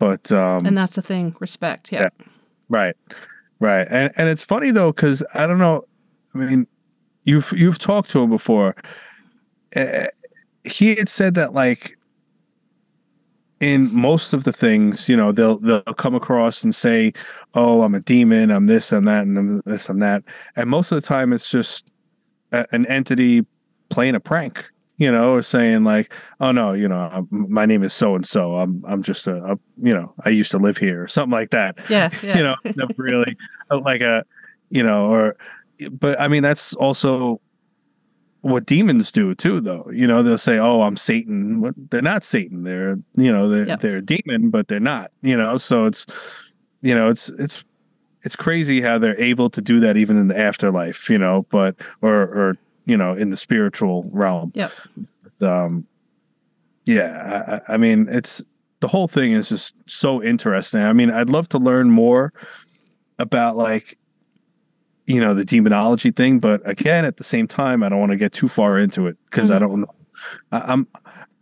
[0.00, 1.92] But um, And that's the thing, respect.
[1.92, 2.02] Yeah.
[2.18, 2.26] Yeah.
[2.68, 2.96] Right,
[3.60, 5.84] right, and and it's funny though because I don't know.
[6.34, 6.66] I mean,
[7.24, 8.74] you've you've talked to him before.
[9.76, 10.06] Uh,
[10.64, 11.96] he had said that like
[13.62, 17.12] in most of the things, you know, they'll they'll come across and say,
[17.54, 18.50] "Oh, I'm a demon.
[18.50, 20.24] I'm this and that and I'm this and that,"
[20.56, 21.94] and most of the time it's just
[22.50, 23.46] a, an entity
[23.88, 24.68] playing a prank.
[24.98, 28.26] You know, or saying like, "Oh no, you know, I'm, my name is so and
[28.26, 28.56] so.
[28.56, 31.50] I'm I'm just a, a, you know, I used to live here," or something like
[31.50, 32.10] that Yeah.
[32.22, 32.36] Yeah.
[32.36, 33.36] you know, not really
[33.70, 34.24] like a,
[34.70, 35.36] you know, or,
[35.92, 37.40] but I mean, that's also
[38.42, 39.88] what demons do too, though.
[39.92, 42.62] You know, they'll say, "Oh, I'm Satan." What- They're not Satan.
[42.64, 43.80] They're, you know, they're Yep.
[43.80, 45.10] they're a demon, but they're not.
[45.22, 46.06] You know, so it's,
[46.82, 47.64] you know, it's it's
[48.24, 51.08] it's crazy how they're able to do that even in the afterlife.
[51.08, 54.50] You know, but or or you know, in the spiritual realm.
[54.54, 54.68] yeah
[55.40, 55.86] um,
[56.84, 58.44] yeah, I I mean, it's
[58.80, 60.80] the whole thing is just so interesting.
[60.80, 62.32] I mean, I'd love to learn more
[63.20, 63.96] about like
[65.06, 68.18] you know the demonology thing, but again, at the same time, I don't want to
[68.18, 69.60] get too far into it because I Mhm.
[69.60, 69.94] don't know.
[70.52, 70.86] I, I'm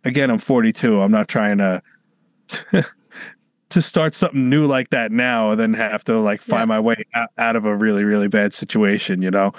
[0.05, 1.01] again, I'm 42.
[1.01, 1.83] I'm not trying to.
[3.71, 6.65] to start something new like that now and then have to like find Yeah.
[6.65, 7.05] my way
[7.39, 9.53] out, of a really really bad situation you know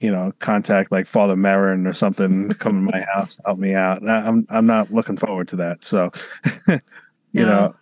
[0.00, 4.02] you know contact like father Marin or something come to my house help me out
[4.08, 6.10] I- i'm i'm not looking forward to that so
[6.68, 6.80] you
[7.32, 7.46] No.
[7.46, 7.74] know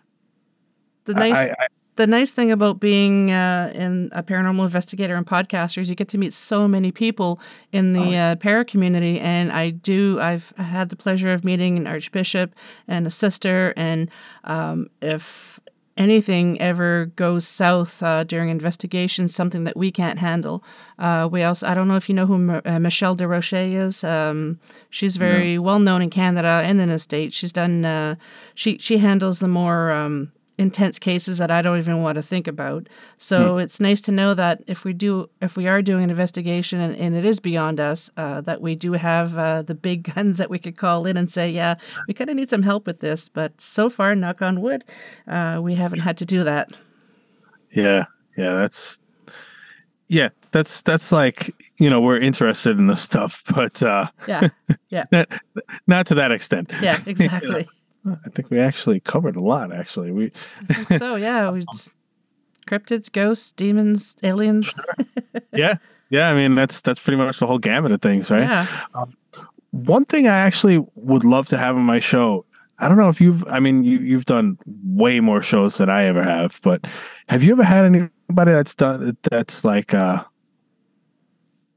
[1.05, 1.67] The nice I, I
[1.97, 6.07] the nice thing about being uh, in a paranormal investigator and podcaster is you get
[6.09, 7.39] to meet so many people
[7.71, 9.19] in the uh, para community.
[9.19, 12.55] And I do, I've had the pleasure of meeting an archbishop
[12.87, 13.73] and a sister.
[13.75, 14.09] And
[14.43, 15.59] um, if
[15.97, 20.63] anything ever goes south uh, during investigations, something that we can't handle.
[20.99, 23.53] Uh, we also, I don't know if you know who M- uh, Michelle de Roche
[23.53, 24.03] is.
[24.03, 24.59] Um,
[24.91, 27.35] she's very well known in Canada and in the States.
[27.35, 28.15] She's done, uh,
[28.53, 32.47] she, she handles the more um, intense cases that I don't even want to think
[32.47, 32.89] about.
[33.17, 33.59] So Hmm.
[33.59, 36.95] it's nice to know that if we do, if we are doing an investigation and,
[36.95, 40.49] and it is beyond us, uh, that we do have uh, the big guns that
[40.49, 41.75] we could call in and say, yeah,
[42.07, 43.29] we kind of need some help with this.
[43.29, 44.83] But so far, knock on wood,
[45.27, 46.69] uh, we haven't had to do that.
[47.71, 48.05] Yeah,
[48.35, 48.99] yeah, that's
[50.07, 54.07] yeah, that's that's like you know we're interested in this stuff, but uh,
[54.89, 55.27] Yeah, not,
[55.85, 56.71] not to that extent.
[56.81, 57.67] yeah, exactly.
[58.25, 59.73] I think we actually covered a lot.
[59.73, 60.31] Actually, we
[60.69, 61.91] I think so yeah, we just,
[62.67, 64.73] cryptids, ghosts, demons, aliens.
[65.53, 65.75] yeah,
[66.09, 66.29] yeah.
[66.29, 68.41] I mean that's that's pretty much the whole gamut of things, right?
[68.41, 68.65] Yeah.
[69.71, 72.45] One thing I actually would love to have on my show.
[72.79, 73.45] I don't know if you've.
[73.47, 76.85] I mean, you you've done way more shows than I ever have, but
[77.29, 80.23] have you ever had anybody that's done that's like uh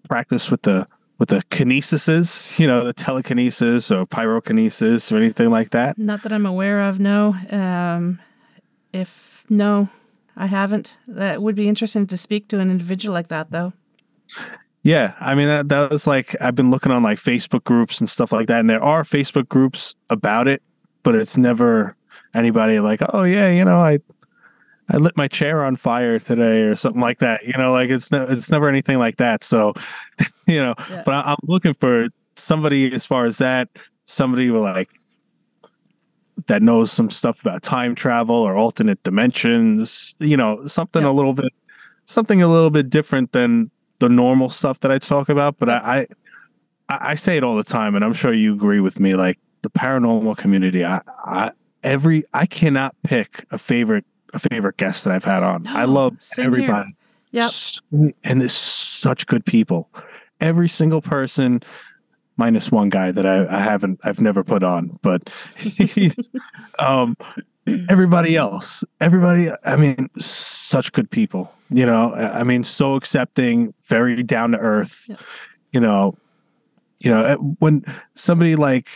[0.08, 0.86] practice with the
[1.20, 5.98] with the kinesises, you know, the telekinesis or pyrokinesis or anything like that?
[5.98, 6.98] Not that I'm aware of.
[6.98, 7.36] No.
[7.50, 8.18] Um,
[8.92, 9.88] if no,
[10.34, 10.96] I haven't.
[11.06, 13.74] That would be interesting to speak to an individual like that, though.
[14.82, 18.08] Yeah, I mean that that was like I've been looking on like Facebook groups and
[18.08, 20.62] stuff like that, and there are Facebook groups about it,
[21.02, 21.96] but it's never
[22.32, 23.98] anybody like, oh yeah, you know, I
[24.90, 27.44] I lit my chair on fire today or something like that.
[27.46, 29.44] You know, like it's no, it's never anything like that.
[29.44, 29.74] So,
[30.46, 31.02] you know, Yeah.
[31.04, 33.68] but I, I'm looking for somebody as far as that,
[34.04, 34.88] somebody with like
[36.46, 40.14] that knows some stuff about time travel or alternate dimensions.
[40.18, 41.10] You know, something Yeah.
[41.10, 41.52] a little bit,
[42.06, 45.58] something a little bit different than the normal stuff that I talk about.
[45.58, 46.06] But I,
[46.88, 49.14] I, I say it all the time, and I'm sure you agree with me.
[49.14, 51.52] Like the paranormal community, I, I
[51.84, 54.04] every I cannot pick a favorite
[54.38, 55.66] favorite guest that I've had on.
[55.66, 56.62] I love same here.
[56.62, 56.96] everybody.
[57.32, 57.50] Yep.
[58.24, 59.88] And there's such good people.
[60.40, 61.62] Every single person,
[62.36, 65.30] minus one guy that I, I haven't, I've never put on, but
[66.78, 67.16] um,
[67.88, 73.74] everybody else, everybody, I mean, such good people, you know, I I mean, so accepting,
[73.84, 75.20] very down to earth, Yep.
[75.72, 76.16] you know,
[76.98, 77.84] you know, uh, when
[78.14, 78.88] somebody like,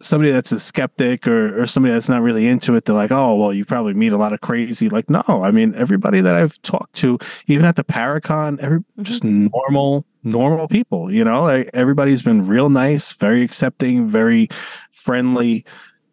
[0.00, 3.36] somebody that's a skeptic or, or somebody that's not really into it, they're like, oh,
[3.36, 4.88] well, you probably meet a lot of crazy.
[4.88, 9.02] Like, no, I mean, everybody that I've talked to, even at the Paracon, every mm-hmm.
[9.02, 14.48] just normal, normal people, you know, like everybody's been real nice, very accepting, very
[14.92, 15.64] friendly.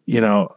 [0.06, 0.48] You know,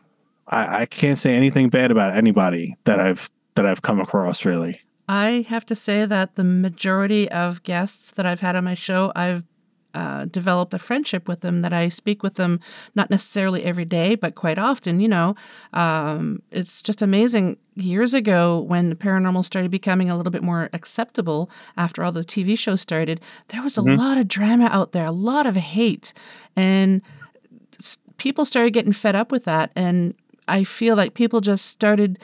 [0.48, 4.82] I, I can't say anything bad about anybody that I've that I've come across really.
[5.10, 9.12] I have to say that the majority of guests that I've had on my show,
[9.16, 9.46] I've
[9.98, 12.60] uh, developed a friendship with them that I speak with them
[12.94, 15.00] not necessarily every day, but quite often.
[15.00, 15.36] You know,
[15.74, 17.58] um, it's just amazing.
[17.74, 22.22] Years ago, when the paranormal started becoming a little bit more acceptable after all the
[22.22, 26.14] TV shows started, there was a lot of drama out there, a lot of hate,
[26.56, 27.02] and
[28.18, 29.72] people started getting fed up with that.
[29.76, 30.14] And
[30.48, 32.20] I feel like people just started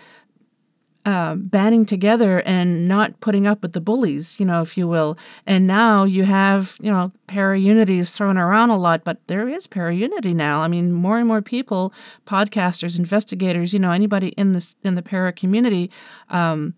[1.05, 5.17] uh, banding together and not putting up with the bullies, you know, if you will.
[5.45, 9.49] And now you have, you know, para unity is thrown around a lot, but there
[9.49, 10.61] is para unity now.
[10.61, 11.93] I mean, more and more people,
[12.25, 15.91] podcasters, investigators, you know, anybody in this in the para community,
[16.29, 16.73] um,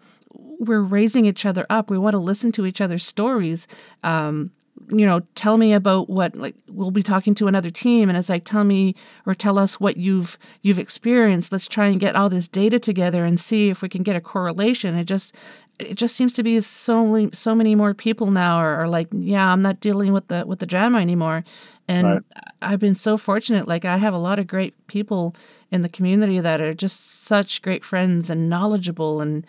[0.60, 1.90] we're raising each other up.
[1.90, 3.68] We want to listen to each other's stories.
[4.04, 4.52] Um,
[4.90, 8.30] you know, tell me about what like we'll be talking to another team and it's
[8.30, 8.94] like tell me
[9.26, 11.52] or tell us what you've you've experienced.
[11.52, 14.22] Let's try and get all this data together and see if we can get a
[14.22, 14.96] correlation.
[14.96, 15.36] It just
[15.80, 19.08] it just seems to be so many, so many more people now are, are like,
[19.12, 21.44] yeah, I'm not dealing with the with the drama anymore.
[21.88, 22.22] And Right.
[22.62, 23.68] I've been so fortunate.
[23.68, 25.36] Like I have a lot of great people
[25.72, 29.46] in the community that are just such great friends and knowledgeable and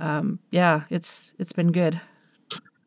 [0.00, 2.00] um, yeah, it's it's been good.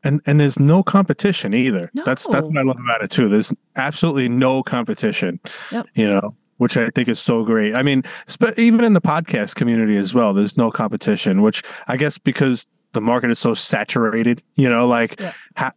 [0.03, 1.91] And and there's no competition either.
[2.05, 3.29] That's that's what I love about it too.
[3.29, 5.39] There's absolutely no competition.
[5.71, 5.85] Yep.
[5.95, 7.73] You know, which I think is so great.
[7.75, 11.41] I mean, sp- even in the podcast community as well, there's no competition.
[11.41, 14.41] Which I guess because the market is so saturated.
[14.55, 15.33] You know, like Yeah.
[15.55, 15.73] ha-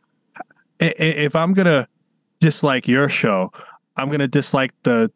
[0.81, 1.87] if I'm gonna
[2.41, 3.53] dislike your show,
[3.97, 5.11] I'm gonna dislike the.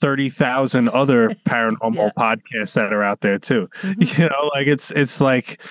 [0.00, 2.10] 30,000 other paranormal Yeah.
[2.18, 3.68] podcasts that are out there too.
[3.80, 4.18] Mhm.
[4.18, 5.62] You know, like it's it's like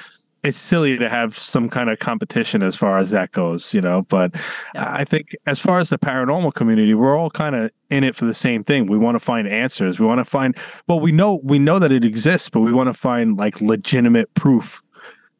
[0.44, 4.02] it's silly to have some kind of competition as far as that goes, you know.
[4.02, 4.36] But
[4.76, 4.94] Yeah.
[4.94, 8.26] I think as far as the paranormal community, we're all kind of in it for
[8.26, 8.88] the same thing.
[8.88, 10.00] We want to find answers.
[10.00, 10.58] We want to find
[10.88, 14.34] well, we know we know that it exists, but we want to find like legitimate
[14.34, 14.82] proof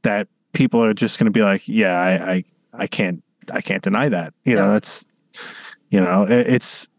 [0.04, 2.44] that people are just going to be like, yeah, I, I
[2.74, 3.22] I can't
[3.52, 4.34] I can't deny that.
[4.46, 5.06] You know, that's
[5.90, 6.90] you know, it, it's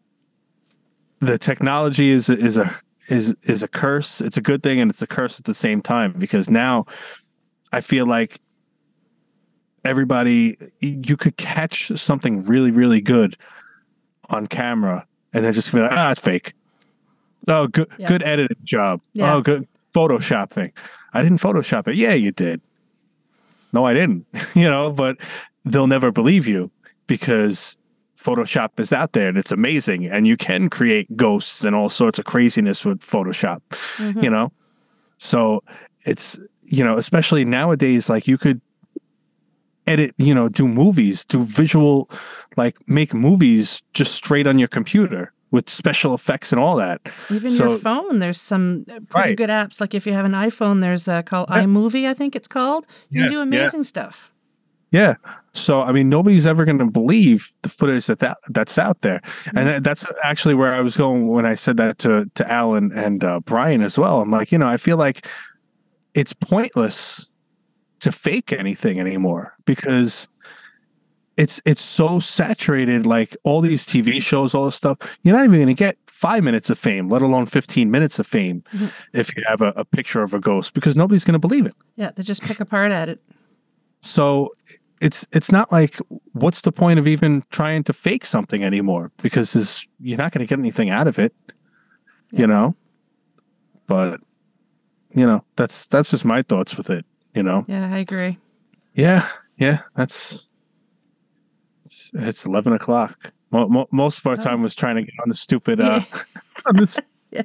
[1.21, 2.71] the technology is is a
[3.09, 4.21] is is a curse.
[4.21, 6.85] It's a good thing and it's a curse at the same time because now
[7.75, 8.41] I feel like
[9.85, 13.37] everybody you could catch something really really good
[14.31, 16.55] on camera and then just be like ah it's fake.
[17.49, 18.07] Oh good Yeah.
[18.09, 19.01] good editing job.
[19.13, 19.35] Yeah.
[19.35, 20.71] Oh good photoshopping.
[21.13, 21.97] I didn't photoshop it.
[21.97, 22.61] Yeah, you did.
[23.73, 24.27] No, I didn't.
[24.55, 25.19] you know, but
[25.65, 26.71] they'll never believe you
[27.07, 27.77] because
[28.19, 32.19] Photoshop is out there and it's amazing and you can create ghosts and all sorts
[32.19, 33.61] of craziness with Photoshop,
[33.99, 34.23] Mhm.
[34.23, 34.51] you know?
[35.19, 35.63] So
[36.07, 38.61] it's, you know, especially nowadays, like you could
[39.87, 42.11] edit, you know, do movies, do visual,
[42.57, 47.01] like make movies just straight on your computer with special effects and all that.
[47.31, 49.37] Even So- your phone, there's some uh, pretty Right.
[49.37, 49.81] good apps.
[49.81, 51.63] Like if you have an iPhone, there's a called Yeah.
[51.65, 52.87] iMovie, I think it's called.
[53.11, 53.43] You Yeah, can do yeah.
[53.43, 54.33] amazing stuff.
[54.91, 55.15] Yeah.
[55.53, 59.21] So I mean, nobody's ever going to believe the footage that, that that's out there,
[59.55, 63.23] and that's actually where I was going when I said that to to Alan and
[63.23, 64.21] uh, Brian as well.
[64.21, 65.27] I'm like, you know, I feel like
[66.15, 67.31] it's pointless
[68.01, 70.29] to fake anything anymore because
[71.37, 73.07] it's it's so saturated.
[73.07, 76.45] Like all these TV shows, all this stuff, you're not even going to get five
[76.45, 78.93] minutes of fame, let alone 15 minutes of fame, Mhm.
[79.13, 81.75] if you have a, a picture of a ghost, because nobody's going to believe it.
[81.97, 83.21] Yeah, they just pick apart at it.
[84.01, 84.51] So
[85.01, 85.99] it's it's not like
[86.35, 90.47] what's the point of even trying to fake something anymore because this, you're not going
[90.47, 91.35] to get anything out of it,
[92.31, 92.41] Yeah.
[92.41, 92.77] you know.
[93.87, 94.21] But
[95.15, 97.05] you know that's that's just my thoughts with it.
[97.35, 98.39] You know, Yeah, I agree.
[98.95, 99.27] yeah,
[99.57, 99.81] yeah.
[99.95, 100.51] That's
[101.85, 103.33] it's, it's eleven o'clock.
[103.51, 104.37] Mo- mo- most of our Oh.
[104.43, 105.81] time was trying to get on the stupid.
[105.81, 106.21] Uh, Yeah.
[106.67, 107.01] on this.
[107.31, 107.43] Yeah.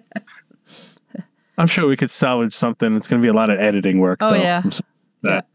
[1.58, 2.96] I'm sure we could salvage something.
[2.96, 4.20] It's going to be a lot of editing work.
[4.22, 4.36] Oh, though.
[4.36, 4.62] yeah.
[4.64, 4.86] I'm sorry
[5.22, 5.48] for that.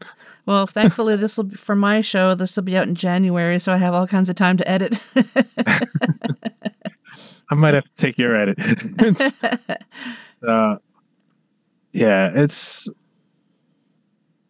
[0.45, 2.35] Well, thankfully, this will be for my show.
[2.35, 4.99] This will be out in January, so I have all kinds of time to edit.
[7.49, 8.59] I might have to take your edit.
[10.47, 10.75] Uh,
[11.95, 12.89] yeah, it's.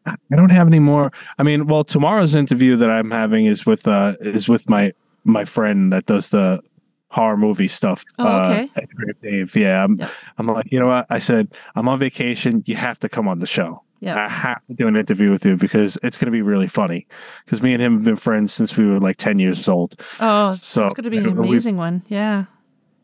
[0.07, 1.11] I don't have any more.
[1.39, 4.93] I mean, well, tomorrow's interview that I'm having is with uh is with my
[5.23, 6.61] my friend that does the
[7.09, 8.03] horror movie stuff.
[8.19, 8.69] Oh, okay.
[8.75, 8.81] Uh,
[9.23, 9.55] Dave.
[9.55, 9.97] Yeah, I'm.
[9.97, 10.11] Yep.
[10.37, 11.07] I'm like, you know what?
[11.09, 12.61] I said I'm on vacation.
[12.67, 13.81] You have to come on the show.
[14.01, 14.23] Yeah.
[14.23, 17.07] I have to do an interview with you because it's going to be really funny.
[17.43, 19.95] Because me and him have been friends since we were like ten years old.
[20.19, 22.03] Oh, So it's going to be an uh, amazing one.
[22.09, 22.45] Yeah.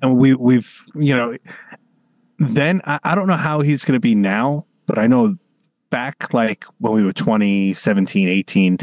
[0.03, 1.35] and we we've you know
[2.49, 5.35] then I, I don't know how he's going to be now but i know
[5.89, 8.77] back like when we were 20 17 18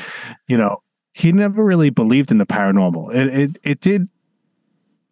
[0.46, 0.82] you know
[1.12, 4.08] he never really believed in the paranormal it it, it did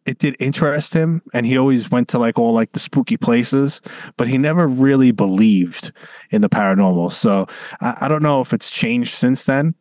[0.05, 3.81] it did interest him and he always went to like all like the spooky places
[4.17, 5.91] but he never really believed
[6.31, 7.47] in the paranormal so
[7.81, 9.75] i, I don't know if it's changed since then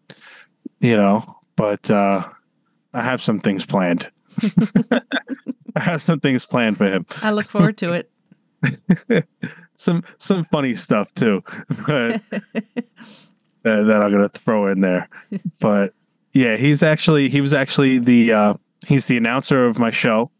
[0.80, 2.24] you know but uh
[2.94, 4.10] i have some things planned
[5.76, 7.06] I have some things planned for him.
[7.22, 8.10] I look forward to it.
[9.78, 11.44] Some some funny stuff too,
[11.86, 12.42] but uh,
[13.64, 15.10] that I'm gonna throw in there.
[15.60, 15.94] But
[16.34, 18.54] yeah, he's actually he was actually the uh,
[18.88, 20.32] he's the announcer of my show.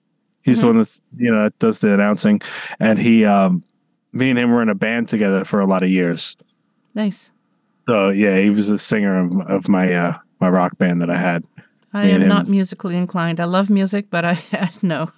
[0.44, 0.70] He's the Mhm.
[0.70, 2.40] one that's you know that does the announcing,
[2.80, 3.62] and he um,
[4.14, 6.38] me and him were in a band together for a lot of years.
[6.94, 7.32] Nice.
[7.90, 11.18] So yeah, he was a singer of, of my uh, my rock band that I
[11.18, 11.44] had.
[11.94, 13.42] I Me am not musically inclined.
[13.42, 14.40] I love music, but I
[14.82, 15.12] no.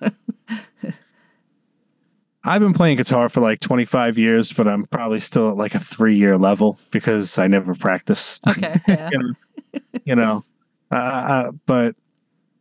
[2.48, 5.80] I've been playing guitar for like 25 years, but I'm probably still at like a
[5.80, 8.40] three year level because I never practice.
[8.48, 8.82] Okay.
[8.88, 9.10] Yeah.
[9.12, 10.46] you know, you know
[10.92, 11.96] uh, uh, but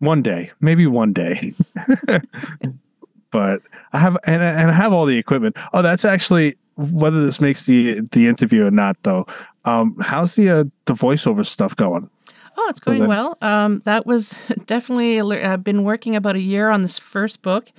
[0.01, 1.55] one day, maybe one day.
[3.31, 5.57] but I have and, and I have all the equipment.
[5.73, 9.27] Oh, that's actually whether this makes the the interview or not, though.
[9.65, 12.11] Um, how's the uh, the voiceover stuff going?
[12.57, 13.37] Oh, it's going well.
[13.43, 14.37] Um, that was
[14.67, 15.21] definitely.
[15.21, 17.71] I've been working about a year on this first book.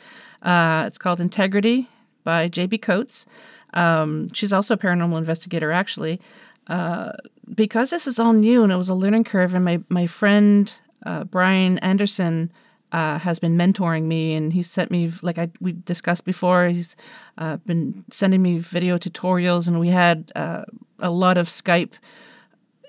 [0.42, 1.90] Uh, it's called Integrity
[2.28, 2.80] by J.B.
[2.80, 3.26] Coates.
[3.74, 6.20] Um, she's also a paranormal investigator, actually.
[6.68, 7.14] Uh,
[7.56, 10.74] because this is all new and it was a learning curve, and my my friend
[11.06, 12.52] uh, Brian Anderson
[12.91, 16.68] uh, has been mentoring me, and he sent me like I we discussed before.
[16.68, 16.98] He's
[17.38, 20.66] uh, been sending me video tutorials, and we had uh,
[20.99, 21.94] a lot of Skype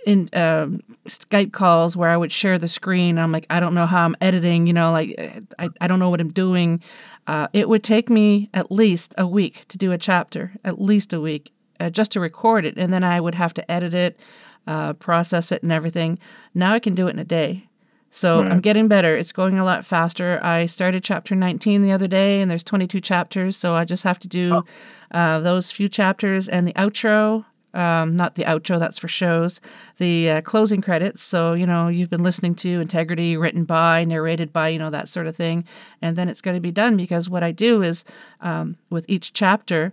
[0.08, 3.18] in um, Skype calls where I would share the screen.
[3.18, 5.10] I'm like, I don't know how I'm editing, you know, like
[5.58, 6.80] I, I don't know what I'm doing.
[7.26, 11.12] Uh, it would take me at least a week to do a chapter, at least
[11.12, 11.44] a week.
[11.80, 14.18] uh, just to record it, and then I would have to edit it,
[14.66, 16.18] uh, process it, and everything.
[16.54, 17.68] Now I can do it in a day.
[18.10, 18.50] So Right.
[18.50, 19.14] I'm getting better.
[19.16, 20.40] It's going a lot faster.
[20.42, 23.56] I started chapter 19 the other day, and there's 22 chapters.
[23.56, 24.64] So I just have to do
[25.12, 27.44] uh, those few chapters and the outro.
[27.74, 29.60] Um, not the outro, that's for shows.
[29.98, 31.22] The uh, closing credits.
[31.22, 35.08] So, you know, you've been listening to Integrity, written by, narrated by, you know, that
[35.08, 35.64] sort of thing.
[36.00, 38.04] And then it's going to be done because what I do is
[38.40, 39.92] um, with each chapter,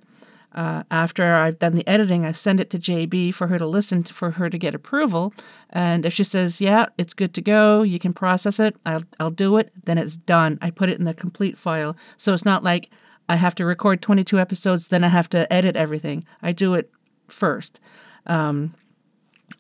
[0.53, 4.03] uh, after I've done the editing, I send it to JB for her to listen
[4.03, 5.33] to, for her to get approval.
[5.69, 9.31] And if she says, "Yeah, it's good to go, you can process it," I'll I'll
[9.31, 9.73] do it.
[9.83, 10.57] Then it's done.
[10.61, 12.89] I put it in the complete file, so it's not like
[13.27, 16.25] I have to record 22 episodes, then I have to edit everything.
[16.41, 16.91] I do it
[17.27, 17.79] first.
[18.25, 18.73] Um,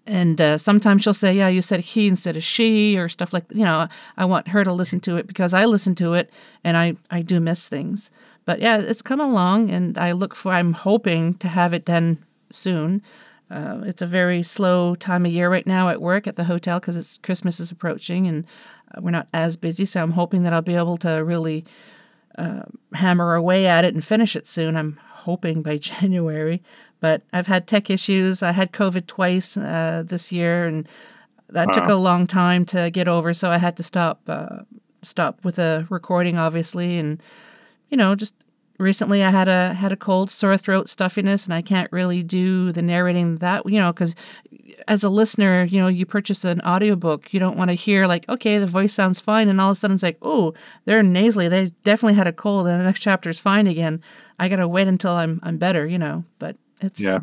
[0.07, 3.45] and uh, sometimes she'll say, "Yeah, you said he instead of she," or stuff like
[3.49, 3.87] you know.
[4.17, 6.31] I want her to listen to it because I listen to it,
[6.63, 8.11] and I I do miss things.
[8.45, 10.53] But yeah, it's come along, and I look for.
[10.53, 13.01] I'm hoping to have it done soon.
[13.49, 16.79] Uh, it's a very slow time of year right now at work at the hotel
[16.79, 18.45] because it's Christmas is approaching, and
[18.95, 19.85] uh, we're not as busy.
[19.85, 21.65] So I'm hoping that I'll be able to really
[22.37, 22.63] uh,
[22.93, 24.75] hammer away at it and finish it soon.
[24.75, 26.61] I'm hoping by January.
[27.05, 28.41] But I've had tech issues.
[28.41, 30.89] I had COVID twice uh, this year, and
[31.49, 33.31] that took a long time to get over.
[33.31, 34.63] So I had to stop uh,
[35.03, 37.21] stop with a recording, obviously, and
[37.91, 38.33] you know, just
[38.77, 42.71] recently I had a had a cold, sore throat, stuffiness, and I can't really do
[42.71, 44.15] the narrating that you know because
[44.87, 48.27] as a listener, you know, you purchase an audiobook, you don't want to hear like,
[48.29, 50.53] okay, the voice sounds fine, and all of a sudden it's like, oh,
[50.85, 54.01] they're nasally, they definitely had a cold, and the next chapter is fine again.
[54.39, 56.23] I gotta wait until I'm I'm better, you know.
[56.39, 57.19] But it's Yeah.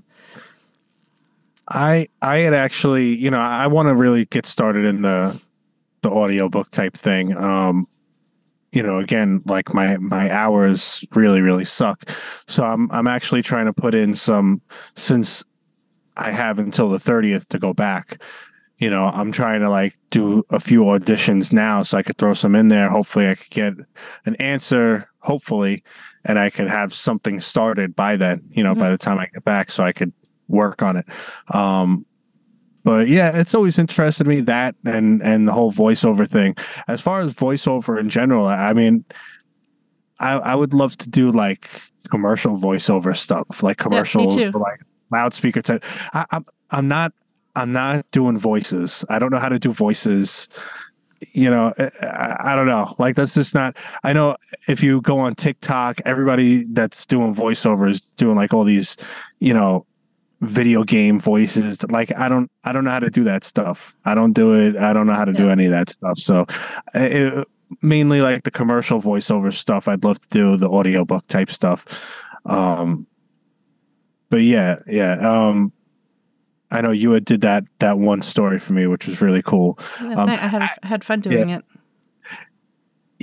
[1.69, 5.41] I I had actually, you know, I want to really get started in the
[6.03, 7.37] the audiobook type thing.
[7.37, 7.87] Um
[8.73, 12.09] you know, again, like my my hours really really suck.
[12.49, 14.63] So I'm I'm actually trying to put in some
[14.97, 15.45] since
[16.17, 18.23] I have until the 30th to go back.
[18.79, 22.35] You know, I'm trying to like do a few auditions now so I could throw
[22.35, 22.91] some in there.
[22.91, 23.75] Hopefully I could get
[24.27, 25.85] an answer, hopefully,
[26.25, 29.45] and I could have something started by then, you know, by the time I get
[29.45, 30.13] back so I could
[30.49, 31.07] work on it.
[31.55, 32.07] Um
[32.85, 36.57] but yeah, it's always interested me that and and the whole voiceover thing.
[36.89, 39.05] As far as voiceover in general, I mean,
[40.19, 41.69] I I would love to do like
[42.11, 44.81] commercial voiceover stuff, like commercials, or like
[45.11, 45.85] loudspeaker type.
[46.13, 47.13] I, I'm I'm not
[47.55, 49.05] I'm not doing voices.
[49.09, 50.49] I don't know how to do voices.
[51.35, 52.97] You know, eh, eh, I, I don't know.
[52.99, 53.77] Like that's just not.
[54.03, 54.37] I know
[54.67, 58.97] if you go on TikTok, everybody that's doing voiceover is doing like all these,
[59.39, 59.87] you know,
[60.43, 61.83] video game voices.
[61.91, 63.95] Like i don't i don't know how to do that stuff.
[64.05, 64.77] I don't do it.
[64.77, 66.19] I don't know how to do any of that stuff.
[66.19, 66.47] So
[66.95, 67.49] it,
[67.81, 69.89] mainly like the commercial voiceover stuff.
[69.89, 71.87] I'd love to do the audiobook type stuff.
[72.45, 73.07] Um
[74.31, 75.73] but yeah yeah um
[76.71, 79.79] i know you had did that that one story for me which was really cool.
[80.03, 81.65] Yeah, Um, I had had fun doing it.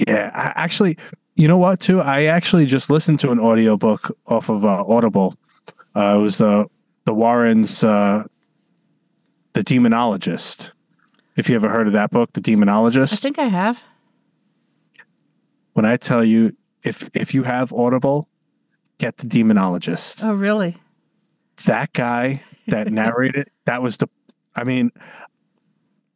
[0.08, 0.98] Yeah, I actually,
[1.36, 1.82] you know what?
[1.82, 5.36] Too, I actually just listened to an audiobook off of uh, Audible.
[5.94, 6.68] Uh, it was the
[7.10, 8.24] the Warrens, uh,
[9.54, 10.74] the Demonologist.
[11.36, 13.14] If you ever heard of that book, The Demonologist.
[13.14, 13.82] I think I have.
[15.74, 18.30] when I tell you, if if you have Audible,
[19.00, 20.24] get The Demonologist.
[20.24, 20.78] Oh, really?
[21.66, 24.08] That guy that narrated, that was the.
[24.56, 24.92] I mean,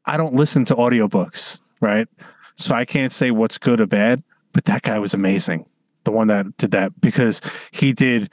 [0.05, 2.07] I don't listen to audiobooks, right?
[2.55, 4.21] So I can't say what's good or bad,
[4.51, 5.65] but that guy was amazing.
[6.03, 7.41] The one that did that because
[7.71, 8.29] he did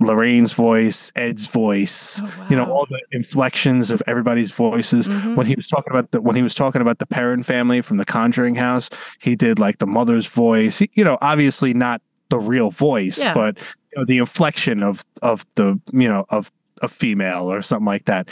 [0.00, 5.08] Lorraine's voice, Ed's voice, Oh, you know, all the inflections of everybody's voices.
[5.08, 5.34] Mhm.
[5.36, 7.96] When he was talking about the when he was talking about the Perron family from
[7.96, 10.78] the Conjuring house, he did like the mother's voice.
[10.78, 12.00] He- you know, obviously not
[12.30, 13.34] the real voice, Yeah.
[13.34, 13.58] but
[13.92, 16.52] you know, the inflection of of the you know of
[16.82, 18.28] a female or something like that.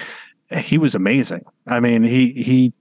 [0.57, 1.45] He was amazing.
[1.67, 2.73] I mean, he he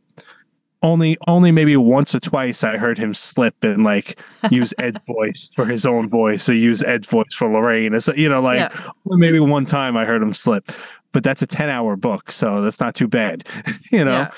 [0.86, 4.20] only only maybe once or twice I heard him slip and like
[4.52, 7.94] use Ed's voice for his own voice or use Ed's voice for Lorraine.
[7.94, 8.92] It's you know like Yeah.
[9.06, 10.72] maybe one time I heard him slip.
[11.12, 13.48] But that's a 10 hour book, so that's not too bad.
[13.92, 14.12] you know.
[14.12, 14.32] Yeah.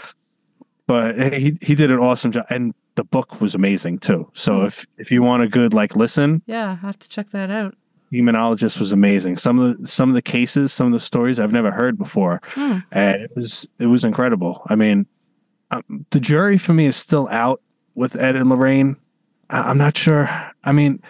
[0.87, 4.29] But he he did an awesome job and the book was amazing too.
[4.33, 4.65] So Hmm.
[4.67, 7.75] if if you want a good like listen, Yeah, I have to check that out.
[8.13, 9.35] Demonologist was amazing.
[9.35, 12.39] Some of the some of the cases, some of the stories I've never heard before,
[12.55, 12.77] Hmm.
[12.93, 14.61] and it was it was incredible.
[14.69, 15.05] I mean,
[15.71, 17.61] um, the jury for me is still out
[17.95, 18.95] with Ed and Lorraine.
[19.49, 20.29] I, I'm not sure.
[20.63, 21.01] I mean,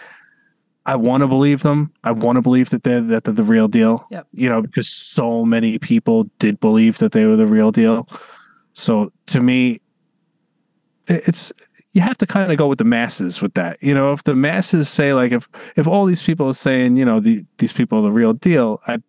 [0.86, 1.92] I want to believe them.
[2.04, 4.08] I want to believe that they're that they're the real deal.
[4.10, 4.28] Yep.
[4.32, 8.08] You know, because so many people did believe that they were the real deal.
[8.74, 9.82] So to me,
[11.08, 11.52] it's
[11.92, 13.78] you have to kind of go with the masses with that.
[13.82, 17.04] You know, if the masses say like if if all these people are saying, you
[17.04, 19.00] know, the, these people are the real deal, I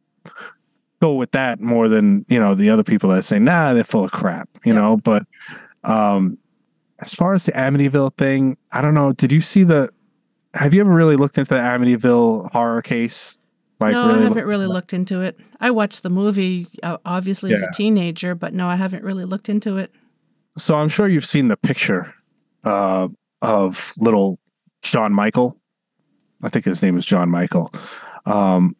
[1.01, 4.05] go with that more than you know the other people that say nah they're full
[4.05, 4.81] of crap you Yeah.
[4.81, 4.97] know?
[4.97, 5.25] But
[5.85, 6.39] um
[7.01, 9.13] as far as the amityville thing i don't know.
[9.13, 9.91] Did you see the
[10.55, 13.39] have you ever really looked into the amityville horror case?
[13.81, 15.39] Like no, I haven't looked- really looked into it.
[15.61, 19.49] I watched the movie uh, obviously as a teenager, but no, I haven't really looked
[19.49, 19.93] into it.
[20.57, 22.13] so i'm sure you've seen the picture
[22.65, 23.07] uh
[23.43, 24.41] of little
[24.83, 25.57] john michael.
[26.43, 27.73] I think his name is john michael.
[28.27, 28.75] Um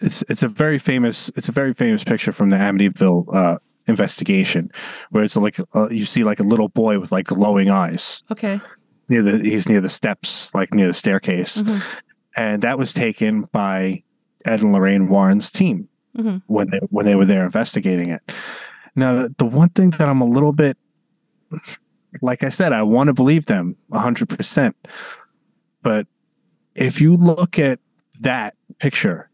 [0.00, 4.70] it's it's a very famous it's a very famous picture from the amityville uh investigation
[5.10, 8.60] where it's like uh, you see like a little boy with like glowing eyes Okay.
[9.08, 12.00] near the he's near the steps like near the staircase Mhm.
[12.36, 14.02] and that was taken by
[14.44, 16.42] ed and lorraine warren's team Mhm.
[16.46, 18.20] when they when they were there investigating it
[18.94, 20.76] now the, the one thing that i'm a little bit
[22.20, 24.74] like i said i want to believe them 100%
[25.82, 26.06] but
[26.74, 27.80] if you look at
[28.20, 29.30] that picture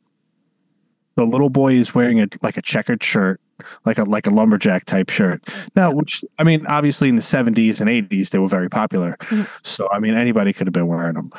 [1.17, 3.41] the little boy is wearing a like a checkered shirt
[3.85, 5.45] like a like a lumberjack type shirt.
[5.77, 9.17] Now which i mean obviously in the 70s and 80s they were very popular.
[9.21, 9.49] Mhm.
[9.63, 11.31] so i mean anybody could have been wearing them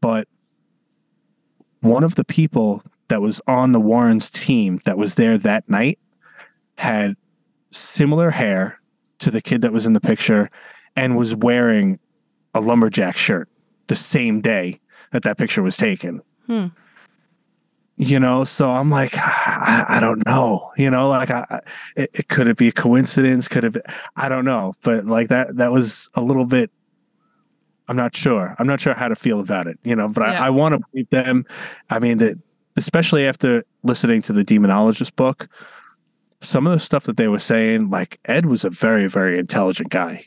[0.00, 0.28] but
[1.80, 5.98] one of the people that was on the warrens team that was there that night
[6.76, 7.16] had
[7.70, 8.80] similar hair
[9.18, 10.48] to the kid that was in the picture
[10.96, 11.98] and was wearing
[12.54, 13.48] a lumberjack shirt
[13.88, 14.78] the same day
[15.10, 16.20] that that picture was taken.
[16.46, 16.66] Hmm.
[18.02, 18.44] You know?
[18.44, 21.08] So i'm like i, I don't know you know?
[21.08, 21.60] Like I,
[21.96, 23.48] it, it could it be a coincidence?
[23.48, 23.80] Could it be
[24.16, 24.74] i don't know.
[24.82, 26.70] But like that that was a little bit
[27.88, 28.54] i'm not sure.
[28.58, 30.08] I'm not sure how to feel about it you know?
[30.08, 30.42] But Yeah.
[30.42, 31.44] i, I want to believe them.
[31.90, 32.38] I mean that
[32.76, 35.48] especially after listening to the demonologist book
[36.40, 39.90] some of the stuff that they were saying like ed was a very very intelligent
[39.90, 40.24] guy.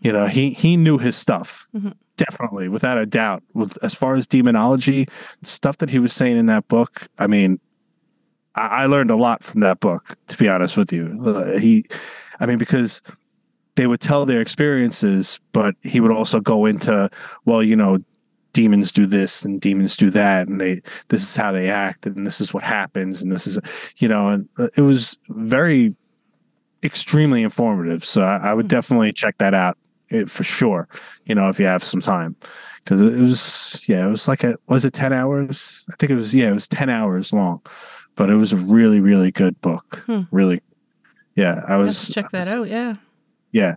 [0.00, 1.68] You know he he knew his stuff.
[1.74, 1.94] Mhm.
[2.20, 3.42] Definitely without a doubt.
[3.54, 5.06] With as far as demonology
[5.42, 7.58] the stuff that he was saying in that book i mean
[8.54, 11.04] i, I learned a lot from that book to be honest with you.
[11.24, 11.84] Uh, he
[12.40, 13.02] i mean because
[13.76, 17.08] they would tell their experiences but he would also go into
[17.44, 17.98] well you know
[18.52, 22.26] demons do this and demons do that and they this is how they act and
[22.26, 23.58] this is what happens and this is
[23.98, 25.94] you know and uh, it was very
[26.82, 28.04] extremely informative.
[28.04, 28.76] So i, I would Mhm.
[28.76, 29.76] definitely check that out
[30.28, 30.88] for sure
[31.24, 32.34] you know if you have some time
[32.84, 36.16] because it was yeah it was like a was it 10 hours i think it
[36.16, 37.60] was yeah it was 10 hours long
[38.16, 40.22] but it was a really really good book Hmm.
[40.32, 40.60] really
[41.36, 42.68] yeah i was check that was- out.
[42.68, 42.94] Yeah.
[43.52, 43.74] yeah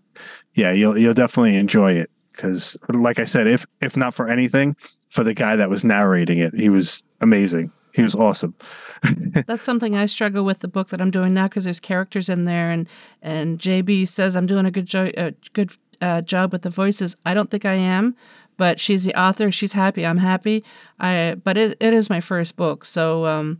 [0.55, 4.75] yeah you'll you'll definitely enjoy it because like i said if if not for anything
[5.09, 8.55] for the guy that was narrating it he was amazing he was awesome
[9.47, 12.45] That's something I struggle with the book that I'm doing now because there's characters in
[12.45, 12.87] there, and
[13.21, 15.71] and JB says I'm doing a good jo- a good
[16.03, 17.15] uh, job with the voices.
[17.25, 18.15] I don't think I am,
[18.57, 19.51] but she's the author.
[19.51, 20.05] She's happy.
[20.05, 20.63] I'm happy.
[20.99, 23.59] I but it, it is my first book, so um,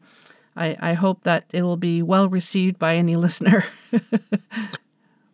[0.57, 3.63] I I hope that it will be well received by any listener.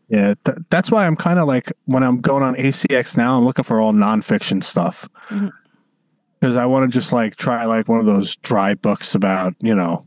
[0.10, 3.46] yeah th- that's why i'm kind of like when i'm going on acx now i'm
[3.46, 5.08] looking for all nonfiction stuff
[6.40, 9.76] because i want to just like try like one of those dry books about you
[9.76, 10.04] know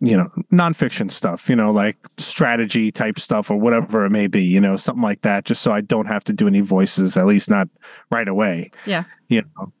[0.00, 4.42] you know nonfiction stuff you know like strategy type stuff or whatever it may be
[4.42, 7.26] you know something like that just so i don't have to do any voices at
[7.26, 7.68] least not
[8.10, 8.70] right away.
[8.86, 9.04] Yeah.
[9.28, 9.72] you know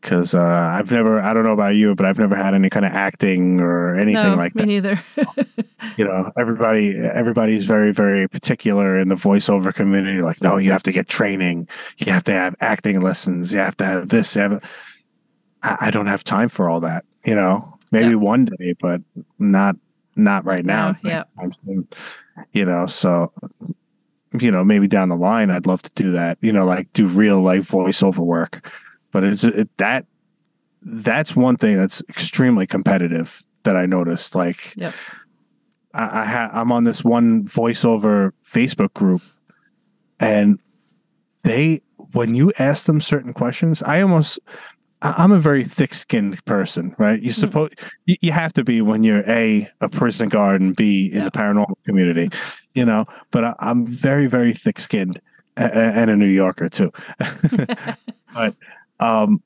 [0.00, 2.86] because uh, i've never i don't know about you but i've never had any kind
[2.86, 4.98] of acting or anything no, like me that.
[5.16, 5.56] Me neither.
[5.96, 10.84] you know everybody everybody's very very particular in the voiceover community like no you have
[10.84, 11.68] to get training.
[11.98, 13.52] You have to have acting lessons.
[13.52, 14.62] You have to have this you have
[15.64, 18.14] I, I don't have time for all that you know maybe Yeah.
[18.32, 19.00] one day but
[19.38, 19.76] not
[20.16, 21.24] not right now yeah.
[22.52, 23.30] You know so
[24.40, 27.06] you know maybe down the line i'd love to do that you know like do
[27.06, 28.70] real life voiceover work
[29.12, 30.04] but it's it, that
[30.82, 34.92] that's one thing that's extremely competitive that i noticed like Yep.
[35.94, 39.22] I, I ha- I'm on this one voiceover Facebook group,
[40.20, 40.58] and
[41.44, 41.80] they
[42.12, 44.38] when you ask them certain questions, I almost
[45.02, 47.22] I'm a very thick-skinned person, right?
[47.22, 47.70] You suppose
[48.06, 51.24] you, you have to be when you're a a prison guard and b in Yeah.
[51.24, 52.30] the paranormal community,
[52.74, 53.04] you know.
[53.30, 55.20] But I, I'm very very thick-skinned
[55.56, 56.92] and a New Yorker too.
[58.34, 58.54] but
[59.00, 59.42] um,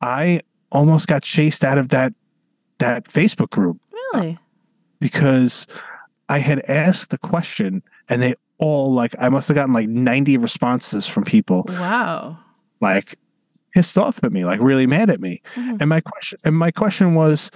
[0.00, 0.40] I
[0.70, 2.12] almost got chased out of that
[2.78, 3.78] that Facebook group
[4.14, 4.38] really?
[5.00, 5.66] because
[6.28, 10.36] I had asked the question and they all like I must have gotten like 90
[10.38, 12.38] responses from people Wow.
[12.80, 13.16] like
[13.74, 15.40] pissed off at me, like really mad at me.
[15.54, 15.80] Mhm.
[15.80, 17.50] And my question and my question was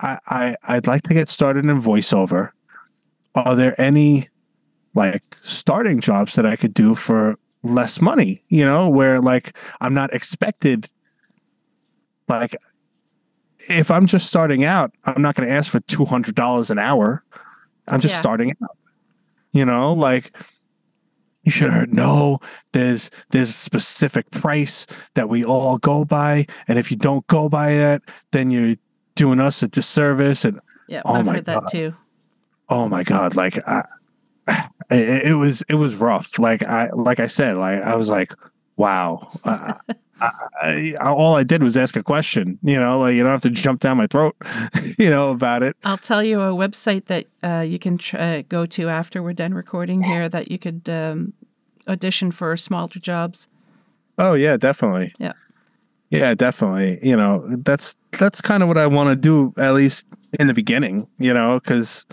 [0.00, 2.50] I, I I'd like to get started in voiceover.
[3.34, 4.28] Are there any
[4.94, 9.94] like starting jobs that I could do for less money, you know, where like I'm
[9.94, 10.88] not expected
[12.28, 12.56] like
[13.68, 16.78] if I'm just starting out, I'm not going to ask for two hundred dollars an
[16.78, 17.22] hour.
[17.88, 18.20] I'm just Yeah.
[18.20, 18.76] starting out.
[19.52, 20.36] You know, like
[21.50, 22.38] you should know
[22.72, 27.48] there's there's a specific price that we all go by, and if you don't go
[27.48, 28.02] by that,
[28.32, 28.76] then you're
[29.16, 30.44] doing us a disservice.
[30.44, 31.68] And Yeah, Oh I've my heard that God.
[31.70, 31.94] too.
[32.68, 33.82] oh my god, like I,
[34.90, 36.38] it, it was it was rough.
[36.38, 38.32] Like I like I said, like I was like,
[38.76, 39.28] wow.
[39.44, 39.74] I,
[40.22, 40.30] I,
[41.00, 42.58] I, all I did was ask a question.
[42.62, 44.36] You know, like you don't have to jump down my throat.
[44.98, 45.76] You know about it.
[45.84, 49.32] I'll tell you a website that uh, you can tr- uh, go to after we're
[49.32, 51.32] done recording here that you could um,
[51.90, 53.48] audition for smaller jobs.
[54.18, 55.12] Oh yeah, definitely.
[55.18, 55.32] Yeah.
[56.10, 56.98] Yeah, definitely.
[57.02, 60.06] You know, that's that's kind of what I want to do at least
[60.38, 62.06] in the beginning, you know, cuz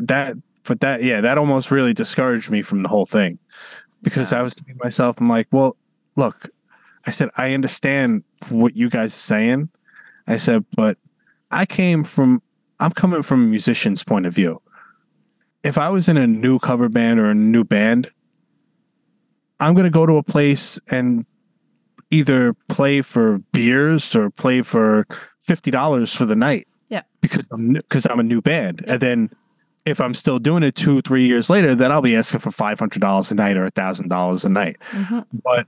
[0.00, 3.38] that but that yeah, that almost really discouraged me from the whole thing.
[4.02, 4.40] Because Yeah.
[4.40, 5.76] I was thinking to myself, I'm like, well,
[6.16, 6.50] look,
[7.06, 9.68] I said I understand what you guys are saying.
[10.26, 10.98] I said, but
[11.50, 12.42] I came from
[12.80, 14.60] I'm coming from a musician's point of view.
[15.66, 18.08] If I was in a new cover band or a new band,
[19.58, 21.26] I'm going to go to a place and
[22.10, 25.06] either play for beers or play for
[25.42, 26.68] fifty dollars for the night.
[26.88, 27.02] Yeah.
[27.20, 29.30] because I'm because I'm a new band, and then
[29.84, 32.78] if I'm still doing it two three years later, then I'll be asking for five
[32.78, 34.76] hundred dollars a night or thousand dollars a night.
[34.92, 35.26] Mhm.
[35.42, 35.66] But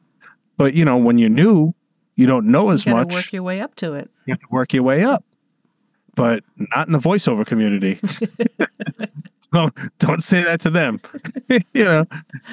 [0.56, 1.74] but you know when you're new,
[2.14, 3.08] you don't know as You got much.
[3.08, 4.08] to work your way up to it.
[4.26, 5.24] you have to work your way up,
[6.14, 7.98] but not in the voiceover community.
[9.52, 11.00] don't don't say that to them,
[11.48, 12.04] you know,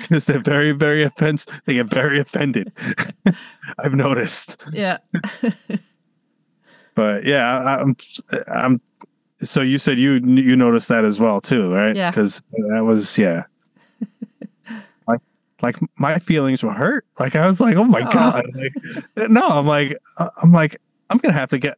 [0.02, 1.46] because they're very very offense.
[1.66, 2.72] They get very offended.
[3.80, 4.98] I've noticed, Yeah.
[6.96, 7.96] but yeah, I, I'm
[8.48, 8.82] I'm.
[9.44, 11.96] So you said you you noticed that as well too, right?
[11.96, 12.10] Yeah.
[12.12, 13.44] Because that was yeah.
[15.08, 15.20] like
[15.62, 17.06] like my feelings were hurt.
[17.20, 18.10] Like I was like, oh my Aw.
[18.10, 18.46] god.
[18.56, 20.78] Like, no, I'm like uh, I'm like
[21.10, 21.78] I'm gonna have to get.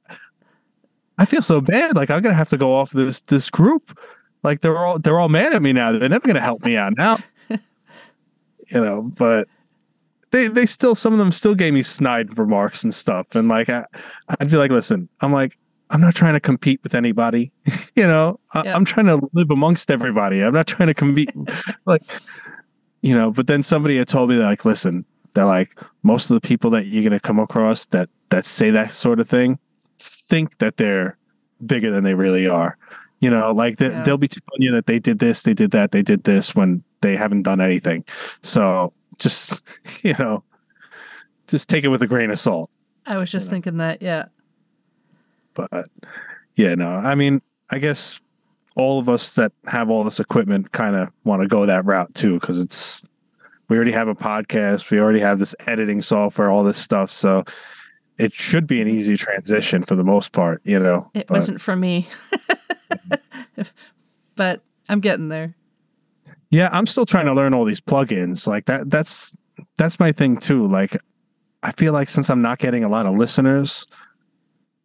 [1.18, 1.96] I feel so bad.
[1.96, 3.98] Like I'm gonna have to go off this this group.
[4.48, 5.92] Like they're all they're all mad at me now.
[5.92, 7.18] They're never gonna help me out now.
[7.50, 7.60] you
[8.72, 9.50] know, but
[10.32, 13.36] they they still some of them still gave me snide remarks and stuff.
[13.36, 13.84] And like I
[14.40, 15.58] I'd be like, listen, I'm like
[15.90, 17.52] I'm not trying to compete with anybody.
[17.98, 18.70] you know, I.
[18.70, 20.42] I'm trying to live amongst everybody.
[20.42, 21.30] I'm not trying to compete.
[21.86, 22.04] like,
[23.02, 23.32] you know.
[23.32, 25.04] But then somebody had told me like, listen,
[25.34, 28.94] they're like most of the people that you're gonna come across that that say that
[28.94, 29.60] sort of thing
[30.00, 31.18] think that they're
[31.66, 32.78] bigger than they really are.
[33.20, 34.04] You know, like they, Yeah.
[34.04, 36.84] they'll be telling you that they did this, they did that, they did this when
[37.02, 38.04] they haven't done anything.
[38.44, 39.64] So just
[40.04, 40.44] you know,
[41.48, 42.70] just take it with a grain of salt.
[43.06, 43.52] I was just Yeah.
[43.52, 44.02] thinking that.
[44.02, 44.26] Yeah.
[45.54, 45.90] But
[46.56, 48.20] yeah, no, I mean, I guess
[48.76, 52.14] all of us that have all this equipment kind of want to go that route
[52.14, 53.04] too, because it's
[53.70, 57.44] we already have a podcast, we already have this editing software, all this stuff, so
[58.18, 61.10] it should be an easy transition for the most part, you know.
[61.14, 62.08] It But, wasn't for me.
[64.36, 65.56] but I'm getting there.
[66.50, 68.48] Yeah, I'm still trying to learn all these plugins.
[68.48, 69.36] Like that that's
[69.78, 70.68] that's my thing too.
[70.68, 70.98] Like
[71.64, 73.86] I feel like since I'm not getting a lot of listeners,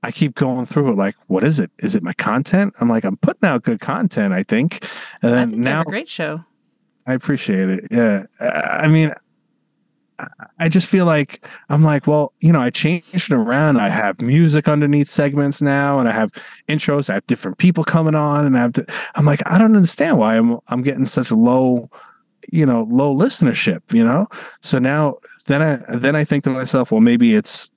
[0.02, 1.70] I keep going through it like, what is it?
[1.78, 2.74] Is it my content?
[2.80, 4.84] I'm like, I'm putting out good content, I think.
[5.22, 6.44] And I then think you now great show.
[7.06, 7.86] I appreciate it.
[7.90, 8.24] Yeah.
[8.40, 9.12] I mean,
[10.58, 13.78] I- just feel like I'm like, well, you know, I changed it around.
[13.78, 16.32] I have music underneath segments now, and I have
[16.68, 17.10] intros.
[17.10, 18.86] I have different people coming on, and I have to.
[19.14, 21.90] I'm like, I don't understand why I'm I'm getting such low,
[22.50, 23.80] you know, low listenership.
[23.92, 24.28] You know,
[24.60, 25.16] so now
[25.46, 27.70] then I then I think to myself, well, maybe it's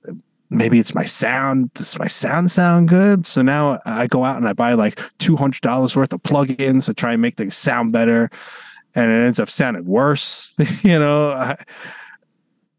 [0.48, 1.74] maybe it's my sound.
[1.74, 3.26] Does my sound sound good?
[3.26, 6.86] So now I go out and I buy like two hundred dollars worth of plugins
[6.86, 8.30] to try and make things sound better
[8.96, 10.54] and it ends up sounding worse.
[10.82, 11.56] you know, I,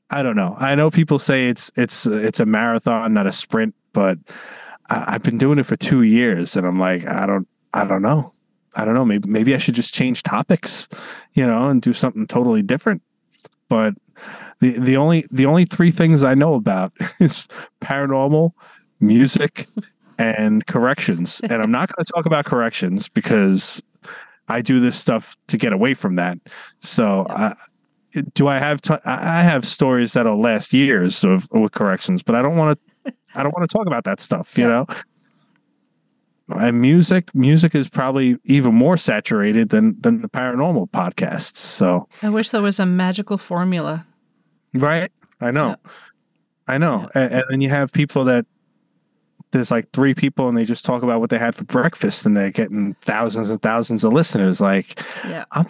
[0.10, 0.56] I don't know.
[0.58, 4.18] I know people say it's it's it's a marathon, not a sprint, but
[4.90, 8.02] I, I've been doing it for two years, and I'm like, I don't, I don't
[8.02, 8.34] know,
[8.76, 9.06] I don't know.
[9.06, 10.88] Maybe maybe I should just change topics,
[11.34, 13.02] you know, and do something totally different.
[13.70, 13.96] But
[14.60, 17.48] the the only the only three things I know about is
[17.82, 18.52] paranormal,
[19.00, 19.68] music,
[20.18, 21.42] and corrections.
[21.42, 23.84] And I'm not going to talk about corrections because
[24.48, 26.40] I do this stuff to get away from that.
[26.80, 27.56] So, I,
[28.34, 28.82] do I have?
[28.82, 33.14] T- I have stories that'll last years of with corrections, but I don't want to.
[33.36, 34.58] I don't want to talk about that stuff.
[34.58, 34.70] You Yeah.
[34.70, 34.86] know.
[36.50, 41.58] And music, music is probably even more saturated than than the paranormal podcasts.
[41.58, 44.06] So, I wish there was a magical formula.
[44.74, 45.12] right?
[45.42, 45.76] I know,
[46.68, 47.10] I know.
[47.14, 48.46] And, and then you have people that
[49.52, 52.36] there's like three people, and they just talk about what they had for breakfast, and
[52.36, 54.62] they're getting thousands and thousands of listeners.
[54.62, 55.44] Like, Yeah.
[55.52, 55.66] I'm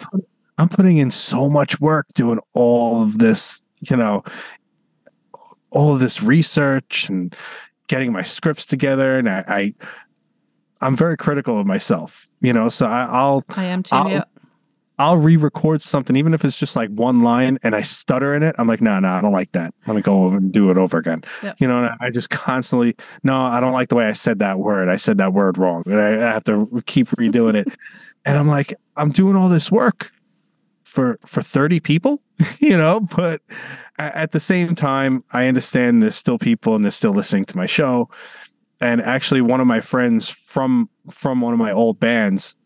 [0.58, 4.24] I'm putting in so much work doing all of this, you know,
[5.70, 7.34] all of this research and
[7.86, 9.74] getting my scripts together, and I, I
[10.80, 12.68] I'm very critical of myself, you know.
[12.68, 13.94] So I, I'll I am too.
[13.94, 14.24] I'll- yeah.
[15.00, 18.56] I'll re-record something, even if it's just like one line, and I stutter in it.
[18.58, 19.72] I'm like, no, no, I don't like that.
[19.86, 21.22] Let me go over and do it over again.
[21.44, 21.60] Yep.
[21.60, 24.58] You know, and I just constantly, no, I don't like the way I said that
[24.58, 24.88] word.
[24.88, 27.68] I said that word wrong, and I, I have to keep redoing it.
[28.24, 30.10] and I'm like, I'm doing all this work
[30.98, 32.20] for for 30 people,
[32.58, 32.98] you know.
[32.98, 33.40] But
[34.00, 37.66] at the same time, I understand there's still people and they're still listening to my
[37.66, 38.10] show.
[38.80, 42.56] And actually, one of my friends from from one of my old bands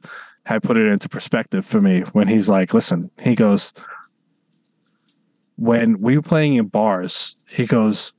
[0.46, 3.74] had put it into perspective for me when he's like, listen, he goes,
[5.56, 8.14] when we were playing in bars, he goes,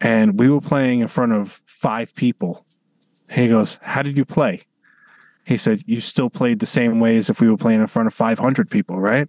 [0.00, 2.64] and we were playing in front of five people.
[3.30, 4.62] He goes, How did you play?
[5.46, 8.08] He said, You still played the same way as if we were playing in front
[8.08, 9.28] of 500 people, right?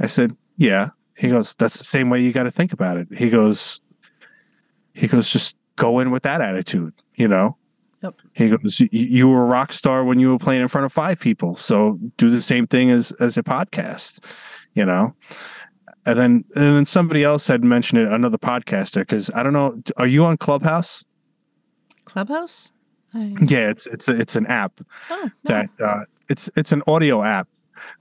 [0.00, 0.90] I said, Yeah.
[1.16, 3.08] He goes, That's the same way you got to think about it.
[3.16, 3.80] He goes,
[4.94, 7.56] He goes, Just go in with that attitude, you know?
[8.02, 8.14] Yep.
[8.32, 10.92] He goes, "You- "You were a rock star when you were playing in front of
[10.92, 14.20] five people, so do the same thing as as a podcast,
[14.72, 15.16] you know."
[16.06, 19.82] And then and then somebody else had mentioned it, another podcaster, because I don't know,
[19.96, 21.04] are you on Clubhouse?
[22.04, 22.70] Clubhouse.
[23.14, 24.80] I, Yeah, it's it's a, it's an app
[25.10, 25.50] oh, no.
[25.50, 27.48] that uh, it's it's an audio app,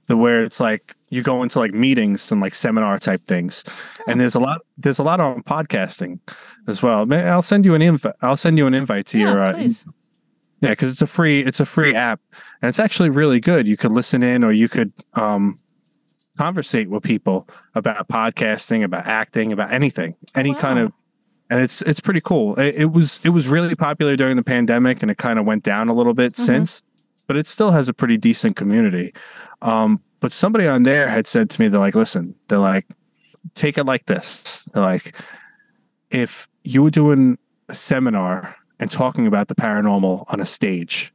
[0.07, 3.63] the where it's like you go into like meetings and like seminar type things,
[4.07, 6.19] and there's a lot there's a lot on podcasting
[6.67, 7.05] as well.
[7.05, 8.15] May- I'll send you an invite.
[8.21, 9.69] I'll send you an invite to yeah, your uh.
[10.59, 12.19] Yeah, because it's a free it's a free app,
[12.61, 13.67] and it's actually really good.
[13.67, 15.59] You could listen in, or you could um,
[16.37, 20.93] conversate with people about podcasting, about acting, about anything, any kind of.
[21.49, 22.55] And it's it's pretty cool.
[22.59, 25.63] It, it was it was really popular during the pandemic, and it kind of went
[25.63, 26.45] down a little bit Mhm.
[26.45, 26.83] since,
[27.27, 29.13] but it still has a pretty decent community.
[29.61, 32.85] Um, but somebody on there had said to me, they're like, listen, they're like,
[33.55, 34.63] take it like this.
[34.73, 35.15] They're like,
[36.09, 37.37] if you were doing
[37.69, 41.13] a seminar and talking about the paranormal on a stage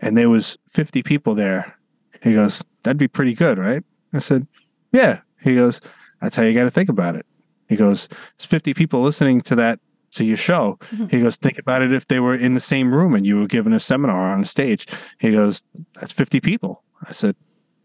[0.00, 1.76] and there was 50 people there
[2.22, 3.82] he goes that'd be pretty good right
[4.12, 4.46] i said
[4.92, 5.80] yeah he goes
[6.20, 7.24] that's how you got to think about it
[7.72, 9.80] he goes there's 50 people listening to that
[10.12, 10.78] to your show.
[10.92, 11.10] Mhm.
[11.10, 13.46] he goes think about it if they were in the same room and you were
[13.46, 14.86] giving a seminar on a stage.
[15.18, 15.62] He goes
[15.94, 16.84] that's 50 people.
[17.08, 17.34] I said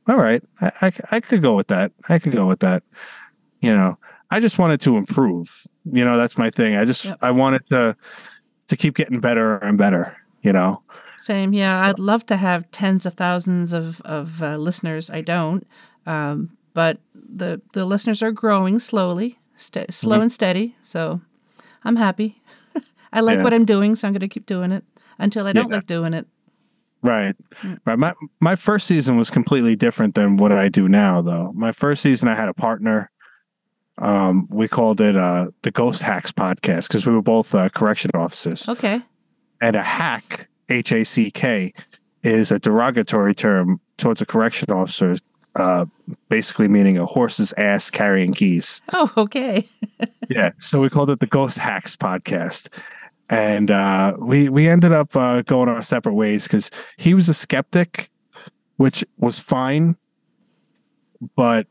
[0.10, 1.92] all right i, I, I could go with that.
[2.10, 2.84] I could go with that.
[3.62, 3.98] You know
[4.30, 5.64] i just wanted to improve.
[5.86, 6.76] You know that's my thing.
[6.76, 7.18] I just Yep.
[7.22, 7.96] i wanted to
[8.68, 10.84] to keep getting better and better you know?
[11.20, 11.52] Same.
[11.54, 15.10] Yeah, I'd love to have tens of thousands of of uh, listeners.
[15.10, 15.66] I don't,
[16.06, 20.22] um, but the the listeners are growing slowly, st- slow Mm-hmm.
[20.24, 20.76] and steady.
[20.82, 21.20] So
[21.84, 22.42] I'm happy.
[23.14, 23.44] I like Yeah.
[23.44, 24.84] what I'm doing, so I'm going to keep doing it
[25.20, 25.76] until I don't Yeah.
[25.78, 26.26] like doing it.
[27.04, 27.80] right Mm.
[27.86, 31.72] right my my first season was completely different than what i do now though my
[31.72, 33.12] first season i had a partner
[34.00, 38.10] um we called it uh the ghost hacks podcast because we were both uh, correction
[38.16, 39.02] officers Okay.
[39.62, 41.72] and a hack h-a-c-k
[42.24, 45.16] is a derogatory term towards a correction officer
[45.58, 45.86] uh
[46.30, 49.68] basically meaning a horse's ass carrying keys Oh, okay.
[50.30, 52.70] yeah so we called it the ghost hacks podcast.
[53.30, 57.34] And uh we we ended up uh going our separate ways because he was a
[57.34, 58.10] skeptic
[58.78, 59.98] which was fine
[61.36, 61.68] but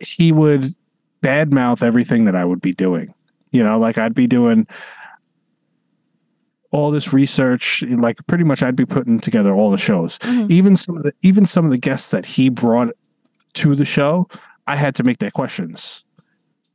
[0.00, 0.74] he would
[1.22, 3.14] badmouth everything that i would be doing.
[3.52, 4.66] You know like i'd be doing
[6.74, 10.50] all this research like pretty much i'd be putting together all the shows Mhm.
[10.50, 12.90] even some of the even some of the guests that he brought
[13.54, 14.26] to the show
[14.66, 16.04] i had to make their questions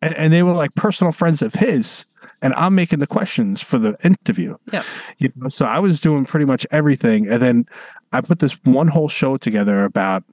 [0.02, 2.06] and, and they were like personal friends of his
[2.42, 4.86] and i'm making the questions for the interview Yep.
[5.18, 7.66] you know, so i was doing pretty much everything and then
[8.14, 10.24] i put this one whole show together about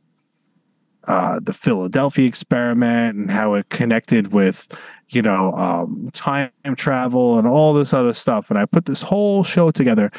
[1.09, 4.69] uh, the philadelphia experiment and how it connected with
[5.11, 9.45] you know um, time travel and all this other stuff and i put this whole
[9.45, 10.11] show together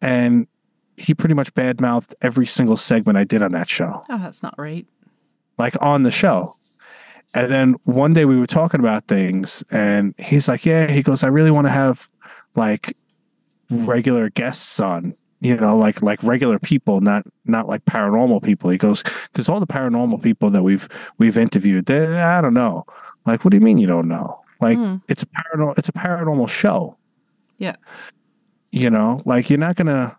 [0.00, 0.46] and
[0.96, 4.54] he pretty much badmouthed every single segment i did on that show Oh, that's not
[4.58, 4.86] right.
[5.58, 6.56] like on the show.
[7.34, 11.22] And then one day we were talking about things and he's like, Yeah, he goes,
[11.24, 12.10] I really want to have
[12.56, 12.94] like
[13.70, 18.68] regular guests on, you know, like like regular people, not not like paranormal people.
[18.68, 19.02] He goes,
[19.32, 20.86] because all the paranormal people that we've
[21.16, 22.84] we've interviewed, they I don't know.
[23.26, 24.40] Like, what do you mean you don't know?
[24.60, 24.96] Like Hmm.
[25.08, 26.96] it's a paranormal it's a paranormal show.
[27.58, 27.76] Yeah.
[28.70, 30.16] You know, like you're not gonna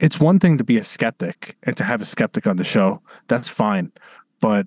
[0.00, 3.00] it's one thing to be a skeptic and to have a skeptic on the show.
[3.28, 3.92] That's fine.
[4.40, 4.66] But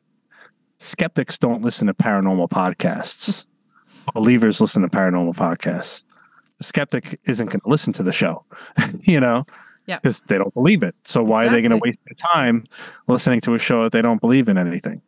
[0.79, 3.45] skeptics don't listen to paranormal podcasts.
[4.13, 6.03] Believers listen to paranormal podcasts.
[6.59, 8.45] The skeptic isn't going to listen to the show,
[9.01, 9.45] you know,
[9.85, 9.99] Yeah.
[9.99, 10.95] because they don't believe it.
[11.03, 12.63] So why are they going to waste their time
[13.07, 15.01] listening to a show that they don't believe in anything?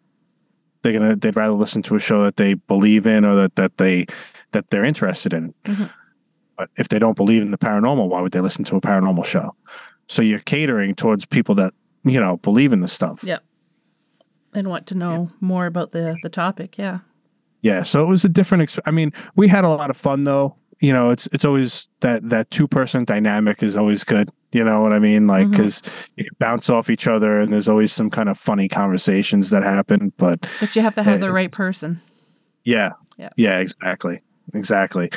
[0.82, 3.78] They're gonna they'd rather listen to a show that they believe in or that that
[3.78, 4.06] they
[4.52, 5.54] that they're interested in.
[5.66, 5.90] Mhm.
[6.58, 9.26] But if they don't believe in the paranormal, why would they listen to a paranormal
[9.26, 9.56] show?
[10.08, 11.74] So you're catering towards people that
[12.04, 13.24] you know believe in the stuff.
[13.24, 13.44] Yep.
[14.54, 16.78] And want to know more about the the topic.
[16.78, 17.00] Yeah.
[17.62, 18.64] Yeah, so it was a different.
[18.64, 20.56] Exp- I mean, we had a lot of fun though.
[20.80, 24.30] You know, it's it's always that that two person dynamic is always good.
[24.52, 25.28] You know what I mean?
[25.28, 25.82] Like because
[26.16, 30.14] you bounce off each other, and there's always some kind of funny conversations that happen.
[30.18, 32.02] But But you have to have the Uh, right person.
[32.64, 33.30] yeah, Yeah.
[33.36, 34.22] yeah, exactly,
[34.54, 35.10] exactly.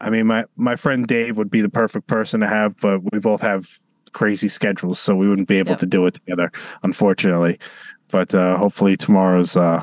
[0.00, 3.18] I mean, my my friend Dave would be the perfect person to have, but we
[3.18, 3.66] both have
[4.12, 5.80] crazy schedules, so we wouldn't be able Yep.
[5.80, 6.50] to do it together,
[6.84, 7.58] unfortunately.
[8.10, 9.82] But uh, hopefully tomorrow's uh,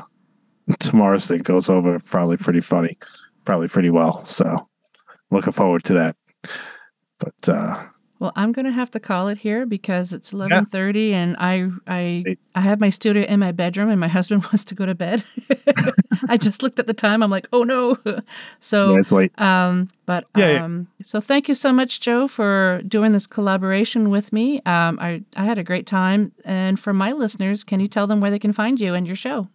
[0.80, 2.96] tomorrow's thing goes over probably pretty funny,
[3.44, 4.24] probably pretty well.
[4.24, 4.66] So
[5.36, 6.16] looking forward to that.
[7.18, 7.86] But uh,
[8.18, 12.36] Well, I'm going to have to call it here because it's 11:30 and I I
[12.54, 15.22] I have my studio in my bedroom and my husband wants to go to bed.
[16.28, 17.22] I just looked at the time.
[17.22, 17.98] I'm like, "Oh no."
[18.60, 19.38] So yeah, it's late.
[19.40, 20.64] Um, but Yeah, yeah.
[20.64, 24.60] um, so thank you so much, Joe, for doing this collaboration with me.
[24.64, 28.20] Um, I I had a great time, and for my listeners, can you tell them
[28.20, 29.48] where they can find you and your show?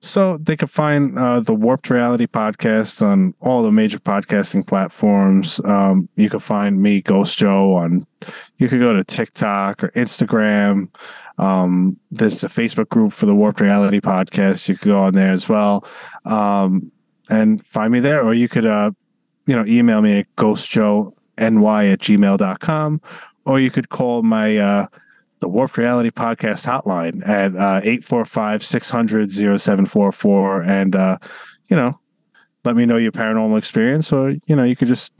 [0.00, 5.60] So they can find uh, the Warped Reality podcast on all the major podcasting platforms.
[5.64, 8.06] Um, you can find me, Ghost Joe, on.
[8.58, 10.94] You could go to TikTok or Instagram.
[11.38, 14.68] Um, there's a Facebook group for the Warped Reality podcast.
[14.68, 15.84] You could go on there as well,
[16.24, 16.92] um,
[17.28, 18.22] and find me there.
[18.22, 18.92] Or you could, uh,
[19.46, 23.00] you know, email me at ghostjoeny at gmail.com.
[23.44, 24.86] Or you could call my uh,
[25.40, 30.62] the Warped Reality Podcast hotline at uh, 845 600 0744.
[30.62, 31.18] And, uh,
[31.68, 31.98] you know,
[32.64, 35.12] let me know your paranormal experience, or, you know, you could just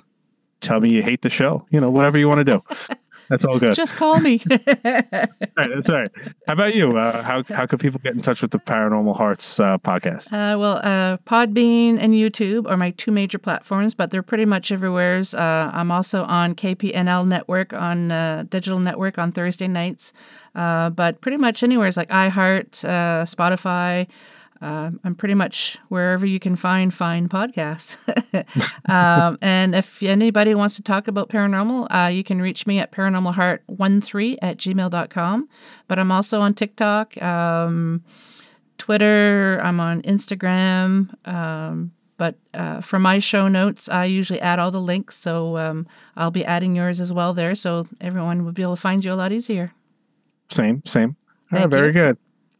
[0.60, 2.62] tell me you hate the show, you know, whatever you want to do.
[3.28, 3.74] That's all good.
[3.74, 4.40] Just call me.
[4.50, 6.10] All right, that's all right.
[6.46, 6.96] How about you?
[6.96, 10.32] Uh, how, how can people get in touch with the Paranormal Hearts uh, podcast?
[10.32, 14.72] Uh, well, uh, Podbean and YouTube are my two major platforms, but they're pretty much
[14.72, 15.22] everywhere.
[15.34, 20.12] Uh, I'm also on KPNL Network on uh, digital network on Thursday nights,
[20.54, 24.06] uh, but pretty much anywhere like iHeart, uh, Spotify.
[24.60, 27.96] Uh, I'm pretty much wherever you can find fine podcasts.
[28.88, 32.90] um, and if anybody wants to talk about paranormal, uh, you can reach me at
[32.90, 35.48] paranormalheart13 at gmail.com.
[35.86, 37.20] But I'm also on TikTok.
[37.22, 38.02] Um,
[38.78, 41.14] Twitter, I'm on Instagram.
[41.28, 45.16] Um, but uh, for my show notes, I usually add all the links.
[45.16, 45.86] So um,
[46.16, 47.54] I'll be adding yours as well there.
[47.54, 49.72] So everyone will be able to find you a lot easier.
[50.50, 51.16] Same, same.
[51.50, 51.92] Thank very you.
[51.92, 52.18] good.